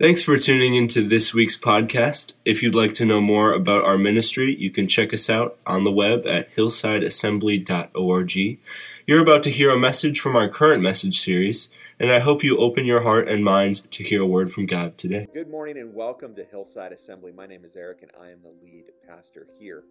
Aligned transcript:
Thanks 0.00 0.24
for 0.24 0.36
tuning 0.36 0.74
into 0.74 1.06
this 1.06 1.32
week's 1.32 1.56
podcast. 1.56 2.32
If 2.44 2.64
you'd 2.64 2.74
like 2.74 2.94
to 2.94 3.04
know 3.04 3.20
more 3.20 3.52
about 3.52 3.84
our 3.84 3.96
ministry, 3.96 4.52
you 4.52 4.72
can 4.72 4.88
check 4.88 5.14
us 5.14 5.30
out 5.30 5.56
on 5.64 5.84
the 5.84 5.92
web 5.92 6.26
at 6.26 6.52
hillsideassembly.org. 6.56 8.58
You're 9.06 9.22
about 9.22 9.44
to 9.44 9.52
hear 9.52 9.70
a 9.70 9.78
message 9.78 10.18
from 10.18 10.34
our 10.34 10.48
current 10.48 10.82
message 10.82 11.20
series, 11.20 11.68
and 12.00 12.10
I 12.10 12.18
hope 12.18 12.42
you 12.42 12.58
open 12.58 12.86
your 12.86 13.02
heart 13.02 13.28
and 13.28 13.44
mind 13.44 13.88
to 13.92 14.02
hear 14.02 14.22
a 14.22 14.26
word 14.26 14.52
from 14.52 14.66
God 14.66 14.98
today. 14.98 15.28
Good 15.32 15.48
morning 15.48 15.78
and 15.78 15.94
welcome 15.94 16.34
to 16.34 16.44
Hillside 16.44 16.90
Assembly. 16.90 17.30
My 17.30 17.46
name 17.46 17.64
is 17.64 17.76
Eric 17.76 18.02
and 18.02 18.10
I 18.20 18.32
am 18.32 18.42
the 18.42 18.52
lead 18.64 18.90
pastor 19.06 19.46
here. 19.60 19.84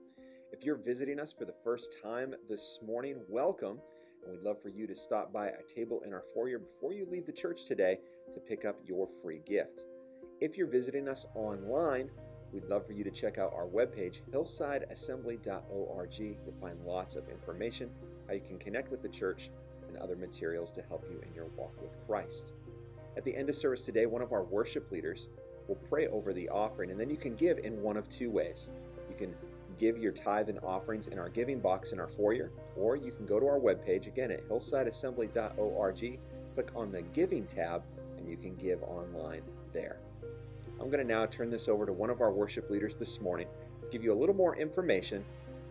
If 0.51 0.65
you're 0.65 0.75
visiting 0.75 1.17
us 1.17 1.31
for 1.31 1.45
the 1.45 1.55
first 1.63 1.95
time 2.03 2.35
this 2.49 2.79
morning, 2.85 3.21
welcome. 3.29 3.79
And 4.25 4.33
we'd 4.33 4.43
love 4.43 4.61
for 4.61 4.67
you 4.67 4.85
to 4.85 4.97
stop 4.97 5.31
by 5.31 5.47
a 5.47 5.63
table 5.73 6.01
in 6.05 6.11
our 6.11 6.25
foyer 6.33 6.59
before 6.59 6.91
you 6.91 7.07
leave 7.09 7.25
the 7.25 7.31
church 7.31 7.63
today 7.63 7.99
to 8.33 8.41
pick 8.41 8.65
up 8.65 8.75
your 8.85 9.07
free 9.21 9.39
gift. 9.47 9.85
If 10.41 10.57
you're 10.57 10.67
visiting 10.67 11.07
us 11.07 11.25
online, 11.35 12.09
we'd 12.51 12.65
love 12.65 12.85
for 12.85 12.93
you 12.93 13.03
to 13.03 13.11
check 13.11 13.37
out 13.37 13.53
our 13.53 13.65
webpage, 13.67 14.21
hillsideassembly.org. 14.31 16.19
You'll 16.19 16.59
find 16.59 16.81
lots 16.85 17.15
of 17.15 17.29
information, 17.29 17.89
how 18.27 18.33
you 18.33 18.41
can 18.41 18.57
connect 18.59 18.91
with 18.91 19.01
the 19.01 19.09
church, 19.09 19.51
and 19.87 19.97
other 19.97 20.15
materials 20.15 20.71
to 20.73 20.81
help 20.81 21.05
you 21.09 21.21
in 21.21 21.33
your 21.33 21.47
walk 21.55 21.79
with 21.81 21.95
Christ. 22.07 22.53
At 23.15 23.23
the 23.23 23.35
end 23.35 23.49
of 23.49 23.55
service 23.55 23.85
today, 23.85 24.05
one 24.05 24.21
of 24.21 24.33
our 24.33 24.43
worship 24.43 24.91
leaders 24.91 25.29
will 25.67 25.75
pray 25.75 26.07
over 26.07 26.33
the 26.33 26.49
offering, 26.49 26.91
and 26.91 26.99
then 26.99 27.09
you 27.09 27.17
can 27.17 27.35
give 27.35 27.59
in 27.59 27.81
one 27.81 27.95
of 27.95 28.09
two 28.09 28.29
ways. 28.29 28.69
You 29.09 29.15
can 29.15 29.35
give 29.77 29.97
your 29.97 30.11
tithe 30.11 30.49
and 30.49 30.59
offerings 30.63 31.07
in 31.07 31.19
our 31.19 31.29
giving 31.29 31.59
box 31.59 31.91
in 31.93 31.99
our 31.99 32.07
foyer, 32.07 32.51
or 32.75 32.95
you 32.95 33.11
can 33.11 33.25
go 33.25 33.39
to 33.39 33.47
our 33.47 33.59
webpage 33.59 34.07
again 34.07 34.31
at 34.31 34.47
hillsideassembly.org, 34.49 36.19
click 36.53 36.71
on 36.75 36.91
the 36.91 37.01
Giving 37.01 37.45
tab, 37.45 37.83
and 38.17 38.27
you 38.27 38.37
can 38.37 38.55
give 38.55 38.81
online 38.83 39.43
there. 39.71 39.99
I'm 40.79 40.89
going 40.89 41.05
to 41.05 41.13
now 41.13 41.25
turn 41.25 41.49
this 41.49 41.67
over 41.69 41.85
to 41.85 41.93
one 41.93 42.09
of 42.09 42.21
our 42.21 42.31
worship 42.31 42.69
leaders 42.69 42.95
this 42.95 43.21
morning 43.21 43.47
to 43.81 43.89
give 43.89 44.03
you 44.03 44.11
a 44.11 44.19
little 44.19 44.35
more 44.35 44.55
information 44.55 45.23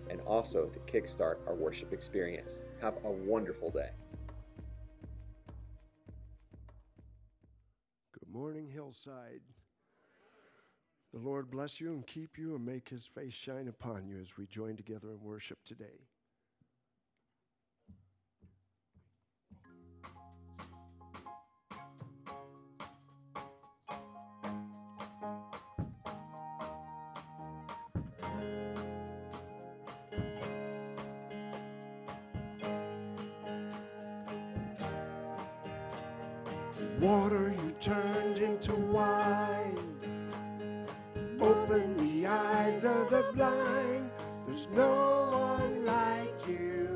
and 0.09 0.21
also 0.23 0.67
to 0.67 0.79
kickstart 0.81 1.37
our 1.47 1.55
worship 1.55 1.93
experience. 1.93 2.61
Have 2.81 2.95
a 3.05 3.11
wonderful 3.11 3.71
day. 3.71 3.91
Good 8.13 8.33
morning, 8.33 8.69
Hillside. 8.69 9.41
The 11.13 11.19
Lord 11.19 11.51
bless 11.51 11.79
you 11.81 11.93
and 11.93 12.07
keep 12.07 12.39
you 12.39 12.55
and 12.55 12.65
make 12.65 12.89
his 12.89 13.07
face 13.07 13.35
shine 13.35 13.69
upon 13.69 14.07
you 14.07 14.19
as 14.19 14.39
we 14.39 14.47
join 14.47 14.77
together 14.77 15.11
in 15.11 15.21
worship 15.21 15.59
today. 15.67 16.09
Water 37.13 37.55
you 37.63 37.71
turned 37.79 38.39
into 38.39 38.75
wine. 38.75 39.79
Open 41.43 41.95
the 41.99 42.27
eyes 42.27 42.87
of 42.87 43.11
the 43.11 43.23
blind. 43.35 44.11
There's 44.47 44.67
no 44.69 45.29
one 45.31 45.85
like 45.85 46.49
you. 46.49 46.89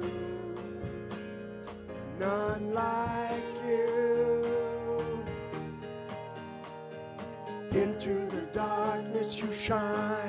None 2.18 2.72
like 2.72 3.56
you. 3.62 5.22
Into 7.72 8.24
the 8.34 8.48
darkness 8.54 9.38
you 9.38 9.52
shine. 9.52 10.25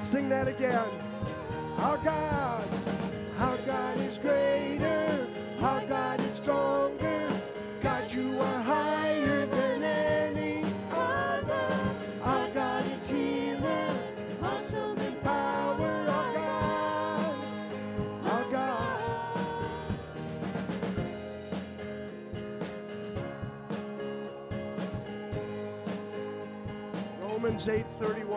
Let's 0.00 0.12
sing 0.12 0.30
that 0.30 0.48
again. 0.48 0.88
Our 1.76 1.98
God, 1.98 2.64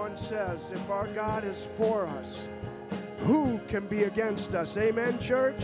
8:31 0.04 0.18
says, 0.18 0.72
"If 0.72 0.90
our 0.90 1.08
God 1.08 1.46
is 1.46 1.70
for 1.78 2.06
us, 2.06 2.44
who 3.20 3.60
can 3.70 3.88
be 3.88 4.04
against 4.04 4.54
us?" 4.54 4.78
Amen, 4.78 5.18
church. 5.20 5.56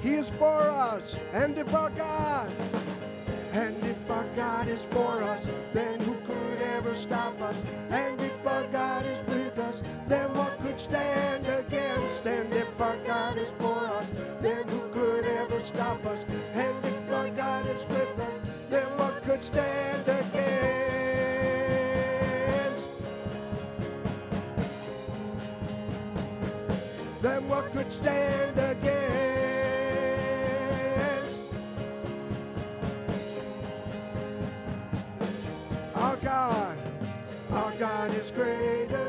He 0.00 0.14
is 0.14 0.30
for 0.30 0.62
us, 0.62 1.16
and 1.32 1.58
if 1.58 1.74
our 1.74 1.90
God, 1.90 2.48
and 3.52 3.76
if 3.84 4.10
our 4.10 4.24
God 4.36 4.68
is 4.68 4.84
for 4.84 5.22
us, 5.22 5.46
then 5.72 5.98
who 6.00 6.14
could 6.26 6.62
ever 6.76 6.94
stop 6.94 7.40
us? 7.40 7.56
And 7.90 8.20
if 8.20 8.46
our 8.46 8.64
God 8.72 9.06
is 9.06 9.26
with 9.28 9.58
us, 9.58 9.82
then 10.06 10.32
what 10.34 10.58
could 10.62 10.80
stand 10.80 11.46
against? 11.46 12.26
And 12.26 12.52
if 12.52 12.80
our 12.80 12.96
God 13.06 13.38
is 13.38 13.50
for 13.50 13.86
us, 13.98 14.06
then 14.40 14.66
who 14.68 14.88
could 14.90 15.26
ever 15.26 15.60
stop 15.60 16.04
us? 16.06 16.24
And 16.54 16.76
if 16.84 17.12
our 17.12 17.30
God 17.30 17.66
is 17.66 17.86
with 17.88 18.18
us, 18.20 18.38
then 18.70 18.86
what 18.98 19.22
could 19.24 19.44
stand 19.44 19.91
stand 28.02 28.58
against? 28.58 28.92
Our 35.94 36.16
God, 36.16 36.76
our 37.52 37.72
God 37.72 38.14
is 38.14 38.30
greater, 38.32 39.08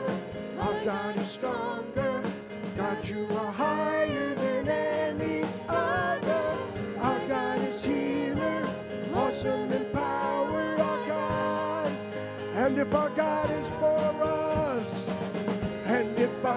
our 0.60 0.86
God 0.86 1.18
is 1.18 1.30
stronger. 1.30 2.22
God, 2.78 3.04
you 3.07 3.28
are 3.31 3.51
higher 3.51 4.36
than 4.36 4.68
any 4.68 5.44
other. 5.68 6.57
Our 7.00 7.19
God 7.28 7.62
is 7.62 7.84
healer, 7.84 8.68
awesome 9.16 9.72
in 9.72 9.86
power. 9.86 10.75
Our 10.78 11.07
God, 11.07 11.92
And 12.54 12.78
if 12.78 12.94
our 12.94 13.10
God 13.10 13.50
is 13.51 13.68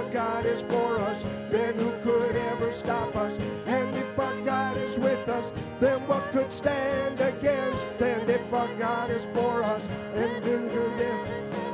God 0.05 0.47
is 0.47 0.63
for 0.63 0.99
us, 0.99 1.25
then 1.51 1.75
who 1.75 1.93
could 2.03 2.37
ever 2.37 2.73
stop 2.73 3.15
us? 3.17 3.37
And 3.67 3.95
if 3.95 4.19
our 4.19 4.41
God 4.43 4.77
is 4.77 4.97
with 4.97 5.29
us, 5.29 5.51
then 5.81 6.01
what 6.09 6.23
could 6.33 6.53
stand 6.53 7.21
against? 7.21 7.87
And 8.01 8.29
if 8.29 8.53
our 8.53 8.73
God 8.75 9.11
is 9.11 9.25
for 9.27 9.63
us, 9.63 9.87
then 10.15 10.43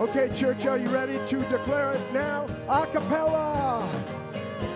Okay, 0.02 0.28
church, 0.34 0.66
are 0.66 0.76
you 0.76 0.88
ready 0.90 1.18
to 1.26 1.38
declare 1.44 1.94
it 1.94 2.12
now? 2.12 2.46
A 2.68 2.86
cappella. 2.86 3.88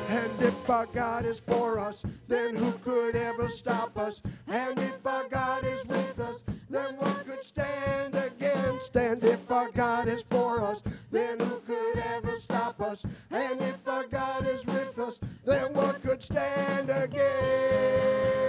And 0.09 0.33
if 0.41 0.71
our 0.71 0.87
God 0.87 1.27
is 1.27 1.39
for 1.39 1.79
us, 1.79 2.03
then 2.27 2.57
who 2.57 2.73
could 2.79 3.15
ever 3.17 3.51
stop 3.51 3.99
us? 3.99 4.23
And 4.49 4.79
if 4.79 5.07
our 5.07 5.29
God 5.29 5.67
is 5.67 5.85
with 5.85 6.19
us, 6.21 6.45
then 6.71 6.95
what 6.97 7.27
could 7.27 7.45
stand 7.45 8.15
against? 8.15 8.97
And 8.97 9.23
if 9.23 9.51
our 9.53 9.71
God 9.73 10.09
is 10.09 10.23
for 10.23 10.63
us, 10.63 10.83
then 11.11 11.39
who 11.39 11.61
could 11.67 11.99
ever 11.99 12.26
stop 12.47 12.81
us? 12.81 13.05
And 13.31 13.61
if 13.61 13.87
our 13.89 14.07
God 14.07 14.47
is 14.47 14.65
with 14.67 14.99
us, 14.99 15.19
then 15.45 15.75
what 15.75 16.01
could 16.03 16.23
stand 16.23 16.91
against? 16.91 18.46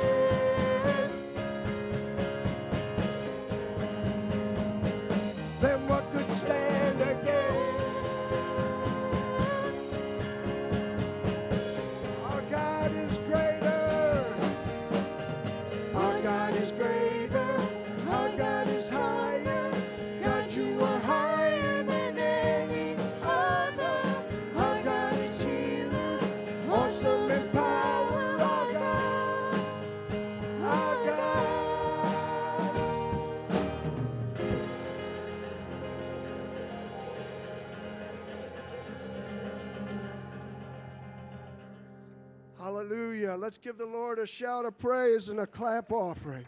Hallelujah. 43.27 43.44
Let's 43.44 43.57
give 43.57 43.77
the 43.77 43.85
Lord 43.85 44.19
a 44.19 44.25
shout 44.25 44.63
of 44.63 44.77
praise 44.77 45.27
and 45.27 45.41
a 45.41 45.47
clap 45.47 45.91
offering. 45.91 46.45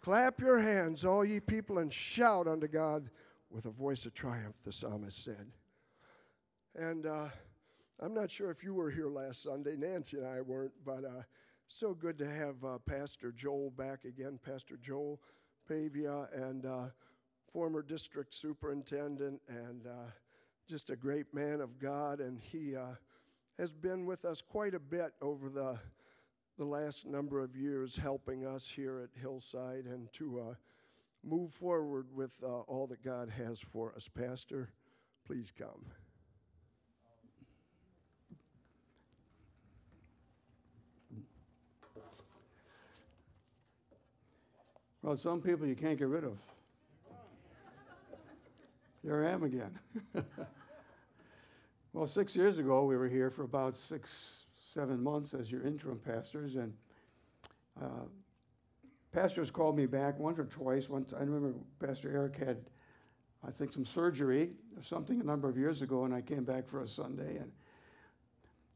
Clap 0.00 0.40
your 0.40 0.58
hands, 0.58 1.04
all 1.04 1.22
ye 1.22 1.38
people, 1.38 1.78
and 1.78 1.92
shout 1.92 2.48
unto 2.48 2.66
God 2.66 3.10
with 3.50 3.66
a 3.66 3.70
voice 3.70 4.06
of 4.06 4.14
triumph, 4.14 4.54
the 4.64 4.72
psalmist 4.72 5.22
said. 5.22 5.46
And 6.74 7.04
uh, 7.04 7.26
I'm 8.00 8.14
not 8.14 8.30
sure 8.30 8.50
if 8.50 8.64
you 8.64 8.72
were 8.72 8.90
here 8.90 9.10
last 9.10 9.42
Sunday. 9.42 9.76
Nancy 9.76 10.16
and 10.16 10.26
I 10.26 10.40
weren't, 10.40 10.72
but 10.82 11.04
uh, 11.04 11.22
so 11.68 11.92
good 11.92 12.16
to 12.18 12.26
have 12.26 12.64
uh, 12.64 12.78
Pastor 12.78 13.30
Joel 13.30 13.70
back 13.76 14.04
again, 14.06 14.38
Pastor 14.42 14.78
Joel 14.80 15.20
Pavia, 15.68 16.26
and 16.32 16.64
uh, 16.64 16.86
former 17.52 17.82
district 17.82 18.32
superintendent, 18.32 19.42
and 19.48 19.86
uh, 19.86 20.10
just 20.66 20.88
a 20.88 20.96
great 20.96 21.34
man 21.34 21.60
of 21.60 21.78
God. 21.78 22.20
And 22.20 22.40
he 22.40 22.74
uh, 22.74 22.94
has 23.58 23.72
been 23.74 24.04
with 24.04 24.24
us 24.24 24.40
quite 24.40 24.74
a 24.74 24.80
bit 24.80 25.12
over 25.22 25.48
the, 25.48 25.78
the 26.58 26.64
last 26.64 27.06
number 27.06 27.40
of 27.40 27.56
years, 27.56 27.96
helping 27.96 28.46
us 28.46 28.66
here 28.66 29.00
at 29.00 29.20
Hillside 29.20 29.84
and 29.84 30.12
to 30.14 30.40
uh, 30.40 30.54
move 31.22 31.52
forward 31.52 32.06
with 32.14 32.32
uh, 32.42 32.46
all 32.46 32.86
that 32.88 33.02
God 33.02 33.30
has 33.30 33.60
for 33.60 33.92
us. 33.94 34.08
Pastor, 34.08 34.70
please 35.26 35.52
come. 35.56 35.84
Well, 45.02 45.18
some 45.18 45.42
people 45.42 45.66
you 45.66 45.76
can't 45.76 45.98
get 45.98 46.08
rid 46.08 46.24
of. 46.24 46.38
Here 49.02 49.26
I 49.26 49.32
am 49.32 49.42
again. 49.42 49.78
well, 51.94 52.08
six 52.08 52.34
years 52.34 52.58
ago, 52.58 52.84
we 52.84 52.96
were 52.96 53.08
here 53.08 53.30
for 53.30 53.44
about 53.44 53.76
six, 53.76 54.42
seven 54.60 55.00
months 55.00 55.32
as 55.32 55.48
your 55.48 55.64
interim 55.64 56.00
pastors, 56.00 56.56
and 56.56 56.72
uh, 57.80 58.06
pastors 59.12 59.48
called 59.48 59.76
me 59.76 59.86
back 59.86 60.18
once 60.18 60.36
or 60.36 60.44
twice. 60.46 60.88
Once 60.88 61.12
I 61.12 61.20
remember 61.20 61.54
Pastor 61.78 62.10
Eric 62.10 62.36
had, 62.36 62.56
I 63.46 63.52
think, 63.52 63.72
some 63.72 63.84
surgery 63.84 64.50
or 64.76 64.82
something 64.82 65.20
a 65.20 65.24
number 65.24 65.48
of 65.48 65.56
years 65.56 65.82
ago, 65.82 66.04
and 66.04 66.12
I 66.12 66.20
came 66.20 66.42
back 66.42 66.68
for 66.68 66.82
a 66.82 66.88
Sunday, 66.88 67.36
and 67.36 67.52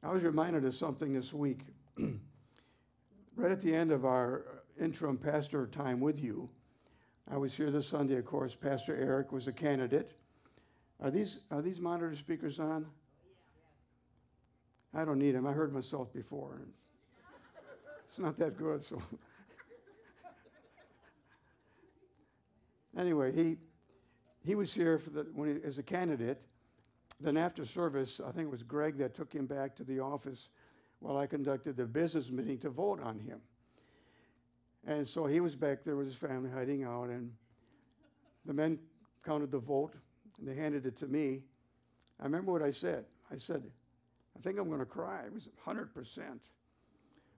I 0.05 0.13
was 0.13 0.23
reminded 0.23 0.65
of 0.65 0.73
something 0.77 1.13
this 1.13 1.33
week. 1.33 1.63
right 1.99 3.51
at 3.51 3.61
the 3.61 3.75
end 3.75 3.91
of 3.91 4.05
our 4.05 4.63
interim 4.81 5.19
pastor 5.19 5.67
time 5.67 5.99
with 5.99 6.21
you, 6.21 6.49
I 7.29 7.37
was 7.37 7.53
here 7.53 7.73
this 7.73 7.89
Sunday, 7.89 8.15
of 8.15 8.27
course. 8.27 8.55
Pastor 8.55 8.95
Eric 8.95 9.33
was 9.33 9.49
a 9.49 9.53
candidate. 9.53 10.13
Are 11.03 11.11
these, 11.11 11.41
are 11.51 11.63
these 11.63 11.81
monitor 11.81 12.15
speakers 12.15 12.61
on? 12.61 12.87
I 14.95 15.05
don't 15.05 15.19
need 15.19 15.35
him. 15.35 15.47
I 15.47 15.53
heard 15.53 15.73
myself 15.73 16.13
before. 16.13 16.61
It's 18.09 18.19
not 18.19 18.39
that 18.39 18.57
good, 18.57 18.85
so. 18.85 19.03
anyway, 22.97 23.33
he, 23.35 23.57
he 24.45 24.55
was 24.55 24.73
here 24.73 24.99
for 24.99 25.11
the, 25.11 25.27
when 25.35 25.57
he, 25.57 25.67
as 25.67 25.79
a 25.79 25.83
candidate. 25.83 26.41
Then 27.21 27.37
after 27.37 27.67
service, 27.67 28.21
I 28.25 28.31
think 28.31 28.47
it 28.47 28.51
was 28.51 28.63
Greg 28.63 28.97
that 28.99 29.15
took 29.15 29.33
him 29.33 29.47
back 29.47 29.75
to 29.77 29.85
the 29.85 29.99
office 29.99 30.49
while 31.01 31.17
I 31.17 31.27
conducted 31.27 31.77
the 31.77 31.85
business 31.85 32.31
meeting 32.31 32.59
to 32.59 32.71
vote 32.71 33.01
on 33.03 33.19
him. 33.19 33.41
And 34.87 35.07
so 35.07 35.27
he 35.27 35.41
was 35.41 35.55
back 35.55 35.85
there 35.85 35.97
with 35.97 36.07
his 36.07 36.17
family 36.17 36.51
hiding 36.51 36.85
out, 36.85 37.09
and 37.09 37.33
the 38.47 38.55
men 38.55 38.79
counted 39.25 39.51
the 39.51 39.59
vote, 39.59 39.95
and 40.39 40.49
they 40.49 40.55
handed 40.55 40.87
it 40.87 40.97
to 40.99 41.07
me. 41.07 41.43
I 42.21 42.25
remember 42.25 42.53
what 42.53 42.63
I 42.63 42.71
said. 42.71 43.05
I 43.31 43.37
said, 43.37 43.65
I 44.39 44.43
think 44.43 44.59
I'm 44.59 44.69
going 44.69 44.79
to 44.79 44.87
cry. 44.87 45.23
It 45.25 45.33
was 45.33 45.49
100%. 45.67 45.89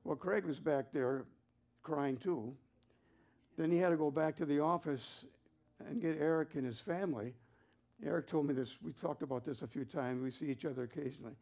Well, 0.04 0.16
Craig 0.16 0.44
was 0.44 0.58
back 0.58 0.86
there 0.92 1.24
crying 1.82 2.16
too. 2.18 2.52
Then 3.56 3.70
he 3.70 3.78
had 3.78 3.90
to 3.90 3.96
go 3.96 4.10
back 4.10 4.36
to 4.36 4.46
the 4.46 4.60
office 4.60 5.24
and 5.88 6.00
get 6.00 6.18
Eric 6.18 6.54
and 6.54 6.66
his 6.66 6.78
family. 6.78 7.34
Eric 8.04 8.28
told 8.28 8.46
me 8.46 8.54
this, 8.54 8.76
we 8.82 8.92
talked 8.92 9.22
about 9.22 9.44
this 9.44 9.62
a 9.62 9.66
few 9.66 9.84
times. 9.84 10.22
We 10.22 10.30
see 10.30 10.50
each 10.50 10.64
other 10.64 10.82
occasionally. 10.82 11.34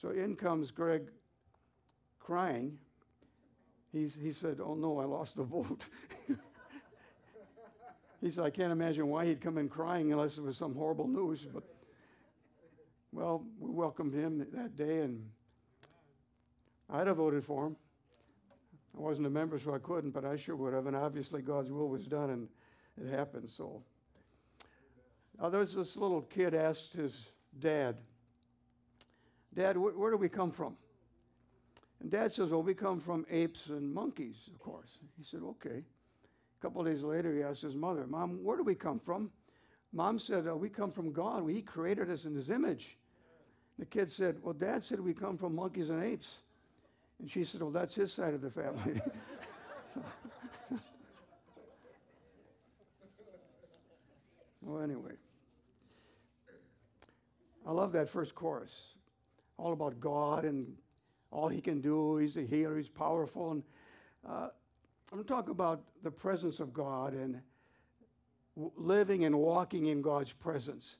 So 0.00 0.10
in 0.10 0.36
comes 0.36 0.70
Greg 0.70 1.08
crying. 2.18 2.78
He's, 3.92 4.14
he 4.20 4.32
said, 4.32 4.58
Oh 4.62 4.74
no, 4.74 4.98
I 4.98 5.04
lost 5.04 5.36
the 5.36 5.44
vote. 5.44 5.86
he 8.20 8.30
said, 8.30 8.44
I 8.44 8.50
can't 8.50 8.72
imagine 8.72 9.06
why 9.08 9.26
he'd 9.26 9.40
come 9.40 9.58
in 9.58 9.68
crying 9.68 10.12
unless 10.12 10.38
it 10.38 10.42
was 10.42 10.56
some 10.56 10.74
horrible 10.74 11.08
news. 11.08 11.46
But, 11.52 11.64
well, 13.16 13.46
we 13.58 13.70
welcomed 13.70 14.12
him 14.12 14.46
that 14.52 14.76
day, 14.76 14.98
and 14.98 15.26
I'd 16.90 17.06
have 17.06 17.16
voted 17.16 17.46
for 17.46 17.68
him. 17.68 17.76
I 18.94 19.00
wasn't 19.00 19.26
a 19.26 19.30
member, 19.30 19.58
so 19.58 19.74
I 19.74 19.78
couldn't, 19.78 20.10
but 20.10 20.26
I 20.26 20.36
sure 20.36 20.54
would 20.54 20.74
have. 20.74 20.86
And 20.86 20.94
obviously, 20.94 21.40
God's 21.40 21.72
will 21.72 21.88
was 21.88 22.04
done, 22.04 22.28
and 22.28 22.48
it 23.02 23.10
happened. 23.10 23.48
So, 23.48 23.82
uh, 25.38 25.44
now 25.44 25.48
there's 25.48 25.74
this 25.74 25.96
little 25.96 26.20
kid 26.20 26.54
asked 26.54 26.92
his 26.92 27.28
dad, 27.58 27.96
Dad, 29.54 29.76
wh- 29.76 29.98
where 29.98 30.10
do 30.10 30.18
we 30.18 30.28
come 30.28 30.50
from? 30.50 30.76
And 32.00 32.10
dad 32.10 32.34
says, 32.34 32.50
Well, 32.50 32.62
we 32.62 32.74
come 32.74 33.00
from 33.00 33.24
apes 33.30 33.68
and 33.68 33.94
monkeys, 33.94 34.36
of 34.52 34.58
course. 34.58 34.98
He 35.16 35.24
said, 35.24 35.40
Okay. 35.42 35.82
A 36.58 36.62
couple 36.62 36.84
days 36.84 37.02
later, 37.02 37.34
he 37.34 37.42
asked 37.42 37.62
his 37.62 37.76
mother, 37.76 38.06
Mom, 38.06 38.44
where 38.44 38.58
do 38.58 38.62
we 38.62 38.74
come 38.74 38.98
from? 38.98 39.30
Mom 39.94 40.18
said, 40.18 40.46
oh, 40.46 40.56
We 40.56 40.68
come 40.68 40.90
from 40.90 41.12
God. 41.12 41.48
He 41.48 41.62
created 41.62 42.10
us 42.10 42.26
in 42.26 42.34
his 42.34 42.50
image. 42.50 42.98
The 43.78 43.86
kid 43.86 44.10
said, 44.10 44.36
Well, 44.42 44.54
dad 44.54 44.82
said 44.84 45.00
we 45.00 45.12
come 45.14 45.36
from 45.36 45.54
monkeys 45.54 45.90
and 45.90 46.02
apes. 46.02 46.38
And 47.20 47.30
she 47.30 47.44
said, 47.44 47.60
Well, 47.62 47.70
that's 47.70 47.94
his 47.94 48.12
side 48.12 48.34
of 48.34 48.40
the 48.40 48.50
family. 48.50 49.00
well, 54.62 54.82
anyway. 54.82 55.12
I 57.66 57.72
love 57.72 57.92
that 57.92 58.08
first 58.08 58.34
chorus. 58.34 58.94
All 59.58 59.72
about 59.72 59.98
God 60.00 60.44
and 60.44 60.76
all 61.30 61.48
he 61.48 61.60
can 61.60 61.80
do. 61.80 62.18
He's 62.18 62.36
a 62.36 62.42
healer, 62.42 62.76
he's 62.76 62.88
powerful. 62.88 63.50
And 63.52 63.62
uh, 64.26 64.48
I'm 65.10 65.18
going 65.18 65.24
to 65.24 65.28
talk 65.28 65.48
about 65.48 65.82
the 66.02 66.10
presence 66.10 66.60
of 66.60 66.72
God 66.72 67.12
and 67.14 67.40
w- 68.56 68.72
living 68.76 69.24
and 69.24 69.36
walking 69.36 69.86
in 69.86 70.00
God's 70.02 70.32
presence. 70.32 70.96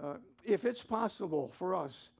Uh, 0.00 0.14
if 0.44 0.64
it's 0.64 0.82
possible 0.82 1.52
for 1.58 1.74
us 1.74 2.10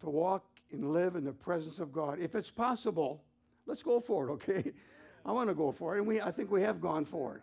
to 0.00 0.10
walk 0.10 0.44
and 0.72 0.92
live 0.92 1.16
in 1.16 1.24
the 1.24 1.32
presence 1.32 1.78
of 1.78 1.92
God, 1.92 2.18
if 2.20 2.34
it's 2.34 2.50
possible, 2.50 3.22
let's 3.66 3.82
go 3.82 4.00
for 4.00 4.28
it, 4.28 4.32
okay? 4.32 4.72
I 5.26 5.32
want 5.32 5.48
to 5.48 5.54
go 5.54 5.70
for 5.70 5.94
it, 5.94 5.98
and 5.98 6.06
we, 6.06 6.20
I 6.20 6.30
think 6.30 6.50
we 6.50 6.62
have 6.62 6.80
gone 6.80 7.04
for 7.04 7.36
it. 7.36 7.42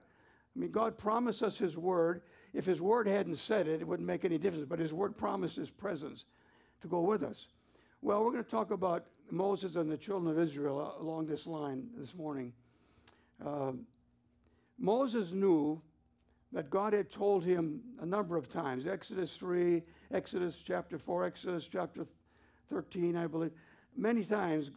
I 0.55 0.59
mean, 0.59 0.71
God 0.71 0.97
promised 0.97 1.43
us 1.43 1.57
His 1.57 1.77
word. 1.77 2.21
If 2.53 2.65
his 2.65 2.81
word 2.81 3.07
hadn't 3.07 3.35
said 3.35 3.67
it, 3.67 3.81
it 3.81 3.87
wouldn't 3.87 4.07
make 4.07 4.25
any 4.25 4.39
difference. 4.39 4.65
But 4.67 4.79
his 4.79 4.93
word 4.93 5.15
promised 5.15 5.55
his 5.55 5.69
presence 5.69 6.25
to 6.81 6.87
go 6.87 7.01
with 7.01 7.21
us. 7.21 7.49
Well, 8.01 8.23
we're 8.23 8.31
going 8.31 8.43
to 8.43 8.49
talk 8.49 8.71
about 8.71 9.05
Moses 9.29 9.75
and 9.75 9.91
the 9.91 9.97
children 9.97 10.35
of 10.35 10.41
Israel 10.41 10.95
along 10.99 11.27
this 11.27 11.45
line 11.45 11.87
this 11.97 12.15
morning. 12.15 12.53
Um, 13.45 13.81
Moses 14.79 15.31
knew 15.31 15.81
that 16.53 16.69
God 16.69 16.93
had 16.93 17.11
told 17.11 17.43
him 17.43 17.81
a 18.01 18.05
number 18.05 18.37
of 18.37 18.49
times 18.49 18.87
Exodus 18.87 19.33
3, 19.33 19.83
Exodus 20.13 20.55
chapter 20.65 20.97
4, 20.97 21.25
Exodus 21.25 21.67
chapter 21.71 22.05
13, 22.69 23.15
I 23.15 23.27
believe. 23.27 23.51
Many 23.95 24.23
times, 24.23 24.71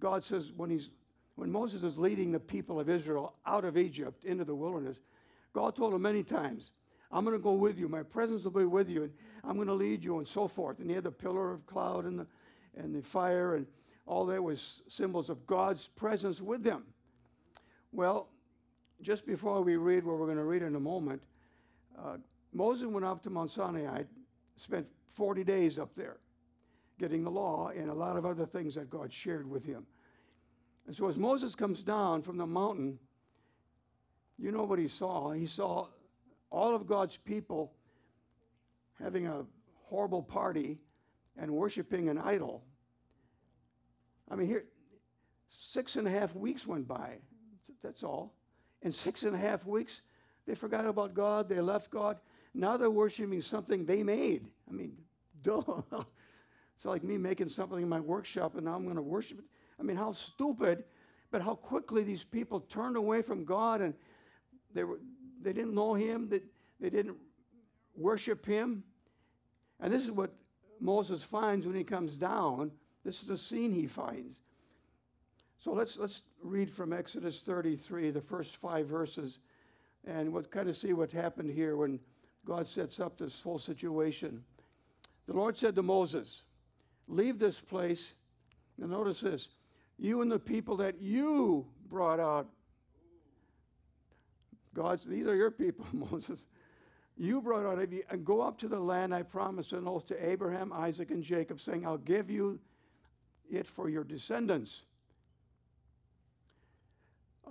God 0.00 0.24
says 0.24 0.52
when, 0.56 0.70
he's, 0.70 0.90
when 1.36 1.50
Moses 1.50 1.82
is 1.82 1.96
leading 1.96 2.32
the 2.32 2.40
people 2.40 2.78
of 2.78 2.90
Israel 2.90 3.34
out 3.46 3.64
of 3.64 3.76
Egypt 3.76 4.24
into 4.24 4.44
the 4.44 4.54
wilderness, 4.54 4.98
God 5.52 5.76
told 5.76 5.94
him 5.94 6.02
many 6.02 6.22
times, 6.22 6.70
I'm 7.10 7.24
going 7.24 7.36
to 7.36 7.42
go 7.42 7.52
with 7.52 7.78
you. 7.78 7.88
My 7.88 8.02
presence 8.02 8.42
will 8.44 8.50
be 8.50 8.64
with 8.64 8.88
you, 8.88 9.04
and 9.04 9.12
I'm 9.44 9.54
going 9.54 9.68
to 9.68 9.74
lead 9.74 10.02
you, 10.02 10.18
and 10.18 10.26
so 10.26 10.48
forth. 10.48 10.80
And 10.80 10.90
he 10.90 10.94
had 10.94 11.04
the 11.04 11.12
pillar 11.12 11.52
of 11.52 11.64
cloud 11.66 12.06
and 12.06 12.18
the, 12.18 12.26
and 12.76 12.94
the 12.94 13.02
fire, 13.02 13.54
and 13.54 13.66
all 14.06 14.26
that 14.26 14.42
was 14.42 14.82
symbols 14.88 15.30
of 15.30 15.46
God's 15.46 15.88
presence 15.90 16.40
with 16.40 16.64
them. 16.64 16.82
Well, 17.92 18.28
just 19.04 19.26
before 19.26 19.60
we 19.62 19.76
read 19.76 20.04
what 20.04 20.18
we're 20.18 20.24
going 20.24 20.38
to 20.38 20.44
read 20.44 20.62
in 20.62 20.74
a 20.74 20.80
moment, 20.80 21.22
uh, 22.02 22.16
Moses 22.52 22.86
went 22.86 23.04
up 23.04 23.22
to 23.22 23.30
Mount 23.30 23.50
Sinai, 23.50 24.02
spent 24.56 24.86
40 25.12 25.44
days 25.44 25.78
up 25.78 25.94
there 25.94 26.16
getting 26.98 27.22
the 27.22 27.30
law 27.30 27.68
and 27.68 27.90
a 27.90 27.94
lot 27.94 28.16
of 28.16 28.24
other 28.24 28.46
things 28.46 28.74
that 28.74 28.88
God 28.88 29.12
shared 29.12 29.48
with 29.48 29.64
him. 29.64 29.84
And 30.86 30.96
so 30.96 31.08
as 31.08 31.16
Moses 31.16 31.54
comes 31.54 31.82
down 31.82 32.22
from 32.22 32.38
the 32.38 32.46
mountain, 32.46 32.98
you 34.38 34.50
know 34.50 34.64
what 34.64 34.78
he 34.78 34.88
saw? 34.88 35.32
He 35.32 35.46
saw 35.46 35.88
all 36.50 36.74
of 36.74 36.86
God's 36.86 37.16
people 37.18 37.72
having 39.00 39.26
a 39.26 39.44
horrible 39.84 40.22
party 40.22 40.78
and 41.36 41.50
worshiping 41.50 42.08
an 42.08 42.18
idol. 42.18 42.64
I 44.30 44.36
mean, 44.36 44.46
here, 44.46 44.64
six 45.48 45.96
and 45.96 46.06
a 46.06 46.10
half 46.10 46.34
weeks 46.34 46.66
went 46.66 46.88
by. 46.88 47.18
That's 47.82 48.02
all. 48.02 48.32
In 48.84 48.92
six 48.92 49.22
and 49.24 49.34
a 49.34 49.38
half 49.38 49.66
weeks, 49.66 50.02
they 50.46 50.54
forgot 50.54 50.86
about 50.86 51.14
God. 51.14 51.48
They 51.48 51.60
left 51.60 51.90
God. 51.90 52.18
Now 52.54 52.76
they're 52.76 52.90
worshiping 52.90 53.42
something 53.42 53.84
they 53.84 54.02
made. 54.02 54.46
I 54.68 54.72
mean, 54.72 54.96
duh. 55.42 55.62
it's 56.76 56.84
like 56.84 57.02
me 57.02 57.18
making 57.18 57.48
something 57.48 57.82
in 57.82 57.88
my 57.88 58.00
workshop 58.00 58.54
and 58.54 58.66
now 58.66 58.74
I'm 58.74 58.84
going 58.84 58.96
to 58.96 59.02
worship 59.02 59.38
it. 59.38 59.44
I 59.80 59.82
mean, 59.82 59.96
how 59.96 60.12
stupid, 60.12 60.84
but 61.30 61.42
how 61.42 61.54
quickly 61.54 62.04
these 62.04 62.22
people 62.22 62.60
turned 62.60 62.96
away 62.96 63.22
from 63.22 63.44
God 63.44 63.80
and 63.80 63.94
they, 64.72 64.84
were, 64.84 65.00
they 65.42 65.52
didn't 65.52 65.74
know 65.74 65.94
Him, 65.94 66.28
they, 66.28 66.40
they 66.78 66.90
didn't 66.90 67.16
worship 67.96 68.46
Him. 68.46 68.84
And 69.80 69.92
this 69.92 70.04
is 70.04 70.10
what 70.10 70.32
Moses 70.80 71.22
finds 71.22 71.66
when 71.66 71.74
he 71.74 71.84
comes 71.84 72.16
down. 72.16 72.70
This 73.04 73.20
is 73.20 73.28
the 73.28 73.36
scene 73.36 73.72
he 73.72 73.86
finds. 73.86 74.40
So 75.64 75.72
let's, 75.72 75.96
let's 75.96 76.20
read 76.42 76.70
from 76.70 76.92
Exodus 76.92 77.40
33, 77.40 78.10
the 78.10 78.20
first 78.20 78.58
five 78.58 78.86
verses, 78.86 79.38
and 80.06 80.30
we'll 80.30 80.42
kind 80.42 80.68
of 80.68 80.76
see 80.76 80.92
what 80.92 81.10
happened 81.10 81.50
here 81.50 81.78
when 81.78 81.98
God 82.44 82.66
sets 82.66 83.00
up 83.00 83.16
this 83.16 83.40
whole 83.40 83.58
situation. 83.58 84.44
The 85.26 85.32
Lord 85.32 85.56
said 85.56 85.74
to 85.76 85.82
Moses, 85.82 86.42
Leave 87.08 87.38
this 87.38 87.58
place. 87.60 88.12
And 88.78 88.90
notice 88.90 89.20
this 89.20 89.48
you 89.98 90.20
and 90.20 90.30
the 90.30 90.38
people 90.38 90.76
that 90.76 91.00
you 91.00 91.64
brought 91.88 92.20
out. 92.20 92.46
God's, 94.74 95.06
these 95.06 95.26
are 95.26 95.36
your 95.36 95.50
people, 95.50 95.86
Moses. 95.94 96.44
You 97.16 97.40
brought 97.40 97.64
out 97.64 97.78
of 97.78 97.90
you, 97.90 98.02
and 98.10 98.22
go 98.22 98.42
up 98.42 98.58
to 98.58 98.68
the 98.68 98.78
land 98.80 99.14
I 99.14 99.22
promised 99.22 99.72
an 99.72 99.88
oath 99.88 100.08
to 100.08 100.28
Abraham, 100.28 100.74
Isaac, 100.74 101.10
and 101.10 101.22
Jacob, 101.22 101.58
saying, 101.58 101.86
I'll 101.86 101.96
give 101.96 102.28
you 102.28 102.58
it 103.50 103.66
for 103.66 103.88
your 103.88 104.04
descendants. 104.04 104.82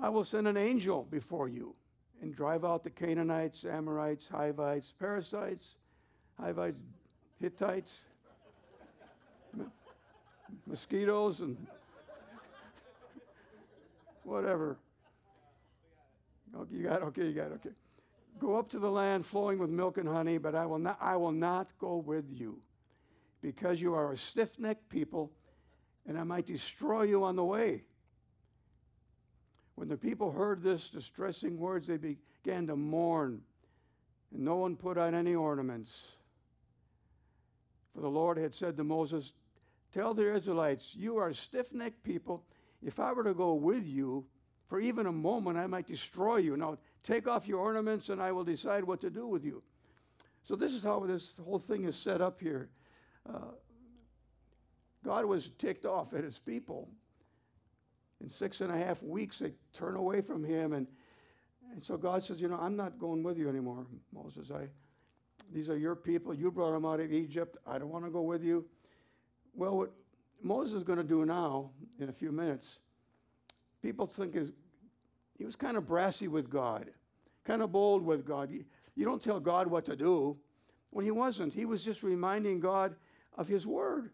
I 0.01 0.09
will 0.09 0.23
send 0.23 0.47
an 0.47 0.57
angel 0.57 1.07
before 1.09 1.47
you 1.47 1.75
and 2.21 2.35
drive 2.35 2.65
out 2.65 2.83
the 2.83 2.89
Canaanites, 2.89 3.65
Amorites, 3.65 4.27
Hivites, 4.27 4.93
Perizzites, 4.97 5.77
Hivites, 6.39 6.77
Hittites, 7.39 8.01
mosquitoes, 10.65 11.41
and 11.41 11.57
whatever. 14.23 14.77
Okay, 16.55 16.75
you 16.75 16.83
got 16.83 17.01
it, 17.01 17.05
okay, 17.05 17.27
you 17.27 17.33
got 17.33 17.47
it, 17.47 17.53
okay. 17.55 17.75
Go 18.39 18.57
up 18.57 18.69
to 18.69 18.79
the 18.79 18.89
land 18.89 19.25
flowing 19.25 19.59
with 19.59 19.69
milk 19.69 19.97
and 19.97 20.07
honey, 20.07 20.37
but 20.37 20.55
I 20.55 20.65
will 20.65 20.79
not, 20.79 20.97
I 21.01 21.15
will 21.17 21.31
not 21.31 21.67
go 21.79 21.97
with 21.97 22.25
you, 22.31 22.59
because 23.41 23.81
you 23.81 23.93
are 23.95 24.13
a 24.13 24.17
stiff 24.17 24.57
necked 24.59 24.89
people, 24.89 25.31
and 26.07 26.17
I 26.17 26.23
might 26.23 26.45
destroy 26.45 27.03
you 27.03 27.23
on 27.23 27.35
the 27.35 27.43
way. 27.43 27.83
When 29.83 29.89
the 29.89 29.97
people 29.97 30.31
heard 30.31 30.63
this 30.63 30.87
distressing 30.87 31.59
words, 31.59 31.87
they 31.87 31.97
began 31.97 32.67
to 32.67 32.77
mourn, 32.77 33.41
and 34.33 34.45
no 34.45 34.55
one 34.55 34.77
put 34.77 34.97
on 34.97 35.13
any 35.13 35.35
ornaments. 35.35 35.91
For 37.93 37.99
the 37.99 38.07
Lord 38.09 38.37
had 38.37 38.53
said 38.53 38.77
to 38.77 38.85
Moses, 38.85 39.33
Tell 39.93 40.13
the 40.13 40.33
Israelites, 40.33 40.95
you 40.95 41.17
are 41.17 41.33
stiff 41.33 41.73
necked 41.73 42.01
people. 42.01 42.45
If 42.81 42.97
I 42.97 43.11
were 43.11 43.25
to 43.25 43.33
go 43.33 43.55
with 43.55 43.85
you 43.85 44.23
for 44.69 44.79
even 44.79 45.05
a 45.05 45.11
moment, 45.11 45.57
I 45.57 45.67
might 45.67 45.89
destroy 45.89 46.37
you. 46.37 46.55
Now, 46.55 46.77
take 47.03 47.27
off 47.27 47.45
your 47.45 47.59
ornaments, 47.59 48.07
and 48.07 48.21
I 48.21 48.31
will 48.31 48.45
decide 48.45 48.85
what 48.85 49.01
to 49.01 49.09
do 49.09 49.27
with 49.27 49.43
you. 49.43 49.61
So, 50.47 50.55
this 50.55 50.71
is 50.71 50.81
how 50.81 51.01
this 51.01 51.33
whole 51.43 51.59
thing 51.59 51.83
is 51.83 51.97
set 51.97 52.21
up 52.21 52.39
here. 52.39 52.69
Uh, 53.29 53.51
God 55.03 55.25
was 55.25 55.49
ticked 55.59 55.85
off 55.85 56.13
at 56.13 56.23
his 56.23 56.39
people 56.39 56.87
in 58.23 58.29
six 58.29 58.61
and 58.61 58.71
a 58.71 58.77
half 58.77 59.03
weeks, 59.03 59.39
they 59.39 59.51
turn 59.73 59.95
away 59.95 60.21
from 60.21 60.43
him. 60.43 60.73
And, 60.73 60.87
and 61.71 61.83
so 61.83 61.97
God 61.97 62.23
says, 62.23 62.39
You 62.39 62.47
know, 62.47 62.57
I'm 62.59 62.75
not 62.75 62.97
going 62.97 63.21
with 63.21 63.37
you 63.37 63.49
anymore, 63.49 63.85
Moses. 64.13 64.49
I, 64.49 64.67
these 65.53 65.69
are 65.69 65.77
your 65.77 65.95
people. 65.95 66.33
You 66.33 66.49
brought 66.49 66.71
them 66.71 66.85
out 66.85 67.01
of 67.01 67.11
Egypt. 67.11 67.57
I 67.67 67.77
don't 67.77 67.89
want 67.89 68.05
to 68.05 68.11
go 68.11 68.21
with 68.21 68.43
you. 68.43 68.65
Well, 69.53 69.77
what 69.77 69.91
Moses 70.41 70.75
is 70.75 70.83
going 70.83 70.97
to 70.97 71.03
do 71.03 71.25
now, 71.25 71.71
in 71.99 72.09
a 72.09 72.13
few 72.13 72.31
minutes, 72.31 72.79
people 73.81 74.07
think 74.07 74.35
is 74.35 74.51
he 75.37 75.43
was 75.43 75.55
kind 75.55 75.75
of 75.75 75.87
brassy 75.87 76.27
with 76.27 76.49
God, 76.49 76.89
kind 77.43 77.61
of 77.61 77.71
bold 77.71 78.05
with 78.05 78.25
God. 78.25 78.49
You, 78.49 78.63
you 78.95 79.05
don't 79.05 79.21
tell 79.21 79.39
God 79.39 79.67
what 79.67 79.85
to 79.85 79.95
do. 79.95 80.37
Well, 80.91 81.03
he 81.03 81.11
wasn't. 81.11 81.53
He 81.53 81.65
was 81.65 81.83
just 81.83 82.03
reminding 82.03 82.59
God 82.59 82.95
of 83.37 83.47
his 83.47 83.67
word. 83.67 84.11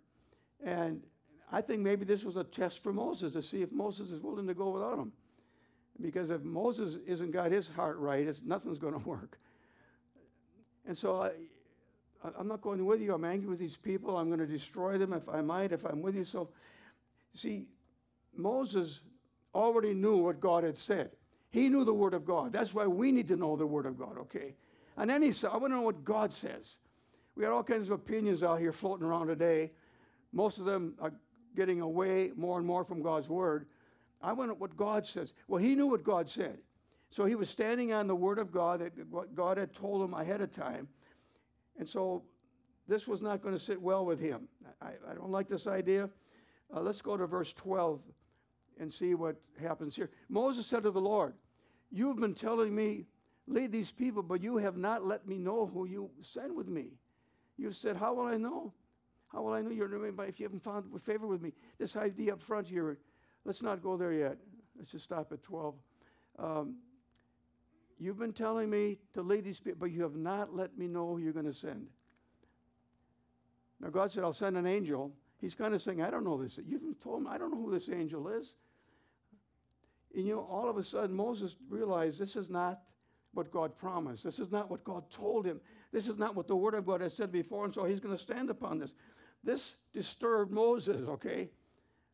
And 0.64 1.04
I 1.52 1.62
think 1.62 1.82
maybe 1.82 2.06
this 2.06 2.24
was 2.24 2.38
a 2.38 2.44
test 2.44 2.84
for 2.84 2.94
Moses 2.94 3.34
to 3.34 3.42
see 3.42 3.62
if 3.62 3.72
Moses 3.72 4.12
is 4.12 4.22
willing 4.22 4.48
to 4.48 4.54
go 4.54 4.70
without 4.70 5.00
him. 5.00 5.12
Because 6.02 6.30
if 6.30 6.44
Moses 6.44 6.98
isn't 7.06 7.32
got 7.32 7.52
his 7.52 7.68
heart 7.68 7.98
right, 7.98 8.28
it's, 8.28 8.42
nothing's 8.46 8.78
going 8.78 8.94
to 9.00 9.10
work. 9.10 9.38
And 10.88 10.98
so 10.98 11.22
I, 11.22 11.32
I'm 12.38 12.48
not 12.48 12.62
going 12.62 12.86
with 12.86 13.02
you. 13.02 13.14
I'm 13.14 13.26
angry 13.26 13.50
with 13.50 13.60
these 13.60 13.78
people. 13.78 14.18
I'm 14.18 14.28
going 14.28 14.40
to 14.40 14.48
destroy 14.48 14.98
them 14.98 15.14
if 15.14 15.28
I 15.28 15.42
might, 15.42 15.72
if 15.72 15.86
I'm 15.86 16.02
with 16.02 16.16
you. 16.16 16.24
So, 16.24 16.50
see, 17.34 17.66
Moses 18.36 19.02
already 19.56 19.94
knew 19.94 20.18
what 20.18 20.40
God 20.40 20.64
had 20.64 20.78
said. 20.78 21.12
He 21.52 21.68
knew 21.68 21.84
the 21.84 21.94
Word 21.94 22.14
of 22.14 22.26
God. 22.26 22.54
That's 22.54 22.74
why 22.74 22.86
we 22.86 23.12
need 23.12 23.28
to 23.30 23.36
know 23.36 23.56
the 23.56 23.66
Word 23.66 23.86
of 23.86 23.98
God, 23.98 24.18
okay? 24.20 24.54
And 24.98 25.10
then 25.10 25.22
he 25.22 25.32
said, 25.32 25.50
I 25.52 25.58
want 25.58 25.72
to 25.72 25.78
know 25.78 25.82
what 25.82 26.04
God 26.04 26.32
says. 26.32 26.78
We 27.36 27.44
got 27.44 27.54
all 27.54 27.64
kinds 27.64 27.88
of 27.88 27.94
opinions 27.94 28.44
out 28.44 28.60
here 28.60 28.72
floating 28.72 29.06
around 29.06 29.28
today. 29.28 29.72
Most 30.32 30.60
of 30.60 30.66
them 30.66 30.94
are 31.00 31.14
getting 31.56 31.82
away 31.82 32.32
more 32.36 32.58
and 32.58 32.66
more 32.66 32.84
from 32.84 33.02
God's 33.02 33.30
word. 33.30 33.66
I 34.22 34.34
want 34.34 34.58
what 34.60 34.76
God 34.76 35.06
says. 35.06 35.34
Well, 35.48 35.62
he 35.62 35.76
knew 35.76 35.88
what 35.88 36.04
God 36.04 36.30
said. 36.30 36.58
So 37.10 37.26
he 37.26 37.36
was 37.36 37.50
standing 37.50 37.92
on 37.92 38.08
the 38.08 38.16
word 38.16 38.38
of 38.38 38.52
God 38.52 38.82
that 38.82 39.36
God 39.36 39.58
had 39.58 39.74
told 39.74 40.04
him 40.04 40.14
ahead 40.14 40.42
of 40.42 40.52
time. 40.52 40.88
And 41.80 41.90
so 41.90 42.24
this 42.88 43.08
was 43.08 43.22
not 43.22 43.42
going 43.42 43.56
to 43.56 43.60
sit 43.60 43.82
well 43.82 44.06
with 44.06 44.20
him. 44.20 44.48
I, 44.82 44.92
I 45.10 45.14
don't 45.16 45.32
like 45.32 45.48
this 45.48 45.68
idea. 45.68 46.10
Uh, 46.76 46.82
let's 46.82 47.02
go 47.02 47.18
to 47.18 47.26
verse 47.26 47.54
12 47.54 48.00
and 48.80 48.94
see 48.94 49.16
what 49.16 49.36
happens 49.62 49.96
here. 49.96 50.10
Moses 50.28 50.68
said 50.68 50.84
to 50.84 50.92
the 50.92 51.02
Lord, 51.02 51.34
You've 51.92 52.20
been 52.20 52.36
telling 52.36 52.76
me, 52.76 53.06
lead 53.48 53.72
these 53.72 53.92
people, 53.92 54.22
but 54.22 54.44
you 54.44 54.58
have 54.58 54.78
not 54.78 55.06
let 55.06 55.28
me 55.28 55.38
know 55.38 55.66
who 55.74 55.86
you 55.86 56.12
sent 56.22 56.54
with 56.54 56.68
me. 56.68 56.90
You 57.58 57.72
said, 57.72 57.96
How 57.98 58.14
will 58.14 58.28
I 58.28 58.38
know? 58.38 58.74
How 59.32 59.44
will 59.44 59.54
I 59.54 59.62
know 59.62 59.70
you're 59.70 59.88
name 59.88 60.20
if 60.28 60.40
you 60.40 60.46
haven't 60.46 60.64
found 60.64 60.86
favor 61.04 61.28
with 61.28 61.42
me? 61.42 61.54
This 61.78 61.96
idea 61.96 62.34
up 62.34 62.42
front 62.42 62.68
here, 62.68 62.98
let's 63.46 63.62
not 63.62 63.82
go 63.84 63.96
there 63.96 64.12
yet. 64.12 64.38
Let's 64.78 64.92
just 64.92 65.04
stop 65.04 65.32
at 65.32 65.44
12. 65.44 65.76
Um, 66.40 66.76
you've 68.00 68.18
been 68.18 68.34
telling 68.34 68.70
me 68.70 68.98
to 69.14 69.22
lead 69.22 69.44
these 69.44 69.60
people, 69.60 69.78
but 69.82 69.92
you 69.92 70.02
have 70.02 70.16
not 70.16 70.56
let 70.56 70.78
me 70.78 70.88
know 70.88 71.08
who 71.08 71.20
you're 71.20 71.34
going 71.34 71.46
to 71.46 71.54
send. 71.54 71.88
Now, 73.80 73.90
God 73.90 74.12
said, 74.12 74.24
I'll 74.24 74.34
send 74.34 74.58
an 74.58 74.66
angel. 74.66 75.12
He's 75.40 75.54
kind 75.54 75.74
of 75.74 75.82
saying, 75.82 76.02
I 76.02 76.10
don't 76.10 76.24
know 76.24 76.42
this. 76.42 76.60
You've 76.66 77.00
told 77.02 77.24
me, 77.24 77.30
I 77.30 77.38
don't 77.38 77.52
know 77.52 77.64
who 77.64 77.72
this 77.72 77.90
angel 77.90 78.28
is. 78.30 78.56
And 80.16 80.26
you 80.26 80.36
know, 80.36 80.48
all 80.50 80.70
of 80.70 80.78
a 80.78 80.84
sudden, 80.84 81.16
Moses 81.16 81.56
realized 81.70 82.20
this 82.20 82.36
is 82.36 82.50
not 82.50 82.82
what 83.34 83.52
God 83.52 83.78
promised. 83.78 84.24
This 84.24 84.40
is 84.40 84.52
not 84.52 84.70
what 84.72 84.84
God 84.84 85.04
told 85.12 85.46
him. 85.46 85.62
This 85.92 86.08
is 86.08 86.18
not 86.18 86.36
what 86.36 86.48
the 86.48 86.56
Word 86.56 86.74
of 86.74 86.86
God 86.86 87.02
has 87.02 87.14
said 87.14 87.32
before, 87.32 87.66
and 87.66 87.74
so 87.74 87.86
he's 87.86 88.00
going 88.00 88.16
to 88.16 88.22
stand 88.22 88.50
upon 88.50 88.80
this. 88.80 88.94
This 89.44 89.76
disturbed 89.94 90.52
Moses, 90.52 91.08
okay? 91.08 91.50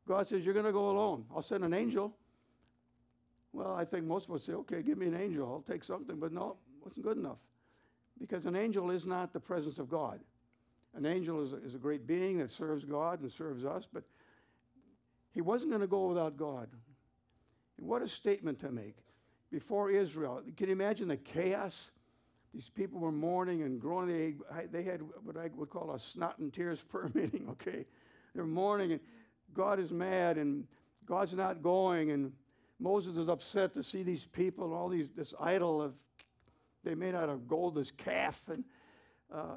God 0.08 0.28
says, 0.28 0.44
You're 0.44 0.54
going 0.54 0.66
to 0.66 0.72
go 0.72 0.90
alone. 0.90 1.26
I'll 1.36 1.42
send 1.42 1.64
an 1.64 1.74
angel. 1.74 2.16
Well, 3.54 3.74
I 3.74 3.86
think 3.86 4.06
most 4.06 4.30
of 4.30 4.36
us 4.36 4.44
say, 4.44 4.54
Okay, 4.54 4.82
give 4.82 4.98
me 4.98 5.08
an 5.08 5.20
angel. 5.20 5.48
I'll 5.48 5.74
take 5.74 5.84
something. 5.84 6.18
But 6.20 6.32
no, 6.32 6.58
it 6.78 6.86
wasn't 6.86 7.06
good 7.06 7.18
enough. 7.18 7.40
Because 8.20 8.46
an 8.46 8.56
angel 8.56 8.92
is 8.92 9.06
not 9.06 9.34
the 9.34 9.40
presence 9.40 9.80
of 9.80 9.90
God. 9.90 10.20
An 10.96 11.06
angel 11.06 11.44
is 11.44 11.54
a, 11.54 11.58
is 11.58 11.76
a 11.76 11.78
great 11.78 12.08
being 12.08 12.38
that 12.38 12.50
serves 12.50 12.86
God 12.86 13.20
and 13.22 13.32
serves 13.32 13.66
us, 13.66 13.86
but 13.92 14.04
he 15.34 15.42
wasn't 15.42 15.72
going 15.72 15.82
to 15.82 15.88
go 15.88 16.08
without 16.08 16.38
God. 16.38 16.70
And 17.78 17.88
what 17.88 18.02
a 18.02 18.08
statement 18.08 18.60
to 18.60 18.72
make 18.72 18.96
before 19.52 19.92
Israel. 19.92 20.42
Can 20.56 20.68
you 20.68 20.74
imagine 20.74 21.10
the 21.10 21.18
chaos? 21.18 21.92
These 22.56 22.72
people 22.74 23.02
were 23.02 23.12
mourning 23.12 23.64
and 23.64 23.82
groaning. 23.82 24.40
They, 24.50 24.66
they 24.68 24.84
had 24.84 25.02
what 25.24 25.36
I 25.36 25.50
would 25.56 25.70
call 25.70 25.92
a 25.92 26.00
snot 26.00 26.40
and 26.40 26.54
tears 26.54 26.82
prayer 26.90 27.12
meeting, 27.14 27.48
okay? 27.52 27.86
They're 28.34 28.46
mourning, 28.46 28.94
and 28.94 29.02
God 29.54 29.78
is 29.78 29.92
mad, 29.92 30.38
and 30.38 30.66
God's 31.06 31.34
not 31.34 31.62
going, 31.62 32.12
and 32.12 32.32
Moses 32.80 33.18
is 33.18 33.28
upset 33.28 33.74
to 33.74 33.84
see 33.84 34.04
these 34.04 34.26
people, 34.32 34.64
and 34.64 34.74
all 34.74 34.88
these 34.88 35.10
this 35.18 35.34
idol 35.40 35.82
of 35.82 35.94
they 36.86 36.96
made 36.96 37.14
out 37.14 37.30
of 37.30 37.48
gold, 37.48 37.76
this 37.76 37.92
calf, 37.92 38.42
and 38.48 38.64
uh, 39.34 39.56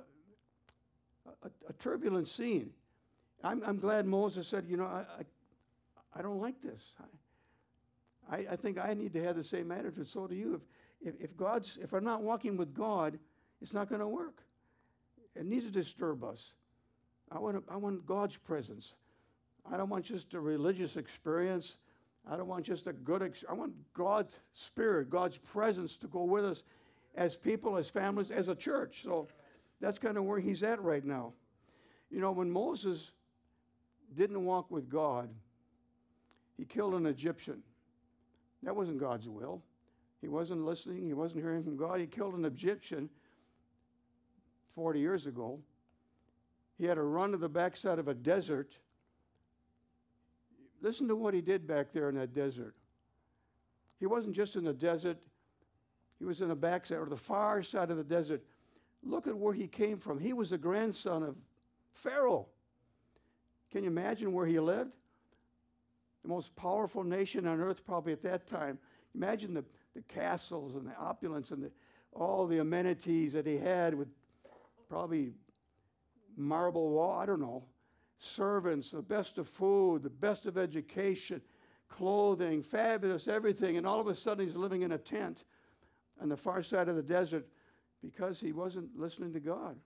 a, 1.44 1.50
a, 1.68 1.72
turbulent 1.74 2.26
scene. 2.26 2.70
I'm, 3.44 3.62
I'm, 3.64 3.78
glad 3.78 4.06
Moses 4.06 4.48
said, 4.48 4.64
you 4.66 4.78
know, 4.78 4.86
I, 4.86 5.04
I, 5.20 6.18
I 6.18 6.22
don't 6.22 6.40
like 6.40 6.62
this. 6.62 6.80
I, 6.98 7.04
I, 8.30 8.56
think 8.56 8.78
I 8.78 8.94
need 8.94 9.12
to 9.14 9.24
have 9.24 9.36
the 9.36 9.44
same 9.44 9.72
attitude. 9.72 10.08
So 10.08 10.26
do 10.26 10.34
you. 10.34 10.60
If, 11.00 11.14
if, 11.14 11.20
if 11.20 11.36
God's, 11.36 11.78
if 11.82 11.92
I'm 11.92 12.04
not 12.04 12.22
walking 12.22 12.56
with 12.56 12.74
God, 12.74 13.18
it's 13.62 13.72
not 13.72 13.88
going 13.88 14.00
to 14.00 14.08
work. 14.08 14.42
It 15.34 15.46
needs 15.46 15.64
to 15.64 15.70
disturb 15.70 16.24
us. 16.24 16.52
I 17.30 17.38
want, 17.38 17.64
I 17.70 17.76
want 17.76 18.06
God's 18.06 18.36
presence. 18.36 18.94
I 19.70 19.76
don't 19.76 19.88
want 19.88 20.04
just 20.04 20.34
a 20.34 20.40
religious 20.40 20.96
experience. 20.96 21.76
I 22.30 22.36
don't 22.36 22.48
want 22.48 22.64
just 22.64 22.86
a 22.86 22.92
good. 22.92 23.34
I 23.48 23.52
want 23.52 23.72
God's 23.94 24.38
spirit, 24.52 25.10
God's 25.10 25.38
presence 25.38 25.96
to 25.98 26.06
go 26.06 26.24
with 26.24 26.44
us 26.44 26.64
as 27.14 27.36
people, 27.36 27.76
as 27.76 27.88
families, 27.88 28.30
as 28.30 28.48
a 28.48 28.54
church. 28.54 29.02
So 29.02 29.28
that's 29.80 29.98
kind 29.98 30.16
of 30.16 30.24
where 30.24 30.38
he's 30.38 30.62
at 30.62 30.82
right 30.82 31.04
now. 31.04 31.32
You 32.10 32.20
know, 32.20 32.32
when 32.32 32.50
Moses 32.50 33.10
didn't 34.16 34.44
walk 34.44 34.70
with 34.70 34.88
God, 34.88 35.28
he 36.56 36.64
killed 36.64 36.94
an 36.94 37.06
Egyptian. 37.06 37.62
That 38.62 38.74
wasn't 38.74 38.98
God's 38.98 39.28
will. 39.28 39.62
He 40.20 40.28
wasn't 40.28 40.64
listening, 40.64 41.06
he 41.06 41.14
wasn't 41.14 41.42
hearing 41.42 41.62
from 41.62 41.76
God. 41.76 42.00
He 42.00 42.06
killed 42.06 42.34
an 42.34 42.44
Egyptian 42.44 43.08
40 44.74 44.98
years 44.98 45.26
ago. 45.26 45.60
He 46.76 46.84
had 46.84 46.98
a 46.98 47.02
run 47.02 47.32
to 47.32 47.36
the 47.36 47.48
backside 47.48 47.98
of 47.98 48.08
a 48.08 48.14
desert. 48.14 48.76
Listen 50.80 51.08
to 51.08 51.16
what 51.16 51.34
he 51.34 51.40
did 51.40 51.66
back 51.66 51.92
there 51.92 52.08
in 52.08 52.16
that 52.16 52.34
desert. 52.34 52.74
He 53.98 54.06
wasn't 54.06 54.34
just 54.34 54.56
in 54.56 54.64
the 54.64 54.72
desert, 54.72 55.18
he 56.18 56.24
was 56.24 56.40
in 56.40 56.48
the 56.48 56.56
backside 56.56 56.98
or 56.98 57.06
the 57.06 57.16
far 57.16 57.62
side 57.62 57.90
of 57.90 57.96
the 57.96 58.04
desert. 58.04 58.42
Look 59.02 59.26
at 59.26 59.36
where 59.36 59.54
he 59.54 59.68
came 59.68 59.98
from. 59.98 60.18
He 60.18 60.32
was 60.32 60.50
the 60.50 60.58
grandson 60.58 61.22
of 61.22 61.36
Pharaoh. 61.92 62.46
Can 63.70 63.84
you 63.84 63.90
imagine 63.90 64.32
where 64.32 64.46
he 64.46 64.58
lived? 64.58 64.96
The 66.22 66.28
most 66.28 66.54
powerful 66.56 67.04
nation 67.04 67.46
on 67.46 67.60
earth, 67.60 67.84
probably 67.84 68.12
at 68.12 68.22
that 68.22 68.46
time. 68.46 68.78
Imagine 69.14 69.54
the, 69.54 69.64
the 69.94 70.02
castles 70.02 70.74
and 70.74 70.86
the 70.86 70.96
opulence 70.96 71.50
and 71.50 71.62
the, 71.62 71.70
all 72.12 72.46
the 72.46 72.58
amenities 72.58 73.32
that 73.32 73.46
he 73.46 73.56
had 73.56 73.94
with 73.94 74.08
probably 74.88 75.32
marble 76.36 76.90
wall, 76.90 77.18
I 77.18 77.26
don't 77.26 77.40
know, 77.40 77.64
servants, 78.18 78.90
the 78.90 79.02
best 79.02 79.38
of 79.38 79.48
food, 79.48 80.02
the 80.02 80.10
best 80.10 80.46
of 80.46 80.58
education, 80.58 81.40
clothing, 81.88 82.62
fabulous 82.62 83.28
everything. 83.28 83.76
And 83.76 83.86
all 83.86 84.00
of 84.00 84.08
a 84.08 84.14
sudden 84.14 84.46
he's 84.46 84.56
living 84.56 84.82
in 84.82 84.92
a 84.92 84.98
tent 84.98 85.44
on 86.20 86.28
the 86.28 86.36
far 86.36 86.62
side 86.62 86.88
of 86.88 86.96
the 86.96 87.02
desert 87.02 87.46
because 88.02 88.40
he 88.40 88.52
wasn't 88.52 88.98
listening 88.98 89.32
to 89.32 89.40
God. 89.40 89.76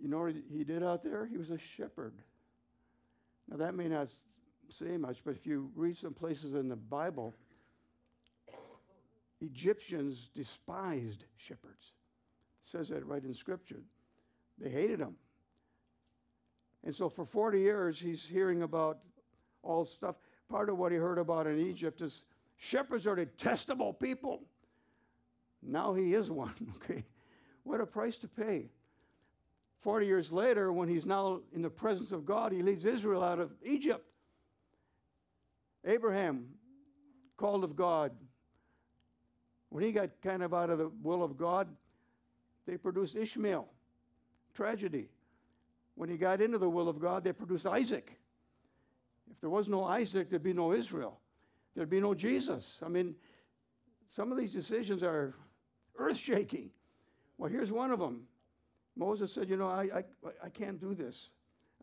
You 0.00 0.08
know 0.08 0.20
what 0.20 0.34
he 0.52 0.64
did 0.64 0.82
out 0.82 1.02
there? 1.02 1.26
He 1.26 1.36
was 1.36 1.50
a 1.50 1.58
shepherd. 1.58 2.14
Now, 3.50 3.56
that 3.58 3.74
may 3.74 3.88
not 3.88 4.08
say 4.68 4.96
much, 4.96 5.18
but 5.24 5.36
if 5.36 5.46
you 5.46 5.70
read 5.74 5.96
some 5.96 6.14
places 6.14 6.54
in 6.54 6.68
the 6.68 6.76
Bible, 6.76 7.34
Egyptians 9.40 10.30
despised 10.34 11.24
shepherds. 11.36 11.92
It 12.64 12.70
says 12.70 12.88
that 12.88 13.06
right 13.06 13.22
in 13.22 13.34
Scripture. 13.34 13.82
They 14.58 14.70
hated 14.70 15.00
them. 15.00 15.16
And 16.84 16.94
so 16.94 17.08
for 17.08 17.24
40 17.24 17.60
years, 17.60 17.98
he's 18.00 18.24
hearing 18.24 18.62
about 18.62 18.98
all 19.62 19.84
stuff. 19.84 20.16
Part 20.48 20.70
of 20.70 20.78
what 20.78 20.92
he 20.92 20.98
heard 20.98 21.18
about 21.18 21.46
in 21.46 21.60
Egypt 21.60 22.00
is 22.00 22.22
Shepherds 22.56 23.06
are 23.06 23.16
detestable 23.16 23.92
people. 23.92 24.42
Now 25.62 25.94
he 25.94 26.14
is 26.14 26.30
one, 26.30 26.54
okay? 26.76 27.04
What 27.64 27.80
a 27.80 27.86
price 27.86 28.16
to 28.18 28.28
pay. 28.28 28.70
40 29.86 30.06
years 30.06 30.32
later, 30.32 30.72
when 30.72 30.88
he's 30.88 31.06
now 31.06 31.38
in 31.54 31.62
the 31.62 31.70
presence 31.70 32.10
of 32.10 32.26
God, 32.26 32.50
he 32.50 32.60
leads 32.60 32.84
Israel 32.84 33.22
out 33.22 33.38
of 33.38 33.52
Egypt. 33.64 34.04
Abraham, 35.84 36.48
called 37.36 37.62
of 37.62 37.76
God, 37.76 38.10
when 39.68 39.84
he 39.84 39.92
got 39.92 40.10
kind 40.24 40.42
of 40.42 40.52
out 40.52 40.70
of 40.70 40.78
the 40.78 40.90
will 41.04 41.22
of 41.22 41.36
God, 41.36 41.68
they 42.66 42.76
produced 42.76 43.14
Ishmael. 43.14 43.68
Tragedy. 44.54 45.08
When 45.94 46.08
he 46.08 46.16
got 46.16 46.40
into 46.40 46.58
the 46.58 46.68
will 46.68 46.88
of 46.88 46.98
God, 47.00 47.22
they 47.22 47.32
produced 47.32 47.64
Isaac. 47.64 48.18
If 49.30 49.40
there 49.40 49.50
was 49.50 49.68
no 49.68 49.84
Isaac, 49.84 50.30
there'd 50.30 50.42
be 50.42 50.52
no 50.52 50.72
Israel 50.72 51.20
there'd 51.76 51.90
be 51.90 52.00
no 52.00 52.12
Jesus. 52.12 52.78
I 52.82 52.88
mean, 52.88 53.14
some 54.10 54.32
of 54.32 54.38
these 54.38 54.52
decisions 54.52 55.04
are 55.04 55.34
earth 55.96 56.16
shaking. 56.16 56.70
Well, 57.38 57.50
here's 57.50 57.70
one 57.70 57.92
of 57.92 58.00
them. 58.00 58.22
Moses 58.96 59.32
said, 59.32 59.48
You 59.48 59.56
know, 59.56 59.68
I, 59.68 59.88
I, 59.94 60.04
I 60.44 60.48
can't 60.48 60.80
do 60.80 60.94
this. 60.94 61.28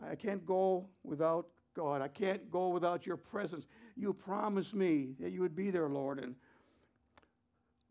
I 0.10 0.16
can't 0.16 0.46
go 0.46 0.88
without 1.04 1.48
God. 1.76 2.02
I 2.02 2.08
can't 2.08 2.50
go 2.52 2.70
without 2.70 3.06
your 3.06 3.18
presence. 3.18 3.66
You 3.96 4.14
promised 4.14 4.74
me 4.74 5.14
that 5.20 5.32
you 5.32 5.42
would 5.42 5.56
be 5.56 5.70
there, 5.70 5.90
Lord. 5.90 6.20
And 6.20 6.36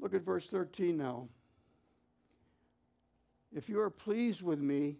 look 0.00 0.14
at 0.14 0.22
verse 0.22 0.46
13 0.46 0.96
now. 0.96 1.28
If 3.54 3.68
you 3.68 3.80
are 3.80 3.90
pleased 3.90 4.42
with 4.42 4.58
me, 4.58 4.96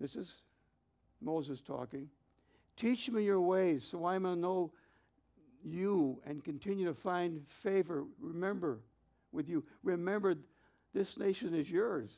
this 0.00 0.16
is 0.16 0.34
Moses 1.20 1.60
talking, 1.60 2.08
teach 2.76 3.08
me 3.10 3.24
your 3.24 3.40
ways 3.40 3.86
so 3.88 4.06
I 4.06 4.18
may 4.18 4.34
know 4.34 4.72
you 5.62 6.20
and 6.26 6.42
continue 6.42 6.86
to 6.86 6.94
find 6.94 7.42
favor. 7.62 8.04
Remember 8.18 8.80
with 9.32 9.48
you. 9.48 9.62
Remember, 9.82 10.34
this 10.94 11.16
nation 11.16 11.54
is 11.54 11.70
yours. 11.70 12.10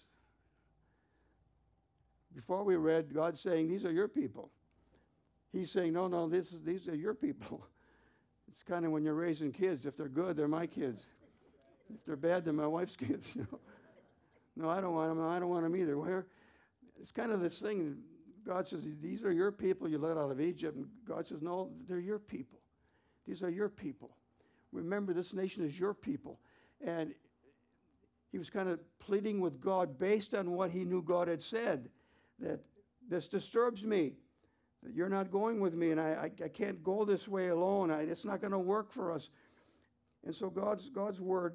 Before 2.35 2.64
we 2.64 2.77
read, 2.77 3.14
God 3.14 3.38
saying, 3.38 3.68
These 3.68 3.85
are 3.85 3.92
your 3.92 4.09
people. 4.09 4.51
He's 5.53 5.71
saying, 5.71 5.92
No, 5.92 6.09
no, 6.09 6.29
this 6.29 6.53
is, 6.53 6.62
these 6.64 6.88
are 6.88 6.97
your 6.97 7.14
people. 7.14 7.66
It's 8.51 8.62
kind 8.62 8.85
of 8.85 8.92
when 8.92 9.03
you're 9.03 9.14
raising 9.14 9.51
kids. 9.51 9.87
If 9.87 9.97
they're 9.97 10.09
good, 10.09 10.37
they're 10.37 10.47
my 10.47 10.66
kids. 10.66 11.07
If 11.88 12.05
they're 12.05 12.16
bad, 12.16 12.45
they're 12.45 12.53
my 12.53 12.66
wife's 12.66 12.97
kids. 13.09 13.35
You 13.35 13.47
know? 13.51 13.59
No, 14.57 14.68
I 14.68 14.83
don't 14.83 14.92
want 14.92 15.09
them. 15.09 15.27
I 15.27 15.38
don't 15.38 15.49
want 15.49 15.62
them 15.62 15.75
either. 15.75 15.97
Where? 15.97 16.27
It's 17.01 17.11
kind 17.11 17.33
of 17.33 17.40
this 17.40 17.59
thing. 17.59 17.97
God 18.47 18.68
says, 18.68 18.87
These 19.01 19.23
are 19.25 19.33
your 19.33 19.53
people 19.53 19.88
you 19.88 19.97
led 19.97 20.18
out 20.18 20.31
of 20.31 20.38
Egypt. 20.38 20.77
And 20.77 20.87
God 21.09 21.27
says, 21.27 21.40
No, 21.40 21.71
they're 21.88 21.99
your 21.99 22.18
people. 22.18 22.59
These 23.27 23.42
are 23.42 23.49
your 23.49 23.71
people. 23.71 24.16
Remember, 24.71 25.14
this 25.14 25.33
nation 25.33 25.64
is 25.64 25.79
your 25.79 25.95
people. 25.95 26.38
And 26.85 27.14
he 28.33 28.38
was 28.38 28.51
kind 28.51 28.68
of 28.68 28.81
pleading 28.99 29.40
with 29.40 29.62
God 29.62 29.99
based 29.99 30.35
on 30.35 30.51
what 30.51 30.71
he 30.71 30.85
knew 30.85 31.01
God 31.01 31.29
had 31.29 31.40
said 31.40 31.88
that 32.42 32.61
this 33.09 33.28
disturbs 33.28 33.83
me, 33.83 34.12
that 34.83 34.94
you're 34.94 35.09
not 35.09 35.31
going 35.31 35.61
with 35.61 35.74
me, 35.74 35.90
and 35.90 36.00
I, 36.00 36.31
I, 36.40 36.44
I 36.44 36.48
can't 36.48 36.83
go 36.83 37.05
this 37.05 37.28
way 37.28 37.48
alone. 37.48 37.90
I, 37.90 38.02
it's 38.02 38.24
not 38.24 38.40
going 38.40 38.52
to 38.52 38.59
work 38.59 38.92
for 38.92 39.12
us. 39.12 39.28
And 40.24 40.35
so 40.35 40.50
God's, 40.50 40.88
God's 40.90 41.20
word 41.20 41.55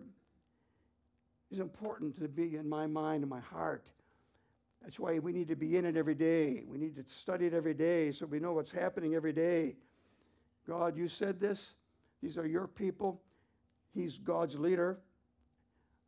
is 1.52 1.60
important 1.60 2.20
to 2.20 2.28
be 2.28 2.56
in 2.56 2.68
my 2.68 2.88
mind 2.88 3.24
and 3.24 3.30
my 3.30 3.40
heart. 3.40 3.86
That's 4.84 5.00
why 5.00 5.20
we 5.20 5.32
need 5.32 5.48
to 5.50 5.56
be 5.56 5.78
in 5.78 5.86
it 5.86 5.98
every 5.98 6.16
day. 6.16 6.64
We 6.68 6.78
need 6.78 6.96
to 6.96 7.04
study 7.14 7.46
it 7.46 7.54
every 7.54 7.74
day 7.74 8.12
so 8.12 8.26
we 8.26 8.40
know 8.40 8.54
what's 8.54 8.72
happening 8.72 9.16
every 9.16 9.34
day. 9.34 9.76
God, 10.68 10.98
you 10.98 11.08
said 11.08 11.40
this. 11.40 11.72
These 12.22 12.38
are 12.38 12.48
your 12.48 12.68
people. 12.68 13.22
He's 13.94 14.18
God's 14.18 14.56
leader. 14.56 15.00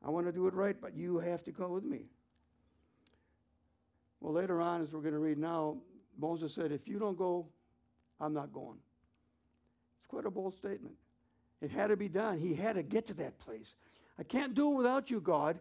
I 0.06 0.10
want 0.10 0.28
to 0.28 0.32
do 0.32 0.48
it 0.48 0.54
right, 0.54 0.80
but 0.80 0.96
you 0.96 1.20
have 1.20 1.44
to 1.44 1.52
go 1.52 1.70
with 1.70 1.84
me. 1.84 2.06
Well, 4.22 4.34
later 4.34 4.62
on, 4.62 4.82
as 4.82 4.92
we're 4.92 5.02
going 5.02 5.14
to 5.14 5.20
read 5.20 5.38
now, 5.38 5.78
Moses 6.18 6.54
said, 6.54 6.72
If 6.72 6.88
you 6.88 7.00
don't 7.00 7.18
go, 7.18 7.46
I'm 8.20 8.34
not 8.34 8.52
going. 8.52 8.78
It's 10.00 10.08
quite 10.08 10.26
a 10.26 10.32
bold 10.32 10.56
statement. 10.56 10.96
It 11.62 11.72
had 11.72 11.88
to 11.88 11.98
be 11.98 12.10
done. 12.10 12.40
He 12.40 12.54
had 12.54 12.76
to 12.76 12.84
get 12.84 13.06
to 13.08 13.14
that 13.16 13.38
place. 13.40 13.76
I 14.18 14.24
can't 14.24 14.54
do 14.54 14.72
it 14.72 14.76
without 14.76 15.10
you, 15.10 15.22
God. 15.22 15.60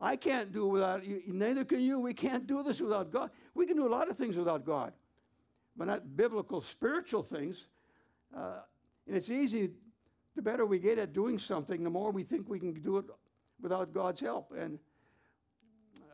I 0.00 0.16
can't 0.16 0.52
do 0.52 0.66
it 0.66 0.70
without 0.70 1.06
you. 1.06 1.22
Neither 1.26 1.64
can 1.64 1.80
you. 1.80 1.98
We 1.98 2.12
can't 2.12 2.46
do 2.46 2.62
this 2.62 2.80
without 2.80 3.12
God. 3.12 3.30
We 3.54 3.66
can 3.66 3.76
do 3.76 3.86
a 3.86 3.88
lot 3.88 4.10
of 4.10 4.16
things 4.18 4.36
without 4.36 4.66
God, 4.66 4.92
but 5.76 5.86
not 5.86 6.16
biblical, 6.16 6.60
spiritual 6.60 7.22
things. 7.22 7.66
Uh, 8.36 8.60
and 9.06 9.16
it's 9.16 9.30
easy, 9.30 9.70
the 10.34 10.42
better 10.42 10.66
we 10.66 10.78
get 10.78 10.98
at 10.98 11.12
doing 11.12 11.38
something, 11.38 11.84
the 11.84 11.90
more 11.90 12.10
we 12.10 12.24
think 12.24 12.48
we 12.48 12.58
can 12.58 12.72
do 12.74 12.98
it 12.98 13.04
without 13.60 13.92
God's 13.92 14.20
help. 14.20 14.52
And 14.58 14.78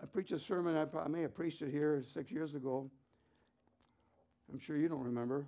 I 0.00 0.06
preached 0.06 0.32
a 0.32 0.38
sermon, 0.38 0.76
I, 0.76 0.87
I 0.98 1.08
may 1.08 1.22
have 1.22 1.34
preached 1.34 1.62
it 1.62 1.70
here 1.70 2.02
six 2.14 2.30
years 2.30 2.54
ago. 2.54 2.90
I'm 4.52 4.58
sure 4.58 4.76
you 4.76 4.88
don't 4.88 5.02
remember. 5.02 5.46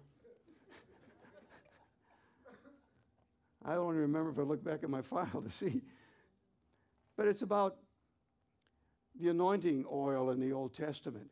I 3.65 3.75
only 3.75 3.97
remember 3.97 4.31
if 4.31 4.39
I 4.39 4.43
look 4.43 4.65
back 4.65 4.83
at 4.83 4.91
my 4.91 5.03
file 5.11 5.43
to 5.43 5.51
see. 5.51 5.83
But 7.17 7.29
it's 7.29 7.43
about 7.43 7.77
the 9.21 9.29
anointing 9.29 9.85
oil 9.91 10.31
in 10.31 10.41
the 10.41 10.53
Old 10.53 10.75
Testament. 10.75 11.31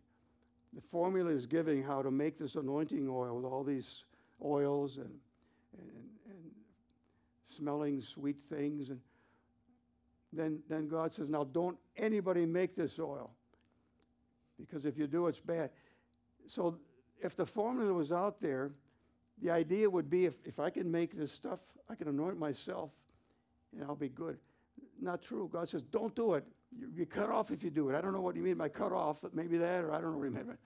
The 0.74 0.82
formula 0.90 1.30
is 1.30 1.46
giving 1.46 1.82
how 1.82 2.02
to 2.02 2.10
make 2.10 2.38
this 2.38 2.54
anointing 2.54 3.08
oil 3.08 3.36
with 3.36 3.44
all 3.44 3.64
these 3.64 4.04
oils 4.44 4.98
and, 4.98 5.10
and, 5.78 5.90
and 6.30 6.50
smelling 7.56 8.02
sweet 8.02 8.36
things. 8.50 8.90
And 8.90 9.00
then, 10.32 10.60
then 10.68 10.88
God 10.88 11.12
says, 11.12 11.28
Now 11.28 11.44
don't 11.44 11.76
anybody 11.96 12.46
make 12.46 12.76
this 12.76 12.98
oil. 12.98 13.30
Because 14.58 14.84
if 14.84 14.98
you 14.98 15.06
do, 15.06 15.26
it's 15.28 15.40
bad. 15.40 15.70
So 16.46 16.78
if 17.22 17.36
the 17.36 17.46
formula 17.46 17.92
was 17.92 18.12
out 18.12 18.40
there, 18.40 18.72
the 19.40 19.50
idea 19.50 19.88
would 19.88 20.10
be 20.10 20.26
if, 20.26 20.34
if 20.44 20.58
I 20.58 20.70
can 20.70 20.90
make 20.90 21.16
this 21.16 21.32
stuff, 21.32 21.60
I 21.88 21.94
can 21.94 22.08
anoint 22.08 22.38
myself 22.38 22.90
and 23.72 23.84
I'll 23.84 23.94
be 23.94 24.08
good. 24.08 24.38
Not 25.00 25.22
true. 25.22 25.48
God 25.52 25.68
says, 25.68 25.82
don't 25.82 26.14
do 26.14 26.34
it. 26.34 26.44
You, 26.76 26.88
you 26.94 27.06
cut 27.06 27.30
off 27.30 27.50
if 27.50 27.62
you 27.62 27.70
do 27.70 27.88
it. 27.88 27.94
I 27.94 28.00
don't 28.00 28.12
know 28.12 28.20
what 28.20 28.36
you 28.36 28.42
mean 28.42 28.56
by 28.56 28.68
cut 28.68 28.92
off, 28.92 29.18
but 29.22 29.34
maybe 29.34 29.58
that, 29.58 29.84
or 29.84 29.92
I 29.92 30.00
don't 30.00 30.12
know 30.12 30.18
remember. 30.18 30.58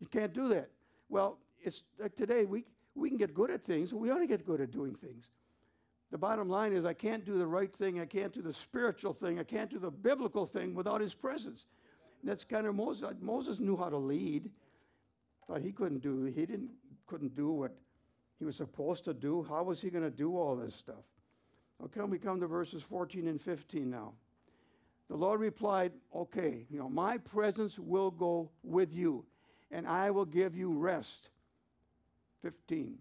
You 0.00 0.06
can't 0.06 0.32
do 0.32 0.48
that. 0.48 0.70
Well, 1.08 1.38
it's 1.60 1.82
like 1.98 2.14
today, 2.14 2.44
we, 2.44 2.64
we 2.94 3.08
can 3.08 3.18
get 3.18 3.34
good 3.34 3.50
at 3.50 3.64
things, 3.64 3.92
we 3.92 4.10
ought 4.10 4.18
to 4.18 4.26
get 4.26 4.46
good 4.46 4.60
at 4.60 4.70
doing 4.70 4.94
things. 4.94 5.28
The 6.10 6.18
bottom 6.18 6.48
line 6.48 6.72
is, 6.72 6.84
I 6.84 6.94
can't 6.94 7.24
do 7.24 7.38
the 7.38 7.46
right 7.46 7.74
thing, 7.74 8.00
I 8.00 8.06
can't 8.06 8.32
do 8.32 8.40
the 8.40 8.54
spiritual 8.54 9.12
thing, 9.12 9.38
I 9.38 9.44
can't 9.44 9.70
do 9.70 9.78
the 9.78 9.90
biblical 9.90 10.46
thing 10.46 10.74
without 10.74 11.00
his 11.00 11.14
presence. 11.14 11.66
That's 12.24 12.44
kind 12.44 12.66
of 12.66 12.74
Moses. 12.74 13.04
Uh, 13.04 13.12
Moses 13.20 13.60
knew 13.60 13.76
how 13.76 13.90
to 13.90 13.96
lead, 13.96 14.50
but 15.48 15.60
he 15.60 15.70
couldn't 15.70 16.02
do, 16.02 16.24
he 16.24 16.46
didn't, 16.46 16.70
couldn't 17.06 17.34
do 17.36 17.50
what 17.50 17.76
he 18.38 18.44
was 18.44 18.56
supposed 18.56 19.04
to 19.04 19.14
do. 19.14 19.44
How 19.48 19.62
was 19.62 19.80
he 19.80 19.90
going 19.90 20.04
to 20.04 20.10
do 20.10 20.36
all 20.36 20.56
this 20.56 20.74
stuff? 20.74 21.04
Okay, 21.84 22.00
we 22.00 22.18
come 22.18 22.40
to 22.40 22.46
verses 22.46 22.82
14 22.82 23.28
and 23.28 23.40
15 23.40 23.88
now. 23.88 24.12
The 25.08 25.16
Lord 25.16 25.40
replied, 25.40 25.92
Okay, 26.14 26.66
you 26.70 26.78
know, 26.78 26.88
my 26.88 27.18
presence 27.18 27.78
will 27.78 28.10
go 28.10 28.50
with 28.62 28.92
you, 28.92 29.24
and 29.70 29.86
I 29.86 30.10
will 30.10 30.24
give 30.24 30.56
you 30.56 30.72
rest. 30.72 31.28
15. 32.42 32.98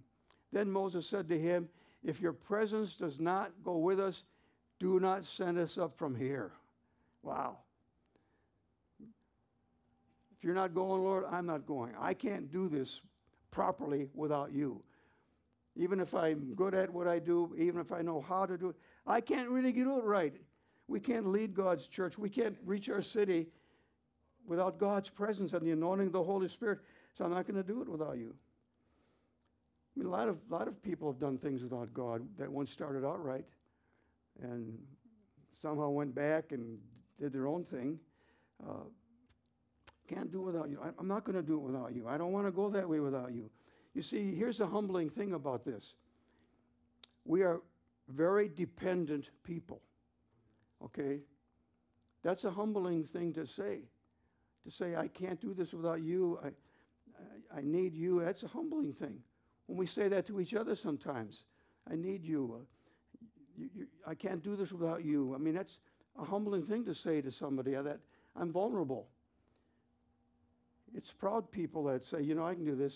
Then 0.52 0.72
Moses 0.72 1.08
said 1.08 1.28
to 1.30 1.40
him, 1.40 1.70
If 2.04 2.22
your 2.22 2.34
presence 2.34 2.96
does 2.96 3.20
not 3.20 3.52
go 3.64 3.78
with 3.78 4.00
us, 4.00 4.24
do 4.80 5.00
not 5.00 5.26
send 5.26 5.58
us 5.58 5.78
up 5.78 5.98
from 5.98 6.16
here. 6.16 6.52
Wow. 7.24 7.58
If 10.38 10.44
you're 10.44 10.54
not 10.54 10.76
going, 10.76 11.04
Lord, 11.04 11.26
I'm 11.32 11.46
not 11.46 11.66
going. 11.66 11.94
I 12.00 12.14
can't 12.14 12.52
do 12.52 12.70
this 12.70 13.02
properly 13.50 14.08
without 14.14 14.52
you. 14.52 14.82
Even 15.76 16.00
if 16.00 16.14
I'm 16.14 16.54
good 16.56 16.74
at 16.74 16.92
what 16.92 17.08
I 17.08 17.20
do, 17.20 17.56
even 17.58 17.82
if 17.82 17.92
I 17.92 18.02
know 18.02 18.22
how 18.22 18.46
to 18.46 18.58
do 18.58 18.70
it, 18.70 18.76
I 19.06 19.22
can't 19.22 19.50
really 19.50 19.72
do 19.72 19.98
it 19.98 20.04
right. 20.04 20.34
We 20.88 21.00
can't 21.00 21.28
lead 21.28 21.54
God's 21.54 21.88
church. 21.88 22.18
We 22.18 22.30
can't 22.30 22.56
reach 22.66 22.90
our 22.90 23.02
city 23.02 23.48
without 24.46 24.80
God's 24.80 25.10
presence 25.10 25.54
and 25.54 25.66
the 25.66 25.72
anointing 25.72 26.08
of 26.08 26.14
the 26.14 26.24
Holy 26.24 26.48
Spirit. 26.48 26.80
So 27.18 27.26
I'm 27.26 27.32
not 27.32 27.48
going 27.48 27.62
to 27.62 27.68
do 27.68 27.82
it 27.82 27.90
without 27.90 28.18
you. 28.18 28.34
I 29.98 30.00
mean, 30.00 30.08
a 30.08 30.12
lot 30.12 30.30
of, 30.30 30.38
lot 30.48 30.68
of 30.68 30.80
people 30.84 31.12
have 31.12 31.20
done 31.20 31.40
things 31.40 31.64
without 31.64 31.92
God 31.92 32.22
that 32.38 32.52
once 32.52 32.72
started 32.72 33.04
out 33.04 33.24
right 33.24 33.46
and 34.44 34.78
somehow 35.60 35.90
went 35.90 36.14
back 36.14 36.52
and 36.52 36.78
did 37.20 37.34
their 37.34 37.48
own 37.48 37.64
thing. 37.64 37.98
Uh, 38.64 38.84
can't 40.08 40.32
do 40.32 40.42
it 40.42 40.52
without 40.54 40.70
you. 40.70 40.80
I'm 41.00 41.08
not 41.08 41.24
going 41.24 41.36
to 41.36 41.42
do 41.42 41.56
it 41.56 41.62
without 41.62 41.96
you. 41.96 42.08
I 42.08 42.16
don't 42.20 42.32
want 42.32 42.46
to 42.46 42.52
go 42.52 42.70
that 42.70 42.88
way 42.88 43.00
without 43.00 43.34
you. 43.34 43.50
You 43.96 44.04
see, 44.04 44.36
here's 44.36 44.60
the 44.60 44.68
humbling 44.68 45.10
thing 45.10 45.34
about 45.34 45.66
this 45.66 45.96
we 47.26 47.42
are 47.42 47.62
very 48.08 48.48
dependent 48.48 49.32
people. 49.44 49.82
Okay? 50.86 51.22
That's 52.24 52.44
a 52.44 52.52
humbling 52.52 53.04
thing 53.04 53.34
to 53.34 53.48
say. 53.48 53.80
To 54.64 54.72
say, 54.72 54.96
I 54.96 55.08
can't 55.08 55.42
do 55.42 55.56
this 55.56 55.74
without 55.74 56.04
you. 56.04 56.40
I, 56.44 56.48
I, 56.48 57.60
I 57.60 57.62
need 57.64 57.96
you. 57.96 58.22
That's 58.24 58.44
a 58.44 58.48
humbling 58.48 58.94
thing. 58.94 59.24
When 59.68 59.78
we 59.78 59.86
say 59.86 60.08
that 60.08 60.28
to 60.28 60.40
each 60.40 60.54
other 60.54 60.76
sometimes, 60.76 61.44
I 61.90 61.96
need 61.96 62.24
you. 62.24 62.56
Uh, 62.56 62.64
you, 63.58 63.70
you 63.76 63.88
I 64.06 64.16
can't 64.16 64.44
do 64.44 64.56
this 64.56 64.72
without 64.72 65.04
you. 65.06 65.34
I 65.36 65.38
mean, 65.38 65.54
that's 65.54 65.80
a 66.20 66.26
humbling 66.26 66.66
thing 66.66 66.86
to 66.86 66.96
say 66.96 67.22
to 67.22 67.32
somebody 67.32 67.76
uh, 67.76 67.84
that 67.84 68.00
I'm 68.36 68.52
vulnerable. 68.52 69.08
It's 70.96 71.12
proud 71.12 71.52
people 71.52 71.84
that 71.86 72.06
say, 72.06 72.22
you 72.22 72.34
know, 72.34 72.46
I 72.46 72.54
can 72.56 72.66
do 72.66 72.76
this. 72.76 72.96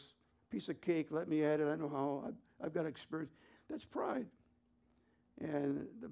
Piece 0.49 0.67
of 0.69 0.81
cake, 0.81 1.07
let 1.11 1.29
me 1.29 1.43
at 1.45 1.59
it. 1.59 1.67
I 1.67 1.75
know 1.75 1.89
how. 1.89 2.23
I've, 2.27 2.65
I've 2.65 2.73
got 2.73 2.85
experience. 2.85 3.31
That's 3.69 3.85
pride. 3.85 4.25
And 5.39 5.87
the 6.01 6.09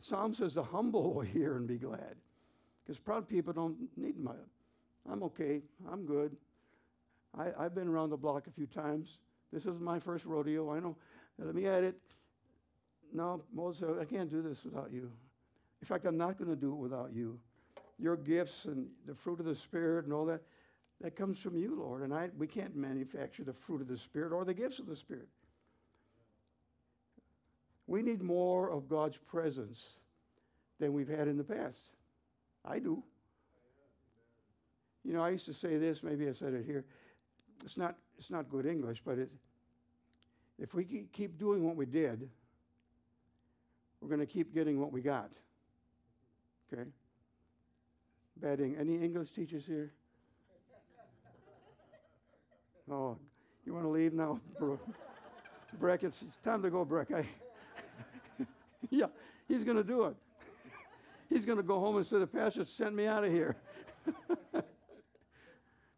Psalm 0.00 0.34
says, 0.34 0.54
the 0.54 0.62
humble 0.62 1.14
will 1.14 1.20
hear 1.24 1.56
and 1.56 1.66
be 1.66 1.78
glad. 1.78 2.16
Because 2.84 2.98
proud 2.98 3.28
people 3.28 3.52
don't 3.52 3.76
need 3.96 4.18
my, 4.18 4.32
I'm 5.10 5.22
okay, 5.24 5.62
I'm 5.90 6.04
good. 6.04 6.36
I, 7.38 7.64
I've 7.64 7.74
been 7.74 7.88
around 7.88 8.10
the 8.10 8.16
block 8.16 8.46
a 8.46 8.50
few 8.50 8.66
times. 8.66 9.18
This 9.52 9.64
is 9.64 9.78
my 9.80 9.98
first 9.98 10.24
rodeo. 10.24 10.70
I 10.72 10.80
know. 10.80 10.96
Let 11.38 11.54
me 11.54 11.66
add 11.66 11.84
it. 11.84 11.96
No, 13.12 13.42
Moses, 13.54 13.84
I 14.00 14.04
can't 14.04 14.30
do 14.30 14.42
this 14.42 14.58
without 14.64 14.90
you. 14.92 15.10
In 15.80 15.86
fact, 15.86 16.06
I'm 16.06 16.16
not 16.16 16.38
going 16.38 16.50
to 16.50 16.56
do 16.56 16.72
it 16.72 16.76
without 16.76 17.14
you. 17.14 17.38
Your 17.98 18.16
gifts 18.16 18.64
and 18.64 18.86
the 19.06 19.14
fruit 19.14 19.40
of 19.40 19.46
the 19.46 19.54
Spirit 19.54 20.04
and 20.04 20.12
all 20.12 20.26
that, 20.26 20.40
that 21.00 21.16
comes 21.16 21.38
from 21.38 21.56
you, 21.56 21.78
Lord. 21.78 22.02
And 22.02 22.12
I, 22.12 22.30
we 22.36 22.46
can't 22.46 22.74
manufacture 22.74 23.44
the 23.44 23.52
fruit 23.52 23.80
of 23.80 23.88
the 23.88 23.98
Spirit 23.98 24.32
or 24.32 24.44
the 24.44 24.54
gifts 24.54 24.78
of 24.78 24.86
the 24.86 24.96
Spirit. 24.96 25.28
We 27.86 28.02
need 28.02 28.22
more 28.22 28.70
of 28.70 28.88
God's 28.88 29.16
presence 29.16 29.82
than 30.80 30.92
we've 30.92 31.08
had 31.08 31.28
in 31.28 31.36
the 31.36 31.44
past. 31.44 31.78
I 32.64 32.78
do. 32.78 33.02
You 35.04 35.12
know, 35.12 35.22
I 35.22 35.30
used 35.30 35.46
to 35.46 35.54
say 35.54 35.76
this, 35.76 36.02
maybe 36.02 36.28
I 36.28 36.32
said 36.32 36.52
it 36.52 36.64
here. 36.66 36.84
It's 37.64 37.76
not, 37.76 37.96
it's 38.18 38.30
not 38.30 38.48
good 38.50 38.66
English, 38.66 39.02
but 39.04 39.18
it, 39.18 39.30
if 40.58 40.74
we 40.74 41.06
keep 41.12 41.38
doing 41.38 41.64
what 41.64 41.76
we 41.76 41.86
did, 41.86 42.28
we're 44.00 44.08
going 44.08 44.20
to 44.20 44.26
keep 44.26 44.54
getting 44.54 44.80
what 44.80 44.92
we 44.92 45.00
got. 45.00 45.30
Okay? 46.72 46.82
Betting. 48.40 48.76
Any 48.78 48.96
English 49.02 49.30
teachers 49.30 49.64
here? 49.66 49.92
Oh, 52.88 53.18
you 53.64 53.74
want 53.74 53.84
to 53.84 53.88
leave 53.88 54.12
now, 54.12 54.38
Breck? 55.80 56.04
It's, 56.04 56.22
it's 56.22 56.36
time 56.44 56.62
to 56.62 56.70
go, 56.70 56.84
Breck. 56.84 57.08
I, 57.10 57.26
yeah, 58.90 59.06
he's 59.48 59.64
going 59.64 59.76
to 59.76 59.82
do 59.82 60.04
it. 60.04 60.14
he's 61.28 61.44
going 61.44 61.56
to 61.58 61.64
go 61.64 61.80
home 61.80 61.96
and 61.96 62.06
say, 62.06 62.20
the 62.20 62.28
pastor 62.28 62.64
sent 62.64 62.94
me 62.94 63.06
out 63.06 63.24
of 63.24 63.32
here. 63.32 63.56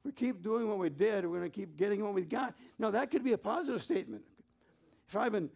We 0.08 0.12
keep 0.12 0.42
doing 0.42 0.68
what 0.68 0.78
we 0.78 0.88
did, 0.88 1.26
we're 1.26 1.38
going 1.38 1.50
to 1.50 1.54
keep 1.54 1.76
getting 1.76 2.02
what 2.02 2.14
we 2.14 2.22
got. 2.22 2.54
Now, 2.78 2.90
that 2.90 3.10
could 3.10 3.22
be 3.22 3.32
a 3.32 3.38
positive 3.38 3.82
statement. 3.82 4.22
If 5.06 5.16
I've 5.16 5.32
been 5.32 5.50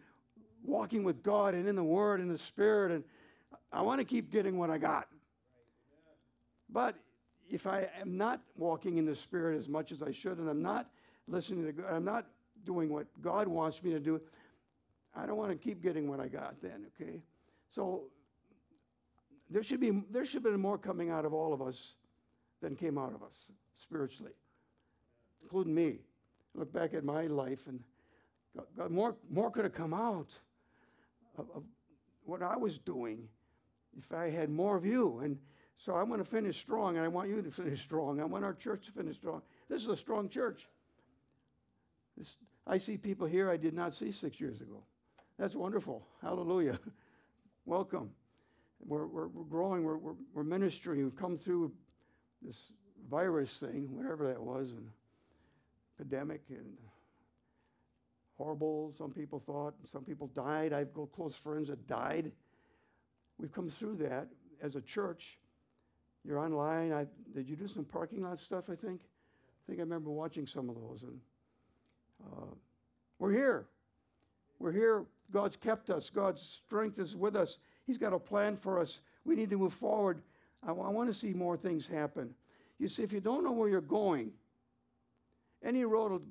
walking 0.63 1.03
with 1.03 1.23
God 1.23 1.55
and 1.55 1.67
in 1.67 1.75
the 1.75 1.83
Word 1.83 2.19
and 2.19 2.29
the 2.29 2.37
Spirit, 2.37 2.91
and 2.91 3.03
I 3.71 3.81
want 3.81 3.99
to 3.99 4.05
keep 4.05 4.31
getting 4.31 4.57
what 4.57 4.69
I 4.69 4.77
got. 4.77 5.07
But 6.69 6.95
if 7.49 7.65
I 7.65 7.87
am 7.99 8.15
not 8.15 8.41
walking 8.55 8.97
in 8.97 9.05
the 9.05 9.15
Spirit 9.15 9.57
as 9.57 9.67
much 9.67 9.91
as 9.91 10.03
I 10.03 10.11
should, 10.11 10.37
and 10.37 10.47
I'm 10.47 10.61
not 10.61 10.87
listening 11.27 11.65
to 11.65 11.71
God, 11.71 11.85
I'm 11.91 12.05
not 12.05 12.27
doing 12.63 12.89
what 12.89 13.07
God 13.21 13.47
wants 13.47 13.81
me 13.81 13.91
to 13.91 13.99
do, 13.99 14.21
I 15.15 15.25
don't 15.25 15.37
want 15.37 15.51
to 15.51 15.57
keep 15.57 15.81
getting 15.81 16.07
what 16.07 16.19
I 16.19 16.27
got 16.27 16.61
then, 16.61 16.85
okay? 16.95 17.21
So 17.71 18.03
there 19.49 19.63
should 19.63 19.79
be 19.79 20.03
there 20.11 20.25
should 20.25 20.43
be 20.43 20.51
more 20.51 20.77
coming 20.77 21.09
out 21.09 21.25
of 21.25 21.33
all 21.33 21.53
of 21.53 21.61
us 21.61 21.93
than 22.61 22.75
came 22.75 22.97
out 22.97 23.13
of 23.13 23.21
us 23.23 23.45
spiritually, 23.81 24.31
including 25.43 25.75
me. 25.75 25.99
Look 26.55 26.71
back 26.71 26.93
at 26.93 27.03
my 27.03 27.27
life 27.27 27.67
and 27.67 27.79
God, 28.55 28.65
God, 28.77 28.91
more 28.91 29.15
more 29.29 29.49
could 29.49 29.63
have 29.63 29.73
come 29.73 29.93
out 29.93 30.29
of, 31.37 31.45
of 31.55 31.63
what 32.25 32.41
I 32.41 32.55
was 32.55 32.77
doing 32.77 33.27
if 33.97 34.11
I 34.11 34.29
had 34.29 34.49
more 34.49 34.75
of 34.75 34.85
you. 34.85 35.19
And 35.23 35.37
so 35.77 35.95
I 35.95 36.03
want 36.03 36.23
to 36.23 36.29
finish 36.29 36.57
strong, 36.59 36.95
and 36.95 37.03
I 37.03 37.07
want 37.07 37.29
you 37.29 37.41
to 37.41 37.51
finish 37.51 37.81
strong. 37.81 38.21
I 38.21 38.25
want 38.25 38.45
our 38.45 38.53
church 38.53 38.85
to 38.85 38.91
finish 38.91 39.17
strong. 39.17 39.41
This 39.69 39.81
is 39.81 39.89
a 39.89 39.97
strong 39.97 40.29
church. 40.29 40.67
This, 42.15 42.35
I 42.65 42.77
see 42.77 42.97
people 42.97 43.27
here 43.27 43.49
I 43.49 43.57
did 43.57 43.73
not 43.73 43.93
see 43.93 44.11
six 44.11 44.39
years 44.39 44.61
ago. 44.61 44.83
That's 45.37 45.55
wonderful. 45.55 46.07
Hallelujah. 46.21 46.79
Welcome. 47.65 48.11
We're, 48.85 49.07
we're, 49.07 49.27
we're 49.27 49.43
growing, 49.45 49.83
we're, 49.83 49.97
we're, 49.97 50.15
we're 50.33 50.43
ministering. 50.43 51.03
We've 51.03 51.15
come 51.15 51.37
through 51.37 51.71
this 52.41 52.71
virus 53.09 53.57
thing, 53.57 53.89
whatever 53.91 54.27
that 54.27 54.41
was, 54.41 54.71
and 54.71 54.89
epidemic 56.03 56.41
and 56.49 56.77
horrible, 58.37 58.93
some 58.97 59.11
people 59.11 59.41
thought. 59.45 59.73
Some 59.91 60.03
people 60.03 60.27
died. 60.35 60.73
I've 60.73 60.93
got 60.93 61.11
close 61.13 61.35
friends 61.35 61.69
that 61.69 61.87
died. 61.87 62.31
We've 63.37 63.51
come 63.51 63.69
through 63.69 63.97
that 63.97 64.27
as 64.61 64.75
a 64.75 64.81
church. 64.81 65.39
You're 66.25 66.39
online. 66.39 66.91
I, 66.91 67.05
did 67.35 67.49
you 67.49 67.55
do 67.55 67.67
some 67.67 67.85
parking 67.85 68.21
lot 68.21 68.39
stuff, 68.39 68.65
I 68.69 68.75
think? 68.75 69.01
I 69.01 69.61
think 69.67 69.79
I 69.79 69.83
remember 69.83 70.09
watching 70.09 70.45
some 70.45 70.69
of 70.69 70.75
those. 70.75 71.03
And 71.03 71.19
uh, 72.25 72.53
we're 73.19 73.31
here. 73.31 73.65
We're 74.59 74.71
here. 74.71 75.05
God's 75.31 75.55
kept 75.55 75.89
us. 75.89 76.09
God's 76.09 76.61
strength 76.65 76.99
is 76.99 77.15
with 77.15 77.35
us. 77.35 77.59
He's 77.85 77.97
got 77.97 78.13
a 78.13 78.19
plan 78.19 78.55
for 78.55 78.79
us. 78.79 78.99
We 79.25 79.35
need 79.35 79.49
to 79.49 79.57
move 79.57 79.73
forward. 79.73 80.21
I, 80.65 80.71
I 80.71 80.89
want 80.89 81.11
to 81.11 81.17
see 81.17 81.33
more 81.33 81.57
things 81.57 81.87
happen. 81.87 82.33
You 82.79 82.87
see, 82.87 83.03
if 83.03 83.13
you 83.13 83.19
don't 83.19 83.43
know 83.43 83.51
where 83.51 83.69
you're 83.69 83.81
going, 83.81 84.31
any 85.63 85.85
road 85.85 86.11
will 86.11 86.23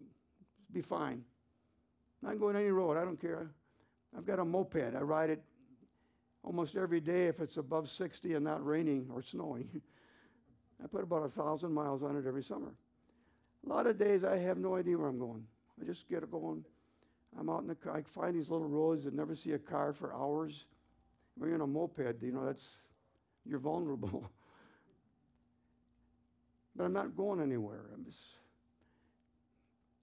be 0.72 0.82
fine. 0.82 1.22
I'm 2.26 2.38
going 2.38 2.56
any 2.56 2.68
road. 2.68 2.96
I 2.96 3.04
don't 3.04 3.20
care. 3.20 3.50
I've 4.16 4.26
got 4.26 4.38
a 4.38 4.44
moped. 4.44 4.76
I 4.76 5.00
ride 5.00 5.30
it 5.30 5.42
almost 6.44 6.76
every 6.76 7.00
day 7.00 7.26
if 7.26 7.40
it's 7.40 7.56
above 7.56 7.88
60 7.88 8.34
and 8.34 8.44
not 8.44 8.64
raining 8.64 9.08
or 9.12 9.22
snowing. 9.22 9.68
I 10.82 10.86
put 10.86 11.02
about 11.02 11.24
a 11.24 11.28
thousand 11.28 11.72
miles 11.72 12.02
on 12.02 12.16
it 12.16 12.26
every 12.26 12.42
summer. 12.42 12.74
A 13.64 13.68
lot 13.68 13.86
of 13.86 13.98
days 13.98 14.24
I 14.24 14.36
have 14.38 14.58
no 14.58 14.76
idea 14.76 14.98
where 14.98 15.08
I'm 15.08 15.18
going. 15.18 15.44
I 15.80 15.84
just 15.84 16.08
get 16.08 16.28
going. 16.30 16.64
I'm 17.38 17.48
out 17.48 17.62
in 17.62 17.68
the 17.68 17.74
car. 17.74 17.96
I 17.96 18.02
find 18.02 18.34
these 18.34 18.50
little 18.50 18.68
roads 18.68 19.04
that 19.04 19.14
never 19.14 19.34
see 19.34 19.52
a 19.52 19.58
car 19.58 19.92
for 19.92 20.12
hours. 20.12 20.66
When 21.36 21.48
you're 21.48 21.56
in 21.56 21.62
a 21.62 21.66
moped, 21.66 22.22
you 22.22 22.32
know, 22.32 22.44
that's, 22.44 22.68
you're 23.48 23.58
vulnerable. 23.58 24.24
but 26.76 26.84
I'm 26.84 26.92
not 26.92 27.16
going 27.16 27.40
anywhere. 27.40 27.84
I'm 27.94 28.04
just 28.04 28.18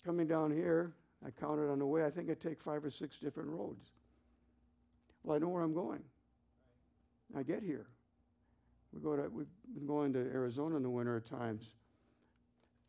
coming 0.05 0.27
down 0.27 0.51
here. 0.51 0.93
I 1.25 1.31
counted 1.31 1.69
on 1.69 1.79
the 1.79 1.85
way. 1.85 2.05
I 2.05 2.09
think 2.09 2.29
I 2.29 2.33
take 2.33 2.62
five 2.62 2.83
or 2.83 2.89
six 2.89 3.17
different 3.17 3.49
roads. 3.49 3.85
Well, 5.23 5.35
I 5.35 5.39
know 5.39 5.49
where 5.49 5.63
I'm 5.63 5.73
going. 5.73 6.01
I 7.38 7.43
get 7.43 7.62
here. 7.62 7.88
We 8.93 9.01
go 9.01 9.15
to, 9.15 9.29
we've 9.29 9.47
been 9.75 9.85
going 9.85 10.13
to 10.13 10.19
Arizona 10.19 10.77
in 10.77 10.83
the 10.83 10.89
winter 10.89 11.17
at 11.17 11.25
times. 11.25 11.63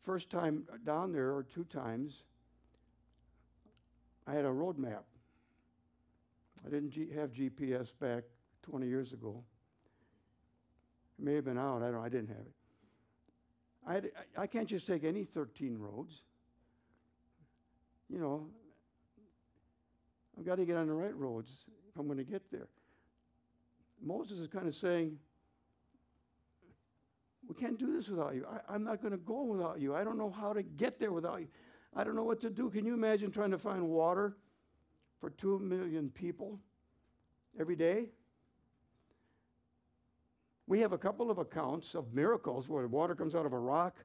First 0.03 0.29
time 0.29 0.63
down 0.83 1.11
there, 1.11 1.35
or 1.35 1.43
two 1.43 1.63
times, 1.65 2.23
I 4.25 4.33
had 4.33 4.45
a 4.45 4.51
road 4.51 4.79
map. 4.79 5.03
I 6.65 6.69
didn't 6.69 6.91
G- 6.91 7.09
have 7.15 7.31
GPS 7.33 7.91
back 7.99 8.23
20 8.63 8.87
years 8.87 9.13
ago. 9.13 9.43
It 11.19 11.25
may 11.25 11.35
have 11.35 11.45
been 11.45 11.57
out. 11.57 11.83
I 11.83 11.91
don't. 11.91 12.03
I 12.03 12.09
didn't 12.09 12.29
have 12.29 12.37
it. 12.37 14.11
I, 14.37 14.41
I 14.41 14.47
can't 14.47 14.67
just 14.67 14.87
take 14.87 15.03
any 15.03 15.23
13 15.23 15.77
roads. 15.77 16.21
You 18.11 18.19
know, 18.19 18.47
I've 20.37 20.45
got 20.45 20.55
to 20.55 20.65
get 20.65 20.75
on 20.75 20.87
the 20.87 20.93
right 20.93 21.15
roads 21.15 21.49
if 21.89 21.97
I'm 21.97 22.07
going 22.07 22.17
to 22.17 22.23
get 22.25 22.41
there. 22.51 22.67
Moses 24.03 24.39
is 24.39 24.47
kind 24.47 24.67
of 24.67 24.75
saying, 24.75 25.17
We 27.47 27.55
can't 27.55 27.79
do 27.79 27.95
this 27.95 28.09
without 28.09 28.35
you. 28.35 28.45
I, 28.67 28.75
am 28.75 28.83
not 28.83 29.01
going 29.01 29.11
to 29.11 29.17
go 29.17 29.43
without 29.43 29.79
you. 29.79 29.95
I 29.95 30.03
don't 30.03 30.17
know 30.17 30.29
how 30.29 30.51
to 30.51 30.61
get 30.61 30.99
there 30.99 31.11
without 31.11 31.39
you. 31.39 31.47
I 31.95 32.03
don't 32.03 32.15
know 32.15 32.23
what 32.23 32.41
to 32.41 32.49
do. 32.49 32.69
Can 32.69 32.85
you 32.85 32.93
imagine 32.93 33.31
trying 33.31 33.51
to 33.51 33.57
find 33.57 33.87
water 33.87 34.35
for 35.19 35.29
two 35.29 35.59
million 35.59 36.09
people 36.09 36.59
every 37.59 37.75
day? 37.75 38.09
We 40.67 40.79
have 40.79 40.93
a 40.93 40.97
couple 40.97 41.29
of 41.29 41.37
accounts 41.37 41.95
of 41.95 42.13
miracles 42.13 42.67
where 42.67 42.87
water 42.87 43.15
comes 43.15 43.35
out 43.35 43.45
of 43.45 43.53
a 43.53 43.59
rock 43.59 43.95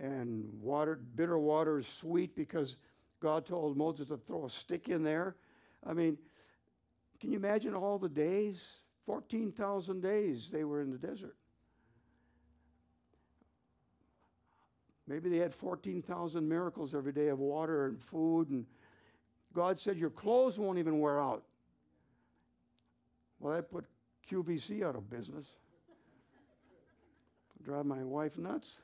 and 0.00 0.44
water, 0.60 1.00
bitter 1.14 1.38
water 1.38 1.78
is 1.78 1.86
sweet 1.86 2.34
because 2.34 2.76
God 3.22 3.46
told 3.46 3.76
Moses 3.76 4.08
to 4.08 4.16
throw 4.16 4.46
a 4.46 4.50
stick 4.50 4.88
in 4.88 5.04
there. 5.04 5.36
I 5.86 5.92
mean, 5.92 6.18
can 7.20 7.30
you 7.30 7.36
imagine 7.38 7.72
all 7.72 7.98
the 7.98 8.08
days? 8.08 8.60
14,000 9.06 10.00
days 10.00 10.48
they 10.52 10.64
were 10.64 10.82
in 10.82 10.90
the 10.90 10.98
desert. 10.98 11.36
Maybe 15.06 15.28
they 15.28 15.36
had 15.36 15.54
14,000 15.54 16.48
miracles 16.48 16.94
every 16.94 17.12
day 17.12 17.28
of 17.28 17.38
water 17.38 17.86
and 17.86 18.00
food. 18.00 18.50
And 18.50 18.66
God 19.54 19.78
said, 19.78 19.96
Your 19.96 20.10
clothes 20.10 20.58
won't 20.58 20.78
even 20.78 20.98
wear 20.98 21.20
out. 21.20 21.44
Well, 23.38 23.54
that 23.54 23.70
put 23.70 23.84
QVC 24.30 24.84
out 24.84 24.96
of 24.96 25.08
business. 25.10 25.44
Drive 27.64 27.86
my 27.86 28.02
wife 28.02 28.36
nuts. 28.36 28.78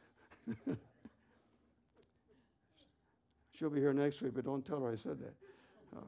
She'll 3.59 3.71
be 3.71 3.81
here 3.81 3.92
next 3.92 4.23
week, 4.23 4.33
but 4.35 4.44
don't 4.44 4.64
tell 4.64 4.81
her 4.81 4.92
I 4.92 4.97
said 4.97 5.18
that. 5.18 5.35
Uh, 5.97 6.05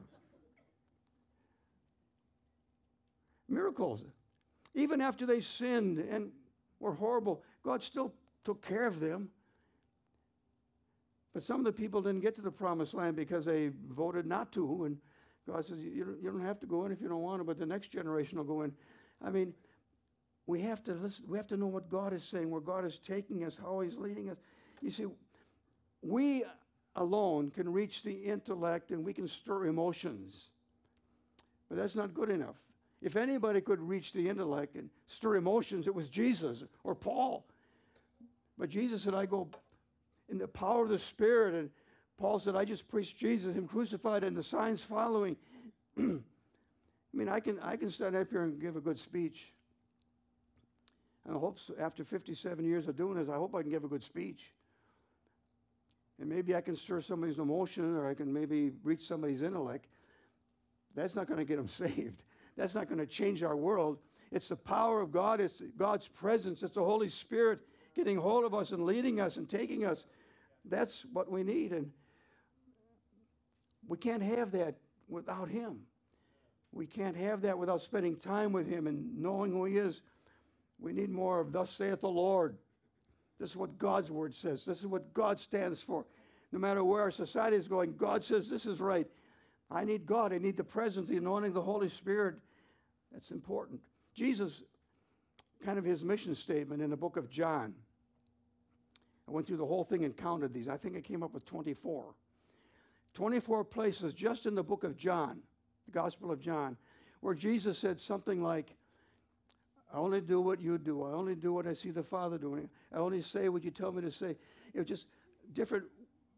miracles. 3.48 4.04
Even 4.74 5.00
after 5.00 5.26
they 5.26 5.40
sinned 5.40 5.98
and 5.98 6.30
were 6.78 6.92
horrible, 6.92 7.42
God 7.64 7.82
still 7.82 8.12
took 8.44 8.64
care 8.64 8.86
of 8.86 9.00
them. 9.00 9.30
But 11.34 11.42
some 11.42 11.58
of 11.58 11.64
the 11.64 11.72
people 11.72 12.00
didn't 12.02 12.20
get 12.20 12.36
to 12.36 12.42
the 12.42 12.52
promised 12.52 12.94
land 12.94 13.16
because 13.16 13.44
they 13.44 13.70
voted 13.88 14.26
not 14.26 14.52
to. 14.52 14.84
And 14.84 14.96
God 15.48 15.64
says, 15.64 15.78
you 15.78 16.16
you 16.22 16.30
don't 16.30 16.44
have 16.44 16.60
to 16.60 16.66
go 16.66 16.84
in 16.86 16.92
if 16.92 17.00
you 17.00 17.08
don't 17.08 17.22
want 17.22 17.40
to, 17.40 17.44
but 17.44 17.58
the 17.58 17.66
next 17.66 17.88
generation 17.88 18.38
will 18.38 18.44
go 18.44 18.62
in. 18.62 18.72
I 19.22 19.30
mean, 19.30 19.52
we 20.46 20.60
have 20.62 20.82
to 20.84 20.92
listen, 20.92 21.24
we 21.28 21.36
have 21.36 21.48
to 21.48 21.56
know 21.56 21.66
what 21.66 21.88
God 21.88 22.12
is 22.12 22.22
saying, 22.22 22.48
where 22.48 22.60
God 22.60 22.84
is 22.84 22.98
taking 23.04 23.44
us, 23.44 23.58
how 23.60 23.80
He's 23.80 23.96
leading 23.96 24.30
us. 24.30 24.38
You 24.80 24.90
see, 24.92 25.06
we 26.02 26.44
alone 27.00 27.50
can 27.50 27.72
reach 27.72 28.02
the 28.02 28.12
intellect 28.12 28.90
and 28.90 29.04
we 29.04 29.12
can 29.12 29.26
stir 29.26 29.66
emotions. 29.66 30.50
But 31.68 31.78
that's 31.78 31.96
not 31.96 32.14
good 32.14 32.30
enough. 32.30 32.56
If 33.02 33.16
anybody 33.16 33.60
could 33.60 33.80
reach 33.80 34.12
the 34.12 34.28
intellect 34.28 34.76
and 34.76 34.90
stir 35.08 35.36
emotions, 35.36 35.86
it 35.86 35.94
was 35.94 36.08
Jesus 36.08 36.62
or 36.84 36.94
Paul. 36.94 37.44
But 38.58 38.68
Jesus 38.68 39.02
said, 39.02 39.14
I 39.14 39.24
go 39.24 39.48
in 40.28 40.36
the 40.36 40.46
power 40.46 40.84
of 40.84 40.90
the 40.90 40.98
Spirit. 40.98 41.54
And 41.54 41.70
Paul 42.18 42.38
said, 42.38 42.54
I 42.54 42.66
just 42.66 42.86
preached 42.88 43.16
Jesus, 43.16 43.54
Him 43.54 43.66
crucified, 43.66 44.22
and 44.22 44.36
the 44.36 44.42
signs 44.42 44.84
following. 44.84 45.36
I 45.98 46.20
mean, 47.14 47.28
I 47.28 47.40
can, 47.40 47.58
I 47.60 47.76
can 47.76 47.88
stand 47.88 48.14
up 48.14 48.28
here 48.30 48.42
and 48.42 48.60
give 48.60 48.76
a 48.76 48.80
good 48.80 48.98
speech. 48.98 49.52
And 51.24 51.34
I 51.34 51.38
hope 51.38 51.58
so, 51.58 51.74
after 51.80 52.04
57 52.04 52.62
years 52.64 52.86
of 52.86 52.96
doing 52.96 53.16
this, 53.16 53.30
I 53.30 53.36
hope 53.36 53.54
I 53.54 53.62
can 53.62 53.70
give 53.70 53.84
a 53.84 53.88
good 53.88 54.02
speech. 54.02 54.52
And 56.20 56.28
maybe 56.28 56.54
I 56.54 56.60
can 56.60 56.76
stir 56.76 57.00
somebody's 57.00 57.38
emotion 57.38 57.96
or 57.96 58.06
I 58.08 58.14
can 58.14 58.30
maybe 58.30 58.72
reach 58.84 59.06
somebody's 59.06 59.40
intellect. 59.40 59.86
That's 60.94 61.16
not 61.16 61.26
going 61.26 61.38
to 61.38 61.44
get 61.44 61.56
them 61.56 61.68
saved. 61.96 62.22
That's 62.56 62.74
not 62.74 62.88
going 62.88 62.98
to 62.98 63.06
change 63.06 63.42
our 63.42 63.56
world. 63.56 63.98
It's 64.30 64.48
the 64.48 64.56
power 64.56 65.00
of 65.00 65.10
God, 65.10 65.40
it's 65.40 65.60
God's 65.76 66.06
presence, 66.06 66.62
it's 66.62 66.74
the 66.74 66.84
Holy 66.84 67.08
Spirit 67.08 67.60
getting 67.96 68.16
hold 68.16 68.44
of 68.44 68.54
us 68.54 68.70
and 68.70 68.84
leading 68.84 69.20
us 69.20 69.36
and 69.36 69.48
taking 69.48 69.84
us. 69.84 70.06
That's 70.66 71.04
what 71.12 71.30
we 71.30 71.42
need. 71.42 71.72
And 71.72 71.90
we 73.88 73.96
can't 73.96 74.22
have 74.22 74.52
that 74.52 74.76
without 75.08 75.48
Him. 75.48 75.80
We 76.70 76.86
can't 76.86 77.16
have 77.16 77.42
that 77.42 77.58
without 77.58 77.82
spending 77.82 78.16
time 78.16 78.52
with 78.52 78.68
Him 78.68 78.86
and 78.86 79.18
knowing 79.18 79.50
who 79.50 79.64
He 79.64 79.78
is. 79.78 80.02
We 80.78 80.92
need 80.92 81.10
more 81.10 81.40
of, 81.40 81.50
Thus 81.50 81.70
saith 81.70 82.02
the 82.02 82.08
Lord. 82.08 82.56
This 83.40 83.50
is 83.50 83.56
what 83.56 83.78
God's 83.78 84.10
word 84.10 84.34
says. 84.34 84.64
This 84.66 84.80
is 84.80 84.86
what 84.86 85.12
God 85.14 85.40
stands 85.40 85.82
for. 85.82 86.04
No 86.52 86.58
matter 86.58 86.84
where 86.84 87.00
our 87.00 87.10
society 87.10 87.56
is 87.56 87.66
going, 87.66 87.96
God 87.96 88.22
says 88.22 88.50
this 88.50 88.66
is 88.66 88.80
right. 88.80 89.06
I 89.70 89.84
need 89.84 90.04
God. 90.04 90.32
I 90.32 90.38
need 90.38 90.56
the 90.56 90.64
presence, 90.64 91.08
the 91.08 91.16
anointing 91.16 91.54
the 91.54 91.62
Holy 91.62 91.88
Spirit. 91.88 92.34
That's 93.12 93.30
important. 93.30 93.80
Jesus, 94.14 94.62
kind 95.64 95.78
of 95.78 95.84
his 95.84 96.04
mission 96.04 96.34
statement 96.34 96.82
in 96.82 96.90
the 96.90 96.96
book 96.96 97.16
of 97.16 97.30
John. 97.30 97.72
I 99.26 99.30
went 99.30 99.46
through 99.46 99.58
the 99.58 99.66
whole 99.66 99.84
thing 99.84 100.04
and 100.04 100.14
counted 100.14 100.52
these. 100.52 100.68
I 100.68 100.76
think 100.76 100.96
I 100.96 101.00
came 101.00 101.22
up 101.22 101.32
with 101.32 101.46
24. 101.46 102.14
24 103.14 103.64
places 103.64 104.12
just 104.12 104.46
in 104.46 104.54
the 104.54 104.62
book 104.62 104.84
of 104.84 104.96
John, 104.96 105.38
the 105.86 105.92
Gospel 105.92 106.30
of 106.30 106.40
John, 106.40 106.76
where 107.20 107.34
Jesus 107.34 107.78
said 107.78 108.00
something 108.00 108.42
like, 108.42 108.74
I 109.92 109.98
only 109.98 110.20
do 110.20 110.40
what 110.40 110.60
you 110.60 110.78
do. 110.78 111.02
I 111.04 111.12
only 111.12 111.34
do 111.34 111.52
what 111.52 111.66
I 111.66 111.74
see 111.74 111.90
the 111.90 112.02
Father 112.02 112.38
doing. 112.38 112.68
I 112.94 112.98
only 112.98 113.22
say 113.22 113.48
what 113.48 113.64
you 113.64 113.70
tell 113.70 113.92
me 113.92 114.02
to 114.02 114.12
say. 114.12 114.36
It 114.72 114.78
was 114.78 114.86
just 114.86 115.06
different 115.52 115.84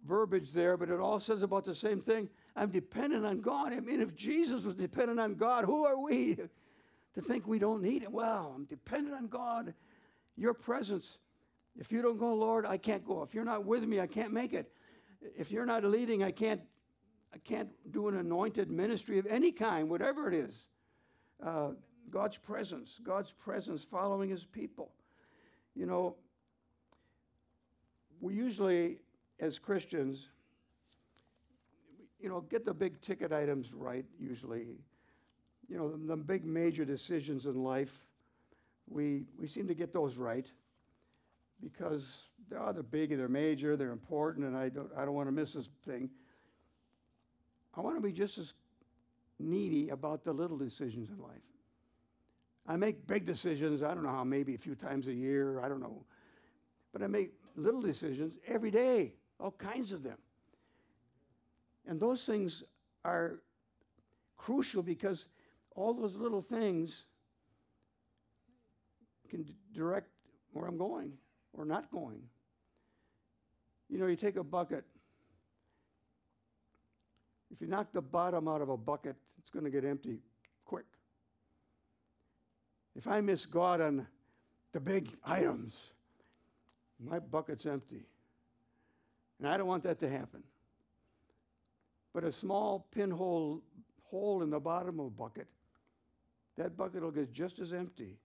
verbiage 0.06 0.52
there, 0.52 0.76
but 0.76 0.88
it 0.88 0.98
all 0.98 1.20
says 1.20 1.42
about 1.42 1.64
the 1.64 1.74
same 1.74 2.00
thing. 2.00 2.28
I'm 2.56 2.70
dependent 2.70 3.26
on 3.26 3.40
God. 3.40 3.72
I 3.72 3.80
mean, 3.80 4.00
if 4.00 4.14
Jesus 4.14 4.64
was 4.64 4.74
dependent 4.74 5.20
on 5.20 5.34
God, 5.34 5.64
who 5.64 5.84
are 5.84 5.98
we 5.98 6.36
to 7.14 7.20
think 7.20 7.46
we 7.46 7.58
don't 7.58 7.82
need 7.82 8.02
Him? 8.02 8.12
Well, 8.12 8.52
I'm 8.56 8.64
dependent 8.64 9.14
on 9.14 9.28
God. 9.28 9.74
Your 10.36 10.54
presence. 10.54 11.18
If 11.78 11.92
you 11.92 12.02
don't 12.02 12.18
go, 12.18 12.34
Lord, 12.34 12.64
I 12.66 12.78
can't 12.78 13.04
go. 13.06 13.22
If 13.22 13.34
you're 13.34 13.44
not 13.44 13.64
with 13.64 13.84
me, 13.84 14.00
I 14.00 14.06
can't 14.06 14.32
make 14.32 14.54
it. 14.54 14.70
If 15.36 15.50
you're 15.50 15.66
not 15.66 15.84
leading, 15.84 16.22
I 16.22 16.30
can't, 16.30 16.60
I 17.34 17.38
can't 17.38 17.68
do 17.92 18.08
an 18.08 18.16
anointed 18.16 18.70
ministry 18.70 19.18
of 19.18 19.26
any 19.26 19.52
kind, 19.52 19.88
whatever 19.88 20.26
it 20.26 20.34
is. 20.34 20.66
Uh, 21.44 21.70
God's 22.10 22.36
presence, 22.36 23.00
God's 23.02 23.32
presence 23.32 23.84
following 23.84 24.30
his 24.30 24.44
people. 24.44 24.90
You 25.74 25.86
know, 25.86 26.16
we 28.20 28.34
usually, 28.34 28.98
as 29.40 29.58
Christians, 29.58 30.28
you 32.20 32.28
know, 32.28 32.40
get 32.42 32.64
the 32.64 32.74
big 32.74 33.00
ticket 33.00 33.32
items 33.32 33.72
right, 33.72 34.04
usually. 34.18 34.66
You 35.68 35.78
know, 35.78 35.90
the, 35.90 35.96
the 35.98 36.16
big 36.16 36.44
major 36.44 36.84
decisions 36.84 37.46
in 37.46 37.62
life, 37.62 38.06
we, 38.88 39.24
we 39.38 39.48
seem 39.48 39.66
to 39.68 39.74
get 39.74 39.92
those 39.92 40.16
right 40.16 40.46
because 41.62 42.06
they're 42.48 42.82
big, 42.82 43.16
they're 43.16 43.28
major, 43.28 43.76
they're 43.76 43.92
important, 43.92 44.46
and 44.46 44.56
I 44.56 44.68
don't, 44.68 44.90
I 44.96 45.04
don't 45.04 45.14
want 45.14 45.28
to 45.28 45.32
miss 45.32 45.54
this 45.54 45.68
thing. 45.86 46.10
I 47.74 47.80
want 47.80 47.96
to 47.96 48.02
be 48.02 48.12
just 48.12 48.38
as 48.38 48.52
needy 49.38 49.88
about 49.88 50.24
the 50.24 50.32
little 50.32 50.58
decisions 50.58 51.08
in 51.08 51.20
life. 51.22 51.51
I 52.66 52.76
make 52.76 53.06
big 53.06 53.24
decisions, 53.24 53.82
I 53.82 53.94
don't 53.94 54.04
know 54.04 54.10
how, 54.10 54.24
maybe 54.24 54.54
a 54.54 54.58
few 54.58 54.74
times 54.74 55.08
a 55.08 55.12
year, 55.12 55.60
I 55.60 55.68
don't 55.68 55.80
know. 55.80 56.04
But 56.92 57.02
I 57.02 57.06
make 57.06 57.32
little 57.56 57.80
decisions 57.80 58.34
every 58.46 58.70
day, 58.70 59.14
all 59.40 59.50
kinds 59.50 59.92
of 59.92 60.02
them. 60.02 60.18
And 61.86 61.98
those 61.98 62.24
things 62.24 62.62
are 63.04 63.40
crucial 64.36 64.82
because 64.82 65.26
all 65.74 65.94
those 65.94 66.14
little 66.14 66.42
things 66.42 67.04
can 69.28 69.42
d- 69.42 69.54
direct 69.74 70.08
where 70.52 70.66
I'm 70.66 70.78
going 70.78 71.12
or 71.52 71.64
not 71.64 71.90
going. 71.90 72.22
You 73.88 73.98
know, 73.98 74.06
you 74.06 74.16
take 74.16 74.36
a 74.36 74.44
bucket. 74.44 74.84
If 77.52 77.60
you 77.60 77.66
knock 77.66 77.88
the 77.92 78.00
bottom 78.00 78.48
out 78.48 78.62
of 78.62 78.68
a 78.68 78.76
bucket, 78.76 79.16
it's 79.38 79.50
going 79.50 79.64
to 79.64 79.70
get 79.70 79.84
empty. 79.84 80.20
If 82.96 83.06
I 83.06 83.20
miss 83.20 83.46
God 83.46 83.80
on 83.80 84.06
the 84.72 84.80
big 84.80 85.08
items, 85.24 85.74
my 87.00 87.18
bucket's 87.18 87.66
empty. 87.66 88.04
And 89.38 89.48
I 89.48 89.56
don't 89.56 89.66
want 89.66 89.82
that 89.84 89.98
to 90.00 90.08
happen. 90.08 90.42
But 92.14 92.24
a 92.24 92.32
small 92.32 92.86
pinhole 92.94 93.62
hole 94.04 94.42
in 94.42 94.50
the 94.50 94.60
bottom 94.60 95.00
of 95.00 95.06
a 95.06 95.10
bucket, 95.10 95.46
that 96.56 96.76
bucket 96.76 97.02
will 97.02 97.10
get 97.10 97.32
just 97.32 97.58
as 97.58 97.72
empty. 97.72 98.18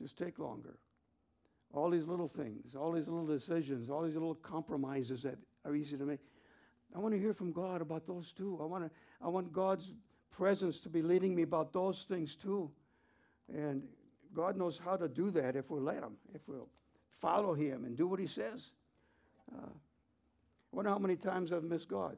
Just 0.00 0.16
take 0.16 0.38
longer. 0.38 0.76
All 1.72 1.90
these 1.90 2.06
little 2.06 2.28
things, 2.28 2.74
all 2.74 2.92
these 2.92 3.08
little 3.08 3.26
decisions, 3.26 3.90
all 3.90 4.02
these 4.02 4.14
little 4.14 4.34
compromises 4.34 5.22
that 5.22 5.36
are 5.64 5.74
easy 5.74 5.96
to 5.96 6.04
make. 6.04 6.20
I 6.94 6.98
want 6.98 7.14
to 7.14 7.20
hear 7.20 7.34
from 7.34 7.52
God 7.52 7.80
about 7.80 8.06
those 8.06 8.32
too. 8.32 8.58
I 8.60 8.64
want 8.64 8.84
to 8.84 8.90
I 9.22 9.28
want 9.28 9.52
God's 9.52 9.92
presence 10.30 10.80
to 10.80 10.88
be 10.88 11.02
leading 11.02 11.34
me 11.34 11.42
about 11.42 11.72
those 11.72 12.06
things 12.08 12.34
too. 12.34 12.70
And 13.54 13.82
God 14.34 14.56
knows 14.56 14.78
how 14.84 14.96
to 14.96 15.08
do 15.08 15.30
that 15.32 15.56
if 15.56 15.70
we'll 15.70 15.82
let 15.82 16.02
Him, 16.02 16.16
if 16.34 16.40
we'll 16.46 16.68
follow 17.20 17.54
Him 17.54 17.84
and 17.84 17.96
do 17.96 18.06
what 18.06 18.20
He 18.20 18.26
says. 18.26 18.70
Uh, 19.54 19.66
I 19.66 20.76
wonder 20.76 20.90
how 20.90 20.98
many 20.98 21.16
times 21.16 21.52
I've 21.52 21.64
missed 21.64 21.88
God. 21.88 22.16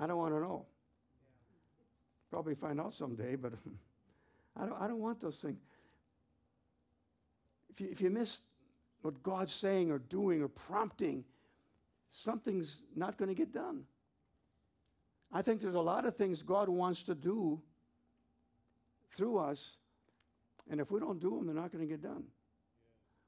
I 0.00 0.06
don't 0.06 0.18
want 0.18 0.34
to 0.34 0.40
know. 0.40 0.66
Probably 2.30 2.54
find 2.54 2.80
out 2.80 2.94
someday, 2.94 3.36
but 3.36 3.52
I 4.56 4.66
don't, 4.66 4.80
I 4.80 4.86
don't 4.86 5.00
want 5.00 5.20
those 5.20 5.38
things. 5.38 5.58
If 7.70 7.80
you, 7.80 7.88
if 7.90 8.00
you 8.00 8.10
miss 8.10 8.40
what 9.02 9.22
God's 9.22 9.52
saying 9.52 9.90
or 9.90 9.98
doing 9.98 10.42
or 10.42 10.48
prompting, 10.48 11.24
something's 12.10 12.80
not 12.94 13.18
going 13.18 13.28
to 13.28 13.34
get 13.34 13.52
done. 13.52 13.82
I 15.32 15.42
think 15.42 15.60
there's 15.60 15.74
a 15.74 15.80
lot 15.80 16.06
of 16.06 16.16
things 16.16 16.42
God 16.42 16.68
wants 16.68 17.02
to 17.04 17.14
do 17.14 17.60
through 19.14 19.38
us, 19.38 19.76
and 20.70 20.80
if 20.80 20.90
we 20.90 21.00
don't 21.00 21.20
do 21.20 21.30
them, 21.30 21.46
they're 21.46 21.54
not 21.54 21.72
going 21.72 21.86
to 21.86 21.90
get 21.90 22.02
done. 22.02 22.24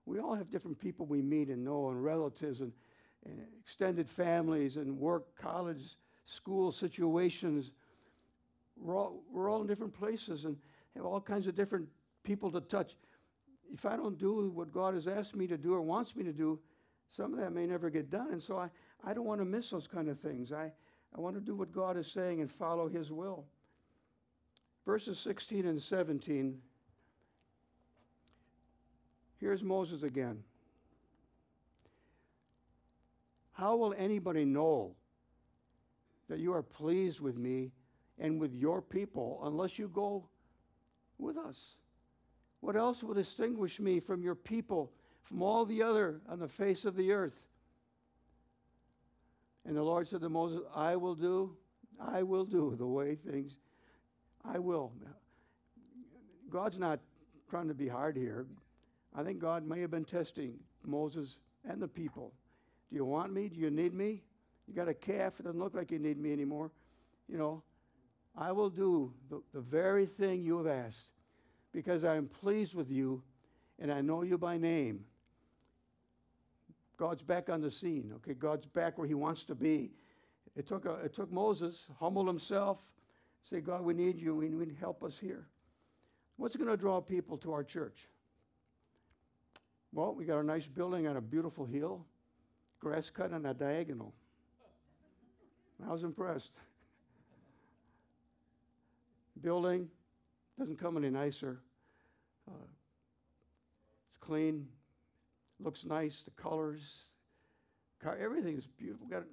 We 0.05 0.20
all 0.20 0.35
have 0.35 0.51
different 0.51 0.79
people 0.79 1.07
we 1.07 1.22
meet 1.22 1.49
and 1.49 1.64
know, 1.64 1.90
and 1.90 2.03
relatives, 2.03 2.61
and, 2.61 2.72
and 3.25 3.40
extended 3.61 4.09
families, 4.09 4.77
and 4.77 4.99
work, 4.99 5.37
college, 5.37 5.96
school 6.25 6.72
situations. 6.72 7.72
We're 8.77 8.96
all, 8.96 9.22
we're 9.33 9.51
all 9.51 9.62
in 9.62 9.66
different 9.66 9.94
places 9.94 10.44
and 10.44 10.57
have 10.94 11.05
all 11.05 11.20
kinds 11.20 11.46
of 11.46 11.55
different 11.55 11.88
people 12.22 12.51
to 12.53 12.61
touch. 12.61 12.96
If 13.72 13.85
I 13.85 13.96
don't 13.96 14.18
do 14.18 14.51
what 14.51 14.72
God 14.72 14.94
has 14.94 15.09
asked 15.09 15.35
me 15.35 15.46
to 15.49 15.57
do 15.57 15.75
or 15.75 15.83
wants 15.83 16.14
me 16.14 16.25
to 16.25 16.33
do, 16.33 16.59
some 17.09 17.33
of 17.33 17.40
that 17.40 17.53
may 17.53 17.66
never 17.66 17.90
get 17.90 18.11
done. 18.11 18.29
And 18.33 18.42
so 18.42 18.59
I, 18.59 18.68
I 19.05 19.14
don't 19.14 19.25
want 19.25 19.40
to 19.40 19.44
miss 19.44 19.70
those 19.70 19.87
kind 19.87 20.09
of 20.09 20.20
things. 20.20 20.53
I, 20.53 20.70
I 21.16 21.20
want 21.20 21.35
to 21.37 21.40
do 21.40 21.55
what 21.55 21.72
God 21.72 21.96
is 21.96 22.07
saying 22.07 22.40
and 22.40 22.51
follow 22.51 22.88
His 22.88 23.11
will. 23.11 23.44
Verses 24.87 25.18
16 25.18 25.66
and 25.66 25.83
17. 25.83 26.59
Here's 29.40 29.62
Moses 29.62 30.05
again. 30.05 30.42
How 33.53 33.77
will 33.77 33.94
anybody 33.99 34.44
know 34.44 34.94
that 36.29 36.38
you 36.38 36.53
are 36.53 36.62
pleased 36.62 37.20
with 37.20 37.37
me 37.37 37.72
and 38.18 38.40
with 38.40 38.55
your 38.55 38.81
people 38.81 39.40
unless 39.44 39.79
you 39.79 39.88
go 39.88 40.29
with 41.18 41.37
us? 41.37 41.59
What 42.61 42.77
else 42.77 43.03
will 43.03 43.14
distinguish 43.14 43.81
me 43.81 44.01
from 44.01 44.22
your 44.22 44.35
people, 44.35 44.92
from 45.25 45.42
all 45.42 45.64
the 45.64 45.83
other 45.83 46.20
on 46.29 46.38
the 46.38 46.49
face 46.49 46.85
of 46.85 46.96
the 46.96 47.12
earth? 47.12 47.46
And 49.64 49.77
the 49.77 49.83
Lord 49.83 50.09
said 50.09 50.20
to 50.20 50.29
Moses, 50.29 50.61
I 50.75 50.96
will 50.96 51.14
do, 51.14 51.57
I 52.01 52.22
will 52.22 52.44
do 52.44 52.75
the 52.79 52.87
way 52.87 53.16
things, 53.16 53.57
I 54.49 54.59
will. 54.59 54.93
God's 56.51 56.79
not 56.79 57.01
trying 57.51 57.69
to 57.69 57.75
be 57.75 57.89
hard 57.89 58.17
here. 58.17 58.47
I 59.15 59.23
think 59.23 59.41
God 59.41 59.67
may 59.67 59.81
have 59.81 59.91
been 59.91 60.05
testing 60.05 60.55
Moses 60.85 61.39
and 61.69 61.81
the 61.81 61.89
people. 61.89 62.33
Do 62.91 62.97
you 62.97 63.05
want 63.05 63.33
me? 63.33 63.49
Do 63.49 63.57
you 63.57 63.71
need 63.71 63.95
me? 63.95 64.23
You 64.69 64.75
got 64.75 64.89
a 64.89 64.95
calf. 64.95 65.41
It 65.41 65.45
doesn't 65.45 65.59
look 65.59 65.75
like 65.75 65.91
you 65.91 65.99
need 65.99 66.19
me 66.19 66.33
anymore. 66.33 66.71
You 67.29 67.39
know, 67.39 67.63
I 68.37 68.53
will 68.53 68.71
do 68.71 69.13
the, 69.31 69.43
the 69.55 69.61
very 69.61 70.07
thing 70.07 70.43
you 70.43 70.59
have 70.59 70.67
asked 70.67 71.09
because 71.73 72.05
I 72.05 72.17
am 72.17 72.29
pleased 72.29 72.75
with 72.75 72.91
you 72.91 73.23
and 73.79 73.93
I 73.93 74.01
know 74.01 74.23
you 74.23 74.39
by 74.39 74.59
name. 74.59 75.05
God's 76.97 77.23
back 77.23 77.49
on 77.49 77.61
the 77.61 77.71
scene. 77.71 78.13
Okay, 78.17 78.35
God's 78.35 78.67
back 78.67 78.97
where 78.97 79.07
he 79.07 79.15
wants 79.15 79.45
to 79.45 79.55
be. 79.55 79.91
It 80.57 80.67
took, 80.67 80.87
a, 80.87 80.95
it 81.05 81.15
took 81.15 81.31
Moses, 81.31 81.85
humble 81.99 82.27
himself, 82.27 82.79
say, 83.49 83.61
God, 83.61 83.83
we 83.83 83.95
need 83.95 84.21
you. 84.21 84.35
We 84.35 84.49
need 84.49 84.77
help 84.81 85.03
us 85.03 85.19
here. 85.19 85.47
What's 86.37 86.57
going 86.57 86.69
to 86.69 86.77
draw 86.77 87.01
people 87.01 87.39
to 87.39 87.53
our 87.53 87.65
church? 87.65 88.09
Well, 89.93 90.15
we 90.15 90.25
got 90.25 90.39
a 90.39 90.43
nice 90.43 90.67
building 90.67 91.07
on 91.07 91.17
a 91.17 91.21
beautiful 91.21 91.65
hill, 91.65 92.05
grass 92.81 93.09
cut 93.09 93.33
on 93.33 93.47
a 93.47 93.55
diagonal. 93.55 94.13
I 95.87 95.93
was 95.93 96.03
impressed. 96.03 96.51
Building 99.43 99.89
doesn't 100.59 100.79
come 100.79 100.97
any 100.97 101.11
nicer. 101.11 101.61
Uh, 102.49 102.67
it's 104.09 104.17
clean, 104.19 104.67
looks 105.61 105.85
nice. 105.85 106.23
The 106.23 106.31
colors, 106.43 106.81
car, 108.03 108.19
everything 108.21 108.57
is 108.57 108.67
beautiful. 108.67 109.07
We 109.07 109.13
got 109.13 109.25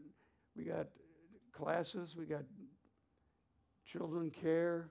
we 0.56 0.63
got 0.65 0.88
classes. 1.54 2.15
We 2.17 2.26
got 2.26 2.43
children 3.93 4.32
care. 4.32 4.89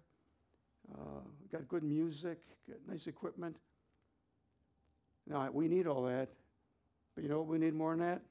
Uh, 0.94 1.20
got 1.50 1.66
good 1.68 1.82
music. 1.82 2.38
Got 2.68 2.78
nice 2.88 3.08
equipment. 3.08 3.56
Now 5.28 5.48
we 5.52 5.68
need 5.68 5.86
all 5.86 6.04
that, 6.04 6.28
but 7.14 7.22
you 7.22 7.28
know 7.28 7.38
what 7.38 7.48
we 7.48 7.58
need 7.58 7.74
more 7.74 7.90
than 7.90 8.00
that? 8.00 8.22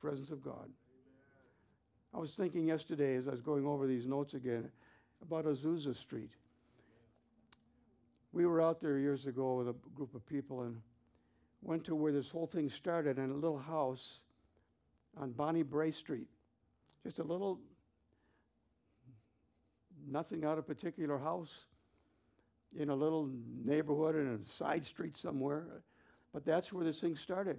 Presence 0.00 0.30
of 0.30 0.42
God. 0.42 0.68
I 2.14 2.18
was 2.18 2.34
thinking 2.34 2.66
yesterday 2.66 3.16
as 3.16 3.28
I 3.28 3.30
was 3.32 3.40
going 3.40 3.66
over 3.66 3.86
these 3.86 4.06
notes 4.06 4.34
again 4.34 4.70
about 5.22 5.44
Azusa 5.44 5.94
Street. 5.96 6.30
We 8.32 8.46
were 8.46 8.60
out 8.60 8.80
there 8.80 8.98
years 8.98 9.26
ago 9.26 9.56
with 9.56 9.68
a 9.68 9.74
group 9.94 10.14
of 10.14 10.26
people 10.26 10.62
and 10.62 10.80
went 11.62 11.84
to 11.84 11.94
where 11.94 12.12
this 12.12 12.30
whole 12.30 12.46
thing 12.46 12.70
started 12.70 13.18
in 13.18 13.30
a 13.30 13.34
little 13.34 13.58
house 13.58 14.20
on 15.16 15.32
Bonnie 15.32 15.62
Brae 15.62 15.90
Street. 15.90 16.28
Just 17.02 17.18
a 17.18 17.24
little, 17.24 17.58
nothing 20.10 20.44
out 20.44 20.58
of 20.58 20.66
particular 20.66 21.18
house 21.18 21.52
in 22.78 22.90
a 22.90 22.94
little 22.94 23.30
neighborhood 23.64 24.16
in 24.16 24.40
a 24.40 24.56
side 24.56 24.84
street 24.84 25.16
somewhere. 25.16 25.82
But 26.32 26.44
that's 26.44 26.72
where 26.72 26.84
this 26.84 27.00
thing 27.00 27.16
started 27.16 27.58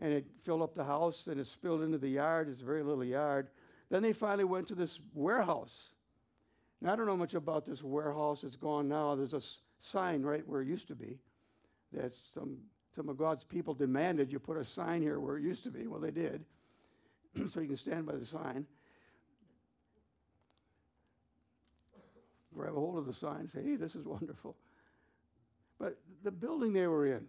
and 0.00 0.12
it 0.12 0.26
filled 0.44 0.62
up 0.62 0.74
the 0.74 0.84
house 0.84 1.26
and 1.26 1.40
it 1.40 1.46
spilled 1.46 1.82
into 1.82 1.98
the 1.98 2.08
yard. 2.08 2.48
It's 2.48 2.62
a 2.62 2.64
very 2.64 2.82
little 2.82 3.04
yard. 3.04 3.48
Then 3.90 4.02
they 4.02 4.12
finally 4.12 4.44
went 4.44 4.68
to 4.68 4.74
this 4.74 4.98
warehouse. 5.14 5.90
Now, 6.80 6.92
I 6.92 6.96
don't 6.96 7.06
know 7.06 7.16
much 7.16 7.34
about 7.34 7.64
this 7.64 7.82
warehouse. 7.82 8.44
It's 8.44 8.56
gone 8.56 8.88
now. 8.88 9.16
There's 9.16 9.34
a 9.34 9.42
sign 9.80 10.22
right 10.22 10.46
where 10.46 10.62
it 10.62 10.68
used 10.68 10.88
to 10.88 10.94
be. 10.94 11.18
that 11.92 12.12
some, 12.34 12.58
some 12.94 13.08
of 13.08 13.16
God's 13.16 13.44
people 13.44 13.74
demanded 13.74 14.30
you 14.30 14.38
put 14.38 14.56
a 14.56 14.64
sign 14.64 15.02
here 15.02 15.18
where 15.18 15.36
it 15.36 15.42
used 15.42 15.64
to 15.64 15.70
be. 15.70 15.86
Well, 15.86 16.00
they 16.00 16.12
did. 16.12 16.44
so 17.48 17.60
you 17.60 17.66
can 17.66 17.76
stand 17.76 18.06
by 18.06 18.14
the 18.14 18.26
sign. 18.26 18.66
Grab 22.58 22.76
a 22.76 22.80
hold 22.80 22.98
of 22.98 23.06
the 23.06 23.14
sign, 23.14 23.48
say, 23.48 23.62
hey, 23.62 23.76
this 23.76 23.94
is 23.94 24.04
wonderful. 24.04 24.56
But 25.78 25.96
the 26.24 26.32
building 26.32 26.72
they 26.72 26.88
were 26.88 27.06
in, 27.06 27.24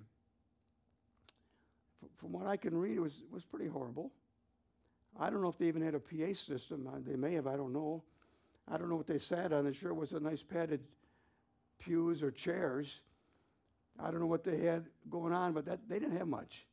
from 2.17 2.31
what 2.31 2.47
I 2.47 2.57
can 2.57 2.75
read, 2.75 2.97
it 2.97 2.99
was, 2.99 3.13
was 3.31 3.43
pretty 3.43 3.67
horrible. 3.67 4.11
I 5.19 5.29
don't 5.29 5.43
know 5.43 5.49
if 5.49 5.59
they 5.59 5.67
even 5.67 5.83
had 5.83 5.93
a 5.93 5.99
PA 5.99 6.33
system. 6.33 6.87
Uh, 6.87 6.97
they 7.05 7.15
may 7.15 7.35
have, 7.35 7.45
I 7.45 7.55
don't 7.57 7.73
know. 7.73 8.01
I 8.71 8.77
don't 8.77 8.89
know 8.89 8.95
what 8.95 9.05
they 9.05 9.19
sat 9.19 9.53
on. 9.53 9.67
It 9.67 9.75
sure 9.75 9.93
was 9.93 10.13
a 10.13 10.19
nice 10.19 10.41
padded 10.41 10.81
pews 11.77 12.23
or 12.23 12.31
chairs. 12.31 12.87
I 13.99 14.09
don't 14.09 14.21
know 14.21 14.25
what 14.25 14.43
they 14.43 14.57
had 14.61 14.85
going 15.11 15.31
on, 15.31 15.53
but 15.53 15.65
that, 15.65 15.79
they 15.87 15.99
didn't 15.99 16.17
have 16.17 16.27
much. 16.27 16.65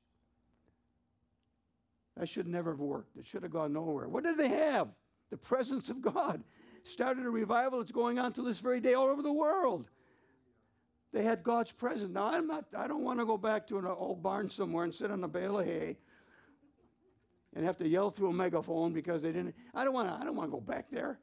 That 2.17 2.29
should 2.31 2.47
never 2.47 2.71
have 2.71 2.81
worked. 2.81 3.19
It 3.19 3.27
should 3.27 3.43
have 3.43 3.53
gone 3.53 3.75
nowhere. 3.75 4.09
What 4.09 4.25
did 4.25 4.39
they 4.39 4.49
have? 4.49 4.89
The 5.31 5.37
presence 5.37 5.91
of 5.91 6.01
God. 6.01 6.43
Started 6.87 7.27
a 7.27 7.31
revival. 7.31 7.81
that's 7.81 7.91
going 7.91 8.19
on 8.21 8.33
to 8.35 8.43
this 8.43 8.61
very 8.61 8.81
day 8.81 8.95
all 8.95 9.09
over 9.09 9.21
the 9.21 9.33
world. 9.33 9.87
They 11.13 11.25
had 11.25 11.43
God's 11.43 11.73
presence. 11.73 12.13
Now 12.13 12.27
I'm 12.27 12.47
not. 12.47 12.67
I 12.77 12.87
don't 12.87 13.03
want 13.03 13.19
to 13.19 13.27
go 13.27 13.37
back 13.37 13.67
to 13.69 13.79
an 13.79 13.87
old 13.87 14.23
barn 14.23 14.49
somewhere 14.49 14.85
and 14.85 14.95
sit 14.95 15.11
on 15.11 15.25
a 15.25 15.29
bale 15.29 15.59
of 15.59 15.67
hay 15.67 15.97
and 17.57 17.65
have 17.65 17.77
to 17.79 17.89
yell 17.89 18.11
through 18.11 18.31
a 18.31 18.33
megaphone 18.33 18.93
because 18.93 19.23
they 19.23 19.33
didn't. 19.33 19.55
I 19.75 19.83
don't 19.83 19.95
want 19.95 20.09
to. 20.09 20.15
I 20.15 20.25
don't 20.25 20.37
want 20.37 20.49
to 20.49 20.53
go 20.53 20.61
back 20.61 20.87
there. 20.91 21.19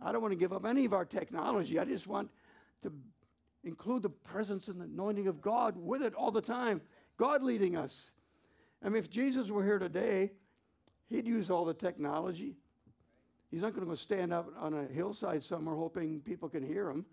I 0.00 0.10
don't 0.10 0.22
want 0.22 0.32
to 0.32 0.38
give 0.38 0.54
up 0.54 0.64
any 0.64 0.86
of 0.86 0.94
our 0.94 1.04
technology. 1.04 1.78
I 1.78 1.84
just 1.84 2.06
want 2.06 2.30
to 2.82 2.92
include 3.62 4.02
the 4.02 4.10
presence 4.10 4.68
and 4.68 4.80
the 4.80 4.84
anointing 4.84 5.26
of 5.26 5.42
God 5.42 5.74
with 5.76 6.02
it 6.02 6.14
all 6.14 6.30
the 6.30 6.40
time. 6.40 6.80
God 7.18 7.42
leading 7.42 7.76
us. 7.76 8.10
I 8.82 8.88
mean, 8.88 8.96
if 8.96 9.10
Jesus 9.10 9.50
were 9.50 9.64
here 9.64 9.78
today, 9.78 10.32
he'd 11.10 11.26
use 11.26 11.50
all 11.50 11.66
the 11.66 11.74
technology. 11.74 12.56
He's 13.54 13.62
not 13.62 13.72
going 13.72 13.88
to 13.88 13.96
stand 13.96 14.32
up 14.32 14.52
on 14.58 14.74
a 14.74 14.92
hillside 14.92 15.40
somewhere 15.44 15.76
hoping 15.76 16.18
people 16.18 16.48
can 16.48 16.66
hear 16.66 16.90
him. 16.90 17.04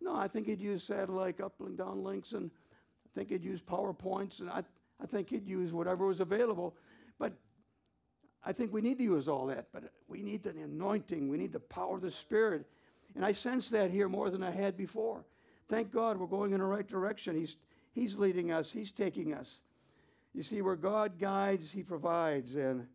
No, 0.00 0.16
I 0.16 0.28
think 0.28 0.46
he'd 0.46 0.62
use 0.62 0.82
satellite 0.82 1.42
up 1.42 1.52
and 1.60 1.76
down 1.76 2.02
links, 2.02 2.32
and 2.32 2.50
I 3.04 3.08
think 3.14 3.28
he'd 3.28 3.44
use 3.44 3.60
PowerPoints, 3.60 4.40
and 4.40 4.48
I, 4.48 4.62
I 4.98 5.04
think 5.04 5.28
he'd 5.28 5.46
use 5.46 5.74
whatever 5.74 6.06
was 6.06 6.20
available. 6.20 6.74
But 7.18 7.34
I 8.42 8.54
think 8.54 8.72
we 8.72 8.80
need 8.80 8.96
to 8.96 9.04
use 9.04 9.28
all 9.28 9.44
that, 9.48 9.66
but 9.74 9.92
we 10.08 10.22
need 10.22 10.42
the 10.42 10.52
anointing, 10.52 11.28
we 11.28 11.36
need 11.36 11.52
the 11.52 11.60
power 11.60 11.96
of 11.96 12.00
the 12.00 12.10
Spirit. 12.10 12.64
And 13.14 13.22
I 13.22 13.32
sense 13.32 13.68
that 13.68 13.90
here 13.90 14.08
more 14.08 14.30
than 14.30 14.42
I 14.42 14.52
had 14.52 14.78
before. 14.78 15.22
Thank 15.68 15.92
God 15.92 16.16
we're 16.16 16.28
going 16.28 16.54
in 16.54 16.60
the 16.60 16.64
right 16.64 16.88
direction. 16.88 17.36
He's, 17.36 17.58
he's 17.92 18.14
leading 18.14 18.52
us, 18.52 18.70
He's 18.70 18.90
taking 18.90 19.34
us. 19.34 19.60
You 20.32 20.42
see, 20.42 20.62
where 20.62 20.76
God 20.76 21.18
guides, 21.18 21.70
He 21.70 21.82
provides. 21.82 22.56
And 22.56 22.86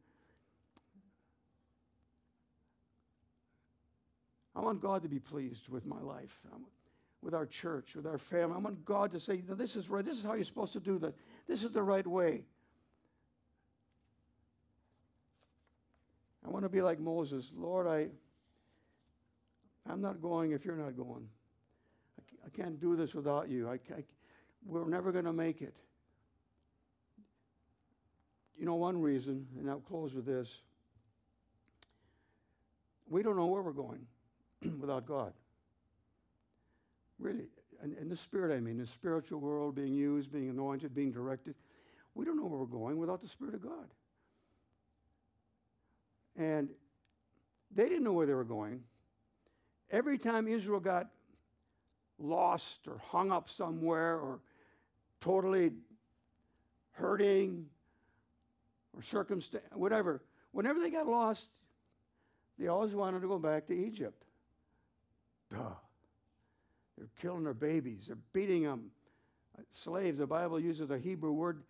I 4.60 4.62
want 4.62 4.82
God 4.82 5.04
to 5.04 5.08
be 5.08 5.20
pleased 5.20 5.70
with 5.70 5.86
my 5.86 6.02
life, 6.02 6.38
um, 6.54 6.66
with 7.22 7.34
our 7.34 7.46
church, 7.46 7.96
with 7.96 8.06
our 8.06 8.18
family. 8.18 8.58
I 8.58 8.60
want 8.60 8.84
God 8.84 9.10
to 9.14 9.20
say, 9.20 9.42
This 9.48 9.78
is 9.78 9.90
right. 9.90 10.04
This 10.04 10.18
is 10.18 10.26
how 10.26 10.34
you're 10.34 10.44
supposed 10.44 10.74
to 10.74 10.82
do 10.82 11.00
that. 11.00 11.16
This 11.48 11.64
is 11.64 11.72
the 11.72 11.82
right 11.82 12.06
way. 12.06 12.44
I 16.46 16.50
want 16.50 16.66
to 16.66 16.70
be 16.70 16.82
like 16.82 17.00
Moses. 17.00 17.50
Lord, 17.56 17.88
I, 17.88 18.08
I'm 19.90 20.02
not 20.02 20.22
going 20.22 20.52
if 20.52 20.66
you're 20.66 20.76
not 20.76 20.98
going. 20.98 21.30
I, 22.20 22.48
I 22.48 22.50
can't 22.50 22.82
do 22.82 22.98
this 22.98 23.16
without 23.16 23.48
you. 23.48 23.70
I, 23.70 23.76
I 23.96 24.04
we're 24.66 24.90
never 24.90 25.14
going 25.14 25.24
to 25.24 25.32
make 25.32 25.62
it. 25.62 25.76
You 28.58 28.66
know, 28.66 28.76
one 28.76 29.02
reason, 29.02 29.48
and 29.58 29.70
I'll 29.70 29.80
close 29.80 30.14
with 30.14 30.26
this 30.26 30.50
we 33.10 33.24
don't 33.24 33.38
know 33.38 33.48
where 33.48 33.64
we're 33.64 33.72
going 33.72 34.06
without 34.80 35.06
God. 35.06 35.34
Really, 37.20 37.46
in, 37.84 37.96
in 38.00 38.10
the 38.10 38.16
spirit, 38.16 38.56
I 38.56 38.60
mean, 38.60 38.78
the 38.78 38.88
spiritual 38.88 39.40
world 39.40 39.76
being 39.76 39.94
used, 39.94 40.32
being 40.32 40.50
anointed, 40.50 40.94
being 40.94 41.12
directed. 41.12 41.56
We 42.16 42.26
don't 42.26 42.38
know 42.38 42.46
where 42.46 42.60
we're 42.60 42.66
going 42.66 42.98
without 42.98 43.22
the 43.22 43.28
Spirit 43.28 43.56
of 43.56 43.62
God. 43.62 43.88
And 46.36 46.70
they 47.74 47.84
didn't 47.84 48.04
know 48.04 48.14
where 48.14 48.26
they 48.26 48.34
were 48.34 48.44
going. 48.44 48.82
Every 49.92 50.18
time 50.18 50.48
Israel 50.48 50.80
got 50.80 51.08
lost 52.18 52.88
or 52.88 53.00
hung 53.08 53.32
up 53.32 53.50
somewhere 53.50 54.18
or 54.18 54.40
totally 55.22 55.72
hurting 56.92 57.66
or 58.96 59.04
circumstance, 59.04 59.64
whatever, 59.74 60.22
whenever 60.52 60.80
they 60.80 60.90
got 60.90 61.08
lost, 61.08 61.50
they 62.58 62.68
always 62.68 62.94
wanted 62.94 63.22
to 63.22 63.28
go 63.28 63.40
back 63.40 63.68
to 63.68 63.74
Egypt. 63.74 64.24
Duh. 65.50 65.58
They're 66.98 67.10
killing 67.22 67.44
their 67.44 67.54
babies, 67.54 68.06
they're 68.08 68.18
beating 68.34 68.64
them. 68.64 68.92
Uh, 69.58 69.62
slaves, 69.72 70.20
the 70.20 70.28
Bible 70.28 70.60
uses 70.60 70.90
a 70.92 70.98
Hebrew 70.98 71.32
word 71.32 71.64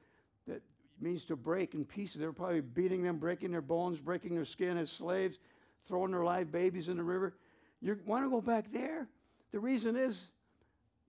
that 0.48 0.62
means 1.00 1.24
to 1.26 1.36
break 1.36 1.74
in 1.76 1.86
pieces. 1.86 2.20
They're 2.20 2.34
probably 2.34 2.62
beating 2.62 3.04
them, 3.04 3.18
breaking 3.18 3.52
their 3.52 3.62
bones, 3.62 4.00
breaking 4.00 4.36
their 4.36 4.46
skin 4.46 4.78
as 4.78 4.92
slaves, 4.92 5.40
throwing 5.88 6.12
their 6.12 6.24
live 6.24 6.52
babies 6.52 6.90
in 6.90 6.98
the 6.98 7.04
river. 7.04 7.36
You 7.82 7.98
want 8.06 8.26
to 8.26 8.30
go 8.30 8.42
back 8.42 8.72
there? 8.74 9.08
The 9.52 9.60
reason 9.60 9.96
is 9.96 10.22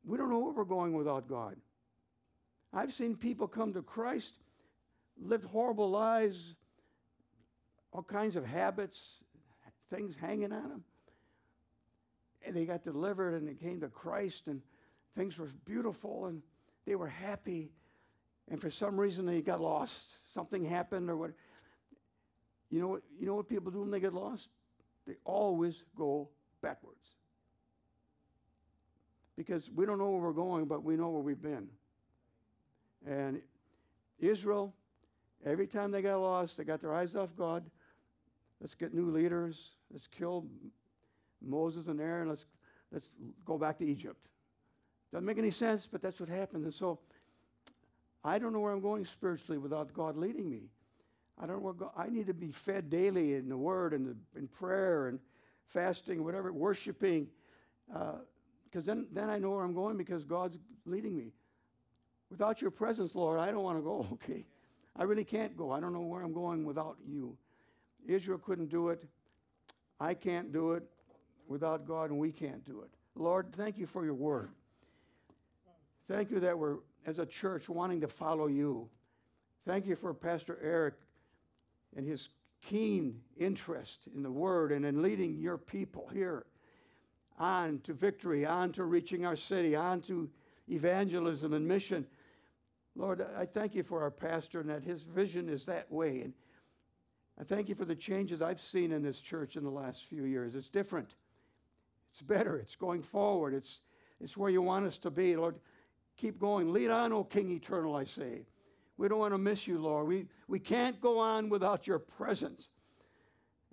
we 0.05 0.17
don't 0.17 0.31
know 0.31 0.39
where 0.39 0.53
we're 0.53 0.65
going 0.65 0.93
without 0.93 1.29
God. 1.29 1.57
I've 2.73 2.95
seen 2.95 3.17
people 3.17 3.49
come 3.49 3.73
to 3.73 3.83
Christ, 3.83 4.33
lived 5.21 5.45
horrible 5.45 5.91
lives, 5.91 6.55
all 7.93 8.03
kinds 8.03 8.37
of 8.37 8.47
habits, 8.47 9.25
things 9.91 10.15
hanging 10.15 10.53
on 10.53 10.69
them. 10.69 10.85
And 12.45 12.57
they 12.57 12.65
got 12.65 12.85
delivered 12.85 13.35
and 13.35 13.49
they 13.49 13.55
came 13.55 13.81
to 13.81 13.89
Christ 13.89 14.43
and 14.47 14.63
things 15.17 15.39
were 15.39 15.49
beautiful 15.65 16.27
and 16.27 16.43
they 16.87 16.95
were 16.95 17.09
happy 17.09 17.71
and 18.51 18.61
for 18.61 18.71
some 18.71 18.99
reason 18.99 19.25
they 19.25 19.41
got 19.41 19.61
lost. 19.61 19.95
Something 20.35 20.65
happened 20.65 21.09
or 21.09 21.17
what. 21.17 21.31
You 22.71 22.81
know 22.81 22.89
what? 22.89 23.03
You 23.19 23.27
know 23.27 23.35
what 23.35 23.49
people 23.49 23.71
do 23.71 23.81
when 23.81 23.91
they 23.91 24.01
get 24.01 24.13
lost? 24.13 24.49
They 25.07 25.15
always 25.25 25.83
go 25.97 26.29
backwards. 26.63 26.99
Because 29.37 29.71
we 29.75 29.87
don't 29.87 29.99
know 29.99 30.11
where 30.11 30.21
we're 30.21 30.33
going, 30.33 30.67
but 30.67 30.85
we 30.85 30.97
know 30.97 31.09
where 31.09 31.23
we've 31.23 31.41
been. 31.41 31.69
And 33.07 33.41
Israel, 34.19 34.75
every 35.47 35.67
time 35.67 35.91
they 35.91 36.03
got 36.03 36.19
lost, 36.19 36.59
they 36.59 36.65
got 36.65 36.81
their 36.81 36.95
eyes 36.95 37.17
off 37.17 37.31
God. 37.39 37.65
Let's 38.61 38.75
get 38.75 38.93
new 38.93 39.11
leaders. 39.11 39.71
Let's 39.91 40.07
kill 40.07 40.45
Moses 41.45 41.87
and 41.87 42.01
Aaron. 42.01 42.29
Let's 42.29 42.45
let's 42.93 43.11
go 43.45 43.59
back 43.59 43.79
to 43.79 43.87
Egypt. 43.87 44.27
Doesn't 45.13 45.27
make 45.27 45.39
any 45.39 45.51
sense, 45.51 45.89
but 45.91 46.03
that's 46.03 46.21
what 46.21 46.29
happened. 46.29 46.65
And 46.65 46.75
so 46.75 46.99
I 48.25 48.39
don't 48.39 48.53
know 48.53 48.61
where 48.61 48.73
I'm 48.73 48.81
going 48.81 49.05
spiritually 49.07 49.59
without 49.59 49.93
God 49.93 50.17
leading 50.17 50.49
me. 50.49 50.63
I 51.43 51.47
don't 51.47 51.63
know 51.63 51.73
God, 51.73 51.91
I 51.97 52.09
need 52.09 52.27
to 52.27 52.35
be 52.35 52.53
fed 52.53 52.91
daily 52.91 53.35
in 53.35 53.49
the 53.49 53.57
Word 53.57 53.95
and 53.95 54.15
in 54.37 54.47
prayer 54.47 55.09
and 55.09 55.19
fasting, 55.69 56.23
whatever, 56.23 56.53
worshiping, 56.53 57.29
because 57.89 58.89
uh, 58.89 58.95
then, 58.95 59.07
then 59.13 59.31
I 59.31 59.39
know 59.39 59.51
where 59.51 59.65
I'm 59.65 59.75
going 59.75 59.97
because 59.97 60.25
God's 60.25 60.59
leading 60.85 61.17
me. 61.17 61.33
Without 62.31 62.61
your 62.61 62.71
presence, 62.71 63.15
Lord, 63.15 63.41
I 63.41 63.51
don't 63.51 63.63
want 63.63 63.79
to 63.79 63.83
go, 63.83 64.07
okay? 64.13 64.45
I 64.97 65.05
really 65.05 65.25
can't 65.25 65.57
go. 65.57 65.71
I 65.73 65.81
don't 65.81 65.93
know 65.93 66.01
where 66.01 66.23
I'm 66.23 66.35
going 66.35 66.65
without 66.65 66.97
you. 67.07 67.37
Israel 68.07 68.39
couldn't 68.39 68.71
do 68.71 68.89
it. 68.91 69.03
I 69.99 70.15
can't 70.15 70.53
do 70.53 70.73
it 70.73 70.85
without 71.51 71.85
God, 71.87 72.11
and 72.11 72.19
we 72.19 72.31
can't 72.31 72.65
do 72.65 72.81
it. 72.81 72.91
Lord, 73.17 73.53
thank 73.57 73.77
you 73.77 73.87
for 73.87 74.05
your 74.05 74.15
word. 74.15 74.51
Thank 76.09 76.31
you 76.31 76.41
that 76.41 76.59
we're 76.59 76.77
as 77.05 77.19
a 77.19 77.27
church 77.27 77.69
wanting 77.69 78.01
to 78.01 78.09
follow 78.09 78.47
you. 78.47 78.89
Thank 79.67 79.87
you 79.87 79.97
for 79.97 80.15
Pastor 80.15 80.59
Eric 80.63 80.95
and 81.97 82.07
his 82.07 82.29
keen 82.63 83.21
interest 83.37 83.99
in 84.15 84.23
the 84.23 84.31
word 84.31 84.71
and 84.71 84.87
in 84.87 85.03
leading 85.03 85.39
your 85.39 85.59
people 85.59 86.09
here 86.13 86.47
on 87.39 87.81
to 87.81 87.95
victory, 87.95 88.47
on 88.47 88.73
to 88.73 88.85
reaching 88.85 89.27
our 89.27 89.37
city, 89.37 89.75
on 89.75 90.03
to 90.03 90.31
evangelism 90.69 91.53
and 91.53 91.67
mission. 91.67 92.07
Lord, 92.95 93.27
I 93.37 93.47
thank 93.47 93.75
you 93.75 93.83
for 93.83 94.03
our 94.03 94.11
pastor 94.11 94.61
and 94.61 94.71
that 94.71 94.85
his 94.85 95.03
vision 95.03 95.49
is 95.49 95.65
that 95.67 95.91
way. 95.91 96.21
And 96.21 96.33
I 97.41 97.45
thank 97.45 97.69
you 97.69 97.75
for 97.75 97.87
the 97.87 97.97
changes 97.97 98.41
I've 98.41 98.61
seen 98.61 98.93
in 98.93 99.03
this 99.03 99.19
church 99.19 99.57
in 99.57 99.65
the 99.65 99.71
last 99.71 100.05
few 100.05 100.25
years. 100.25 100.55
It's 100.55 100.69
different. 100.69 101.15
It's 102.13 102.23
better. 102.23 102.57
It's 102.57 102.77
going 102.77 103.03
forward. 103.03 103.55
It's, 103.55 103.81
it's 104.21 104.37
where 104.37 104.51
you 104.51 104.63
want 104.63 104.87
us 104.87 104.99
to 104.99 105.11
be. 105.11 105.37
Lord, 105.37 105.55
Keep 106.21 106.39
going. 106.39 106.71
Lead 106.71 106.91
on, 106.91 107.15
O 107.15 107.25
King 107.25 107.51
Eternal, 107.51 107.97
I 107.97 108.05
say. 108.05 108.43
We 108.99 109.09
don't 109.09 109.19
want 109.19 109.33
to 109.33 109.39
miss 109.39 109.67
you, 109.67 109.79
Lord. 109.79 110.07
We, 110.07 110.27
we 110.49 110.59
can't 110.59 111.01
go 111.01 111.19
on 111.19 111.49
without 111.49 111.87
your 111.87 111.99
presence. 111.99 112.71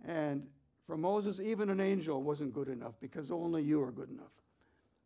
And 0.05 0.47
for 0.85 0.95
Moses, 0.95 1.41
even 1.41 1.69
an 1.69 1.81
angel 1.81 2.23
wasn't 2.23 2.53
good 2.53 2.69
enough 2.69 2.93
because 3.01 3.31
only 3.31 3.63
you 3.63 3.81
are 3.83 3.91
good 3.91 4.09
enough. 4.09 4.31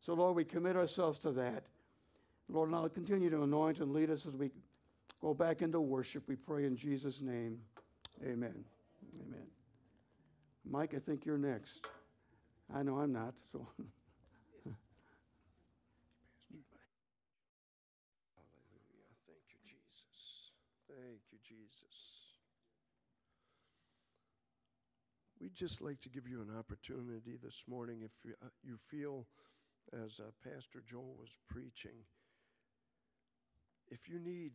So, 0.06 0.14
Lord, 0.14 0.36
we 0.36 0.44
commit 0.44 0.76
ourselves 0.76 1.18
to 1.20 1.32
that. 1.32 1.64
Lord, 2.48 2.70
now 2.70 2.88
continue 2.88 3.32
to 3.32 3.42
anoint 3.42 3.80
and 3.80 3.92
lead 3.92 4.12
us 4.12 4.28
as 4.28 4.36
we 4.36 4.52
go 5.20 5.34
back 5.34 5.64
into 5.64 5.82
worship. 5.82 6.24
We 6.28 6.36
pray 6.36 6.66
in 6.66 6.76
Jesus' 6.78 7.22
name. 7.22 7.58
Amen. 8.24 8.64
Amen. 9.26 9.48
Mike, 10.70 10.94
I 10.96 11.00
think 11.00 11.26
you're 11.26 11.40
next. 11.40 11.80
I 12.74 12.84
know 12.84 13.00
I'm 13.00 13.12
not, 13.12 13.34
so. 13.52 13.68
Hallelujah. 13.78 13.92
Thank 19.28 19.44
you, 19.52 19.60
Jesus. 19.64 20.52
Thank 20.88 21.22
you, 21.32 21.38
Jesus. 21.44 21.96
We'd 25.42 25.56
just 25.56 25.82
like 25.82 26.00
to 26.02 26.10
give 26.10 26.28
you 26.28 26.42
an 26.42 26.56
opportunity 26.58 27.38
this 27.44 27.64
morning 27.68 28.04
if 28.04 28.12
you, 28.24 28.34
uh, 28.44 28.50
you 28.64 28.78
feel, 28.78 29.26
as 29.92 30.20
uh, 30.20 30.32
Pastor 30.44 30.82
Joel 30.88 31.16
was 31.20 31.38
preaching, 31.50 32.06
if 33.90 34.08
you 34.08 34.20
need 34.20 34.54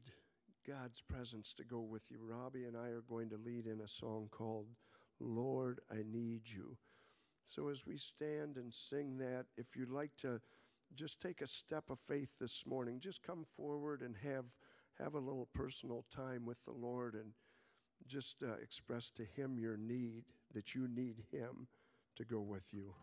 God's 0.66 1.02
presence 1.02 1.52
to 1.54 1.64
go 1.64 1.80
with 1.80 2.02
you, 2.10 2.18
Robbie 2.22 2.64
and 2.64 2.76
I 2.76 2.88
are 2.88 3.04
going 3.08 3.28
to 3.30 3.36
lead 3.36 3.66
in 3.66 3.80
a 3.80 3.88
song 3.88 4.28
called 4.30 4.68
Lord, 5.20 5.80
I 5.90 6.02
Need 6.10 6.42
You. 6.46 6.76
So 7.47 7.68
as 7.68 7.86
we 7.86 7.97
stand 7.97 8.57
and 8.57 8.72
sing 8.72 9.18
that, 9.18 9.47
if 9.57 9.76
you'd 9.76 9.90
like 9.90 10.16
to 10.18 10.40
just 10.94 11.20
take 11.20 11.40
a 11.40 11.47
step 11.47 11.90
of 11.90 11.99
faith 12.01 12.30
this 12.40 12.64
morning, 12.66 13.01
just 13.01 13.22
come 13.22 13.44
forward 13.57 14.03
and 14.03 14.16
have 14.22 14.44
have 14.99 15.14
a 15.14 15.18
little 15.18 15.49
personal 15.53 16.05
time 16.14 16.47
with 16.47 16.57
the 16.64 16.72
Lord 16.72 17.14
and 17.14 17.32
just 18.07 18.42
uh, 18.42 18.55
express 18.62 19.11
to 19.11 19.24
him 19.24 19.59
your 19.59 19.76
need 19.76 20.24
that 20.55 20.74
you 20.74 20.88
need 20.88 21.22
him 21.30 21.66
to 22.16 22.24
go 22.24 22.40
with 22.40 22.64
you. 22.72 22.94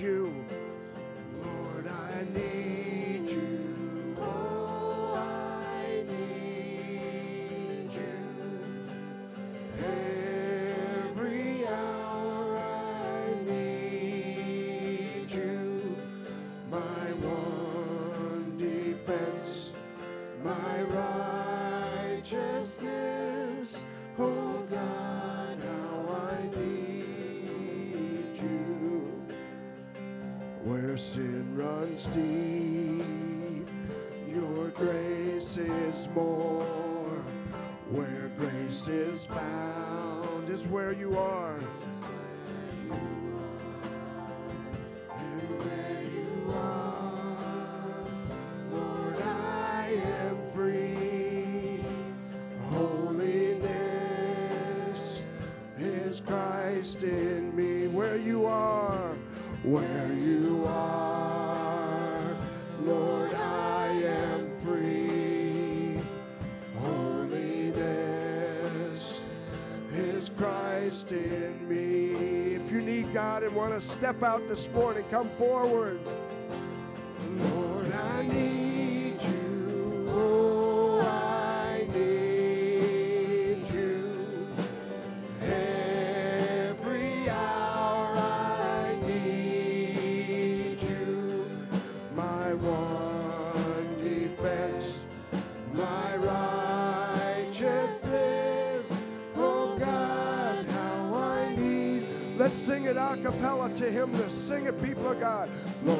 You. 0.00 0.23
Where 59.64 60.12
you 60.12 60.64
are, 60.66 62.36
Lord, 62.82 63.32
I 63.32 63.86
am 63.86 64.50
free. 64.58 65.98
Holiness 66.78 67.72
is 69.90 70.28
Christ 70.28 71.12
in 71.12 71.66
me. 71.66 72.56
If 72.56 72.70
you 72.70 72.82
need 72.82 73.14
God 73.14 73.42
and 73.42 73.54
want 73.56 73.72
to 73.72 73.80
step 73.80 74.22
out 74.22 74.46
this 74.48 74.68
morning, 74.74 75.04
come 75.10 75.30
forward. 75.38 75.98
Sing 104.44 104.66
it, 104.66 104.82
people 104.82 105.08
of 105.08 105.18
God. 105.18 105.48
Lord, 105.86 105.93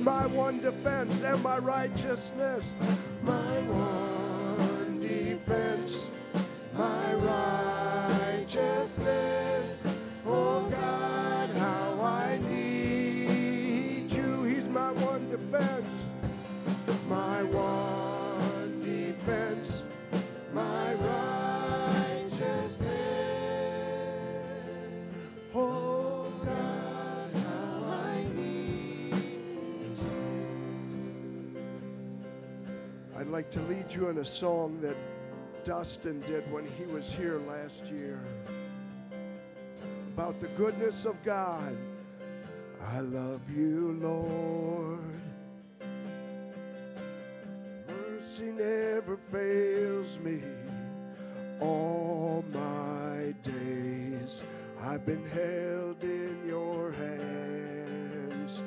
my 0.00 0.26
one 0.26 0.60
defense 0.60 1.22
and 1.22 1.42
my 1.42 1.58
righteousness. 1.58 2.74
My 3.22 3.60
one 3.68 4.09
to 33.50 33.60
lead 33.62 33.92
you 33.92 34.08
in 34.08 34.18
a 34.18 34.24
song 34.24 34.80
that 34.80 34.96
Dustin 35.64 36.20
did 36.20 36.50
when 36.52 36.64
he 36.64 36.84
was 36.84 37.12
here 37.12 37.40
last 37.48 37.84
year. 37.86 38.20
about 40.14 40.38
the 40.38 40.48
goodness 40.48 41.04
of 41.04 41.16
God. 41.24 41.76
I 42.86 43.00
love 43.00 43.40
you, 43.50 43.98
Lord. 44.00 45.00
Mercy 47.88 48.52
never 48.52 49.16
fails 49.32 50.18
me 50.20 50.42
all 51.58 52.44
my 52.52 53.34
days. 53.42 54.42
I've 54.82 55.04
been 55.04 55.26
held 55.28 56.02
in 56.04 56.38
your 56.46 56.92
hands 56.92 58.62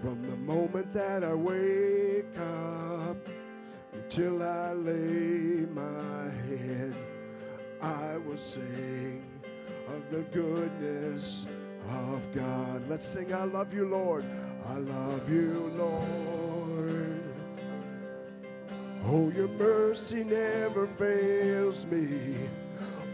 from 0.00 0.22
the 0.30 0.36
moment 0.36 0.92
that 0.94 1.24
I 1.24 1.34
wake 1.34 2.38
up 2.38 2.75
until 4.16 4.42
I 4.42 4.72
lay 4.72 5.66
my 5.74 6.30
head. 6.48 6.96
I 7.82 8.16
will 8.16 8.38
sing 8.38 9.22
of 9.88 10.10
the 10.10 10.22
goodness 10.32 11.44
of 11.90 12.26
God. 12.34 12.88
Let's 12.88 13.04
sing, 13.04 13.34
I 13.34 13.44
love 13.44 13.74
you, 13.74 13.86
Lord. 13.86 14.24
I 14.70 14.78
love 14.78 15.30
you, 15.30 15.70
Lord. 15.76 17.22
Oh, 19.04 19.28
your 19.36 19.48
mercy 19.48 20.24
never 20.24 20.86
fails 20.86 21.84
me 21.84 22.36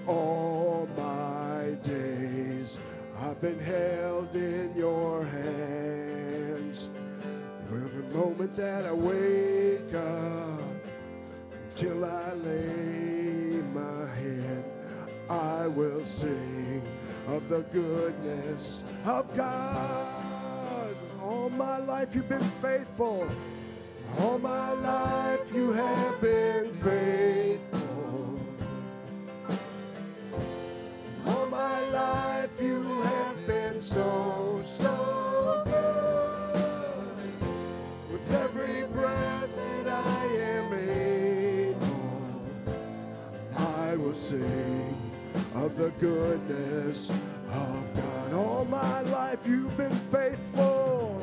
all 0.07 0.89
my 0.97 1.71
days. 1.83 2.79
I've 3.19 3.41
been 3.41 3.59
held 3.59 4.37
in 4.37 4.73
your 4.77 5.25
hands. 5.25 6.89
Every 7.73 8.05
moment 8.15 8.55
that 8.57 8.87
I 8.87 8.93
wake 8.93 9.95
up 9.95 10.52
until 11.83 12.05
I 12.05 12.33
lay 12.35 13.61
my 13.75 14.07
head, 14.15 14.65
I 15.29 15.67
will 15.67 16.05
sing 16.07 16.81
of 17.27 17.49
the 17.49 17.63
goodness 17.73 18.85
of 19.05 19.37
God. 19.37 20.97
All 21.21 21.51
my 21.51 21.79
life 21.79 22.15
you've 22.15 22.29
been 22.29 22.51
faithful. 22.61 23.29
All 24.21 24.39
my 24.39 24.73
life 24.75 25.41
you 25.53 25.73
have 25.73 26.21
been 26.21 26.73
faithful. 26.83 28.39
All 31.27 31.47
my 31.47 31.81
life 31.89 32.51
you 32.61 32.83
have 33.03 33.47
been 33.47 33.83
so 33.83 34.42
sing 44.39 44.97
of 45.55 45.77
the 45.77 45.91
goodness 46.01 47.11
of 47.11 47.97
God. 47.97 48.33
All 48.33 48.65
my 48.65 49.03
life 49.03 49.47
you've 49.47 49.77
been 49.77 49.99
faithful. 50.11 51.23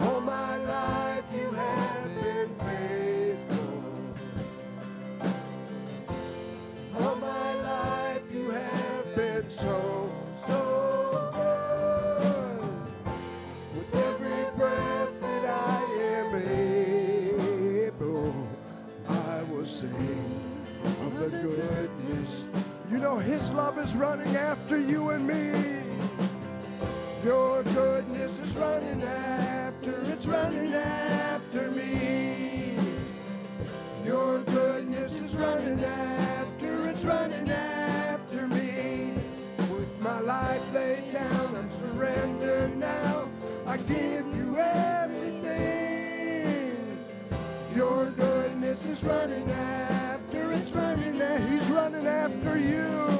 All 0.00 0.20
my 0.22 0.56
life 0.56 1.24
you 1.34 1.50
have 1.50 2.22
been 2.22 2.48
faithful. 2.68 3.82
All 7.00 7.16
my 7.16 7.54
life 7.54 8.22
you 8.32 8.48
have 8.48 9.14
been 9.14 9.50
so, 9.50 9.68
so 9.68 9.99
Love 23.52 23.78
is 23.78 23.96
running 23.96 24.36
after 24.36 24.78
you 24.78 25.10
and 25.10 25.26
me. 25.26 25.52
Your 27.24 27.64
goodness 27.64 28.38
is 28.38 28.56
running 28.56 29.02
after, 29.02 30.00
it's 30.04 30.24
running 30.24 30.72
after 30.72 31.70
me. 31.72 32.76
Your 34.04 34.38
goodness 34.42 35.20
is 35.20 35.34
running 35.34 35.84
after, 35.84 36.88
it's 36.88 37.04
running 37.04 37.50
after 37.50 38.46
me. 38.46 39.14
With 39.58 40.00
my 40.00 40.20
life 40.20 40.62
laid 40.72 41.12
down, 41.12 41.56
I'm 41.56 41.68
surrendered 41.68 42.76
now. 42.76 43.28
I 43.66 43.76
give 43.78 44.26
you 44.34 44.56
everything. 44.58 45.56
Your 47.74 48.10
goodness 48.10 48.86
is 48.86 49.02
running 49.02 49.50
after, 49.50 50.52
it's 50.52 50.70
running 50.72 51.20
after, 51.20 51.46
He's 51.48 51.68
running 51.68 52.06
after 52.06 52.58
you. 52.58 53.19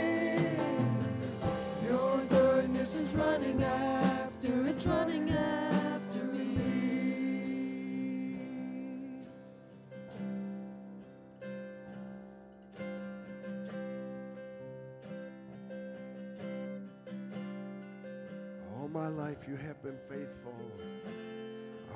Life 19.11 19.37
you 19.47 19.55
have 19.57 19.81
been 19.83 19.97
faithful. 20.09 20.55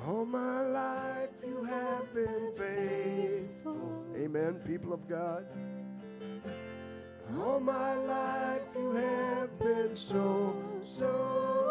All 0.06 0.24
my 0.24 0.60
life 0.60 1.30
you 1.44 1.64
have 1.64 2.14
been 2.14 2.52
faithful. 2.56 4.04
Amen, 4.16 4.60
people 4.66 4.92
of 4.92 5.08
God. 5.08 5.46
All 7.38 7.60
my 7.60 7.94
life 7.94 8.62
you 8.76 8.92
have 8.92 9.58
been 9.58 9.96
so, 9.96 10.54
so 10.82 11.65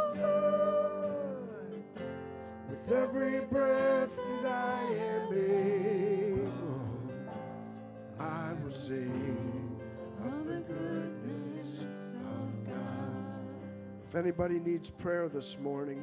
If 14.16 14.20
anybody 14.20 14.60
needs 14.62 14.90
prayer 14.90 15.28
this 15.28 15.58
morning, 15.60 16.02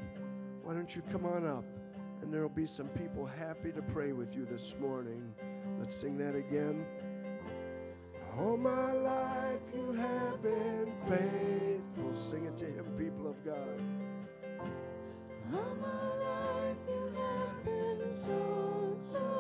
why 0.63 0.75
don't 0.75 0.95
you 0.95 1.01
come 1.11 1.25
on 1.25 1.47
up? 1.47 1.65
And 2.21 2.31
there'll 2.31 2.51
be 2.51 2.67
some 2.67 2.89
people 2.89 3.25
happy 3.25 3.73
to 3.73 3.81
pray 3.81 4.13
with 4.13 4.37
you 4.37 4.45
this 4.45 4.75
morning. 4.79 5.33
Let's 5.79 5.95
sing 5.95 6.19
that 6.19 6.35
again. 6.35 6.85
All 8.37 8.59
my 8.59 8.93
life 8.93 9.63
you 9.75 9.93
have 9.93 10.43
been 10.43 10.93
faithful. 11.09 12.13
Sing 12.13 12.45
it 12.45 12.55
to 12.59 12.67
him, 12.67 12.85
people 12.99 13.29
of 13.29 13.43
God. 13.47 13.81
All 15.55 15.75
my 15.81 16.17
life 16.19 16.77
you 16.87 17.15
have 17.17 17.65
been 17.65 18.13
so, 18.13 18.95
so 18.95 19.32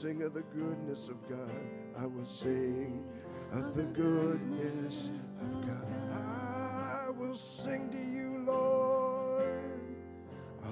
sing 0.00 0.22
of 0.22 0.32
the 0.32 0.40
goodness 0.40 1.08
of 1.08 1.28
God. 1.28 1.52
I 1.98 2.06
will 2.06 2.24
sing 2.24 3.04
of 3.52 3.74
the 3.74 3.84
goodness 3.84 5.10
of 5.42 5.66
God. 5.66 5.86
I 6.14 7.10
will 7.10 7.34
sing 7.34 7.90
to 7.90 7.98
you, 7.98 8.38
Lord, 8.38 9.44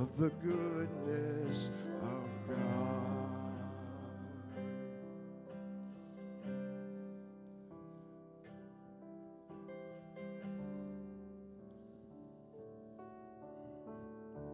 of 0.01 0.17
the 0.17 0.31
goodness 0.31 1.69
of 2.01 2.25
God. 2.49 3.53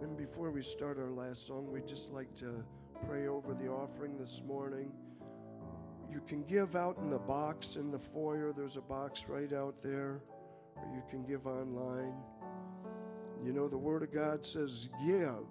And 0.03 0.17
before 0.17 0.51
we 0.51 0.63
start 0.63 0.99
our 0.99 1.13
last 1.13 1.47
song, 1.47 1.71
we'd 1.71 1.87
just 1.87 2.13
like 2.13 2.35
to 2.35 2.65
pray 3.09 3.27
over 3.27 3.55
the 3.55 3.69
offering 3.69 4.17
this 4.19 4.43
morning. 4.47 4.91
You 6.11 6.21
can 6.27 6.43
give 6.45 6.77
out 6.77 6.97
in 6.99 7.11
the 7.11 7.19
box 7.19 7.77
in 7.77 7.91
the 7.91 7.99
foyer. 7.99 8.53
There's 8.53 8.77
a 8.77 8.83
box 8.83 9.25
right 9.29 9.53
out 9.53 9.83
there, 9.83 10.23
or 10.77 10.87
you 10.95 11.03
can 11.11 11.25
give 11.25 11.47
online. 11.47 12.15
You 13.45 13.53
know, 13.53 13.69
the 13.69 13.79
Word 13.79 14.03
of 14.03 14.13
God 14.13 14.47
says, 14.47 14.89
Give, 15.07 15.47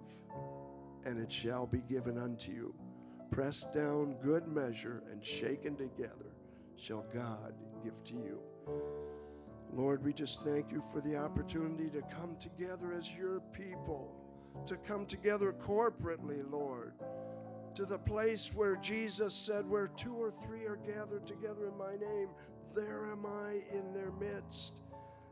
and 1.04 1.20
it 1.20 1.30
shall 1.30 1.66
be 1.66 1.82
given 1.88 2.18
unto 2.18 2.50
you. 2.50 2.74
Pressed 3.30 3.72
down, 3.72 4.16
good 4.22 4.48
measure, 4.48 5.02
and 5.10 5.24
shaken 5.24 5.76
together 5.76 6.34
shall 6.76 7.04
God 7.14 7.54
give 7.84 8.02
to 8.04 8.14
you. 8.14 8.40
Lord, 9.72 10.04
we 10.04 10.12
just 10.12 10.42
thank 10.44 10.72
you 10.72 10.82
for 10.92 11.00
the 11.00 11.16
opportunity 11.16 11.90
to 11.90 12.02
come 12.02 12.36
together 12.40 12.92
as 12.96 13.12
your 13.12 13.40
people, 13.52 14.14
to 14.66 14.76
come 14.76 15.04
together 15.04 15.52
corporately, 15.52 16.42
Lord, 16.50 16.94
to 17.74 17.84
the 17.84 17.98
place 17.98 18.52
where 18.54 18.76
Jesus 18.76 19.34
said, 19.34 19.68
Where 19.68 19.88
two 19.88 20.14
or 20.14 20.30
three 20.30 20.64
are 20.64 20.76
gathered 20.76 21.26
together 21.26 21.68
in 21.68 21.76
my 21.76 21.96
name, 21.96 22.28
there 22.74 23.06
am 23.10 23.26
I 23.26 23.60
in 23.72 23.92
their 23.92 24.12
midst. 24.12 24.80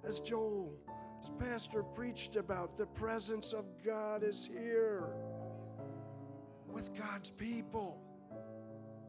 As 0.05 0.21
Joel, 0.21 0.75
as 1.23 1.31
Pastor 1.39 1.83
preached 1.83 2.37
about, 2.37 2.77
the 2.77 2.87
presence 2.87 3.53
of 3.53 3.65
God 3.85 4.23
is 4.25 4.49
here 4.53 5.15
with 6.69 6.97
God's 6.97 7.31
people. 7.31 8.01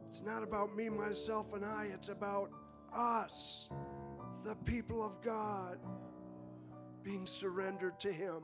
It's 0.07 0.21
not 0.21 0.43
about 0.43 0.75
me, 0.75 0.89
myself, 0.89 1.53
and 1.53 1.65
I, 1.65 1.85
it's 1.91 2.09
about 2.09 2.51
us, 2.95 3.69
the 4.43 4.55
people 4.57 5.03
of 5.03 5.21
God, 5.23 5.79
being 7.01 7.25
surrendered 7.25 7.99
to 8.01 8.13
Him. 8.13 8.43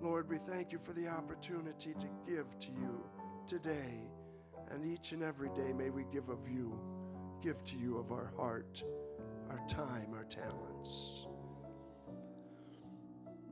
Lord, 0.00 0.28
we 0.28 0.38
thank 0.38 0.72
you 0.72 0.78
for 0.82 0.92
the 0.92 1.08
opportunity 1.08 1.94
to 1.94 2.06
give 2.26 2.46
to 2.60 2.68
you 2.68 3.02
today 3.46 4.10
and 4.70 4.84
each 4.84 5.12
and 5.12 5.22
every 5.22 5.48
day. 5.50 5.72
May 5.72 5.90
we 5.90 6.04
give 6.12 6.28
of 6.28 6.48
you, 6.48 6.78
give 7.42 7.64
to 7.64 7.76
you 7.76 7.98
of 7.98 8.12
our 8.12 8.32
heart, 8.36 8.82
our 9.50 9.60
time, 9.68 10.08
our 10.14 10.24
talents. 10.24 11.26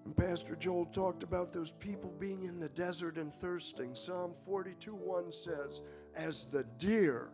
And 0.05 0.15
Pastor 0.15 0.55
Joel 0.55 0.87
talked 0.87 1.23
about 1.23 1.53
those 1.53 1.73
people 1.73 2.13
being 2.19 2.45
in 2.45 2.61
the 2.61 2.69
desert 2.69 3.17
and 3.17 3.33
thirsting. 3.33 3.95
Psalm 3.95 4.35
42 4.45 4.95
1 4.95 5.33
says, 5.33 5.81
As 6.15 6.47
the 6.47 6.65
deer 6.79 7.31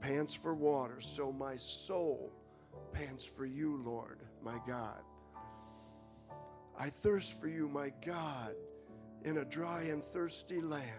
pants 0.00 0.32
for 0.32 0.54
water, 0.54 1.00
so 1.00 1.30
my 1.30 1.56
soul 1.56 2.32
pants 2.92 3.26
for 3.26 3.44
you, 3.44 3.82
Lord, 3.84 4.20
my 4.42 4.58
God. 4.66 5.02
I 6.78 6.90
thirst 6.90 7.40
for 7.40 7.48
you, 7.48 7.68
my 7.68 7.92
God, 8.04 8.54
in 9.24 9.38
a 9.38 9.44
dry 9.44 9.82
and 9.82 10.04
thirsty 10.04 10.60
land. 10.60 10.90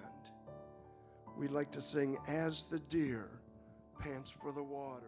We 1.38 1.48
like 1.48 1.72
to 1.72 1.82
sing, 1.82 2.18
As 2.28 2.64
the 2.64 2.80
deer 2.80 3.30
pants 4.00 4.32
for 4.32 4.52
the 4.52 4.64
water. 4.64 5.04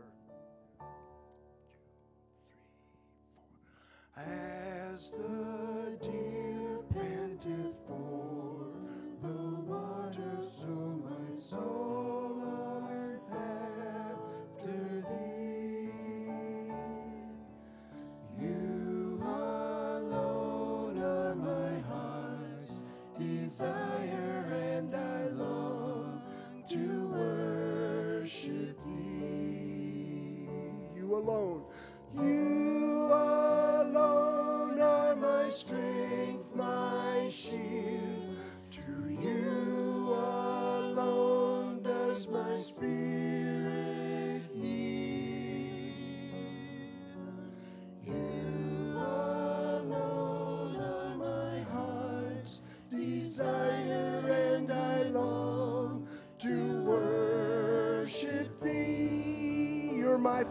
As 4.15 5.11
the 5.11 5.97
deer 6.01 6.18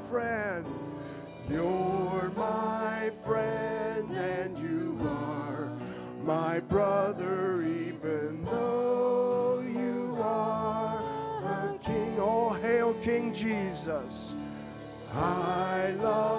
friend. 0.09 0.65
You're 1.51 2.33
my 2.37 3.11
friend, 3.25 4.11
and 4.11 4.59
you 4.59 4.99
are 5.07 5.71
my 6.23 6.61
brother, 6.61 7.63
even 7.63 8.45
though 8.45 9.61
you 9.61 10.17
are 10.21 11.01
a 11.45 11.79
king. 11.85 12.19
All 12.19 12.55
hail 12.55 12.95
King 12.95 13.35
Jesus. 13.35 14.35
I 15.13 15.91
love 15.99 16.38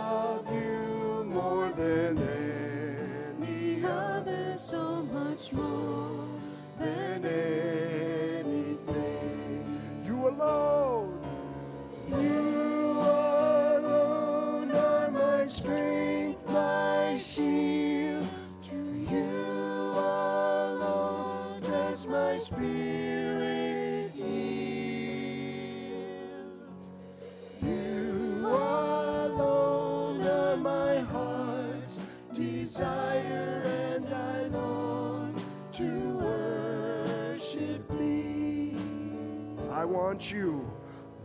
I 39.80 39.86
want 39.86 40.30
you. 40.30 40.70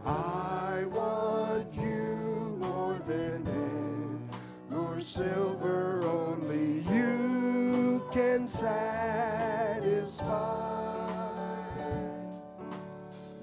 I 0.07 0.85
want 0.93 1.75
you 1.75 2.57
more 2.61 2.97
than 3.05 3.43
nor 4.71 5.01
silver 5.01 6.05
only 6.05 6.85
you 6.95 8.01
can 8.13 8.47
satisfy. 8.47 8.79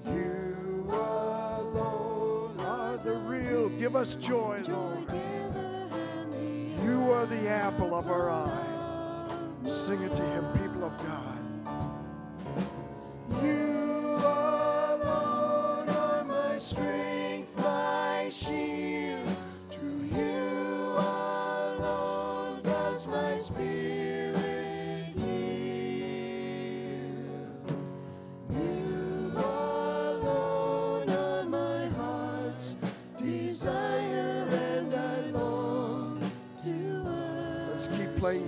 You 0.06 0.86
alone 0.88 2.58
are 2.60 2.96
the 2.96 3.12
real. 3.12 3.68
Give 3.68 3.94
us 3.94 4.14
joy, 4.14 4.62
Lord. 4.66 5.12
You 6.82 7.12
are 7.12 7.26
the 7.26 7.50
apple 7.50 7.94
of 7.94 8.08
our 8.08 8.30
eye. 8.30 9.36
Sing 9.66 10.02
it 10.04 10.14
to 10.14 10.22
him, 10.22 10.50
people 10.54 10.84
of 10.84 10.96
God. 11.06 11.31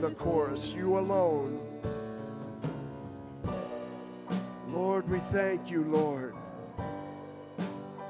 The 0.04 0.10
chorus. 0.16 0.70
You 0.70 0.98
alone. 0.98 1.58
Lord, 4.68 5.08
we 5.08 5.18
thank 5.32 5.70
you, 5.70 5.82
Lord. 5.84 6.34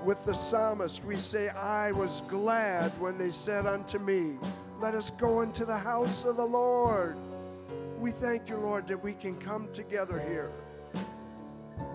With 0.05 0.24
the 0.24 0.32
psalmist, 0.32 1.05
we 1.05 1.16
say, 1.16 1.51
I 1.51 1.92
was 1.92 2.22
glad 2.22 2.90
when 2.99 3.16
they 3.16 3.30
said 3.30 3.66
unto 3.66 4.01
me, 4.01 4.38
Let 4.80 4.97
us 4.97 5.11
go 5.11 5.42
into 5.42 5.64
the 5.64 5.78
house 5.78 6.24
of 6.24 6.36
the 6.36 6.45
Lord. 6.45 7.16
We 8.01 8.11
thank 8.11 8.49
you, 8.49 8.57
Lord, 8.57 8.88
that 8.88 9.01
we 9.01 9.12
can 9.12 9.36
come 9.36 9.68
together 9.72 10.18
here. 10.18 10.51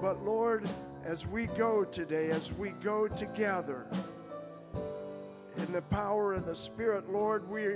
But 0.02 0.24
Lord, 0.24 0.70
as 1.04 1.28
we 1.28 1.48
go 1.48 1.84
today, 1.84 2.30
as 2.30 2.54
we 2.54 2.70
go 2.70 3.10
together, 3.10 3.86
in 5.70 5.74
the 5.74 5.82
power 5.84 6.34
of 6.34 6.48
the 6.48 6.56
Spirit, 6.56 7.12
Lord, 7.12 7.48
we 7.48 7.76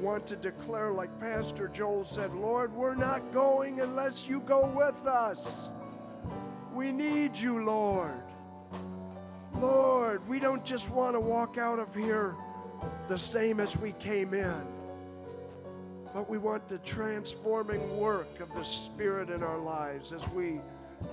want 0.00 0.26
to 0.28 0.34
declare, 0.34 0.90
like 0.92 1.20
Pastor 1.20 1.68
Joel 1.68 2.02
said, 2.02 2.32
Lord, 2.32 2.72
we're 2.72 2.94
not 2.94 3.34
going 3.34 3.82
unless 3.82 4.26
you 4.26 4.40
go 4.40 4.64
with 4.74 5.06
us. 5.06 5.68
We 6.72 6.90
need 6.90 7.36
you, 7.36 7.62
Lord. 7.62 8.22
Lord, 9.56 10.26
we 10.26 10.38
don't 10.38 10.64
just 10.64 10.88
want 10.88 11.16
to 11.16 11.20
walk 11.20 11.58
out 11.58 11.78
of 11.78 11.94
here 11.94 12.34
the 13.08 13.18
same 13.18 13.60
as 13.60 13.76
we 13.76 13.92
came 13.92 14.32
in, 14.32 14.66
but 16.14 16.30
we 16.30 16.38
want 16.38 16.66
the 16.66 16.78
transforming 16.78 17.98
work 17.98 18.40
of 18.40 18.48
the 18.54 18.64
Spirit 18.64 19.28
in 19.28 19.42
our 19.42 19.58
lives 19.58 20.14
as 20.14 20.26
we 20.30 20.62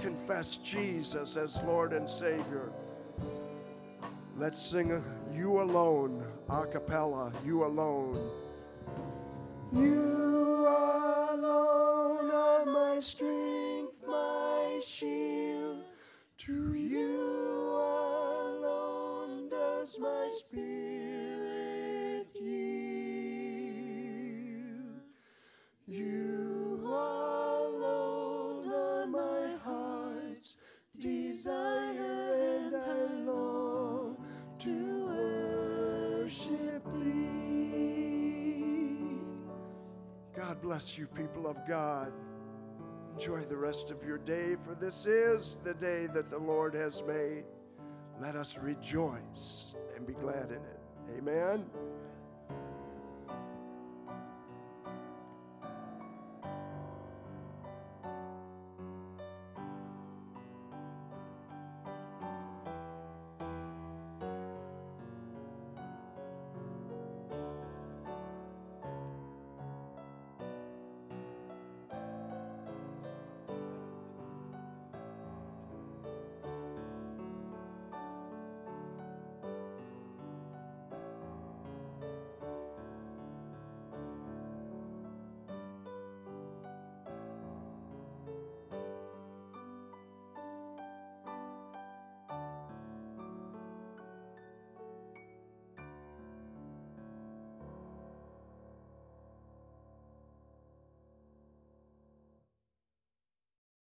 confess 0.01 0.55
Jesus 0.55 1.35
as 1.35 1.59
Lord 1.63 1.91
and 1.91 2.09
Savior. 2.09 2.71
Let's 4.37 4.57
sing 4.57 4.93
a, 4.93 5.03
You 5.33 5.61
Alone, 5.61 6.25
a 6.49 6.65
cappella, 6.65 7.31
You 7.45 7.63
Alone. 7.65 8.17
You 9.71 10.67
alone 10.67 12.29
are 12.31 12.65
my 12.65 12.99
strength, 12.99 13.93
my 14.05 14.81
shield. 14.85 15.85
To 16.39 16.73
you 16.73 17.71
alone 17.79 19.47
does 19.49 19.97
my 19.99 20.29
spirit 20.29 20.90
Bless 40.61 40.97
you, 40.97 41.07
people 41.07 41.47
of 41.47 41.57
God. 41.67 42.13
Enjoy 43.15 43.39
the 43.39 43.57
rest 43.57 43.89
of 43.89 44.03
your 44.03 44.19
day, 44.19 44.55
for 44.63 44.75
this 44.75 45.05
is 45.05 45.57
the 45.63 45.73
day 45.73 46.07
that 46.13 46.29
the 46.29 46.37
Lord 46.37 46.75
has 46.75 47.03
made. 47.07 47.45
Let 48.19 48.35
us 48.35 48.57
rejoice 48.57 49.75
and 49.95 50.05
be 50.05 50.13
glad 50.13 50.49
in 50.49 50.57
it. 50.57 50.79
Amen. 51.17 51.65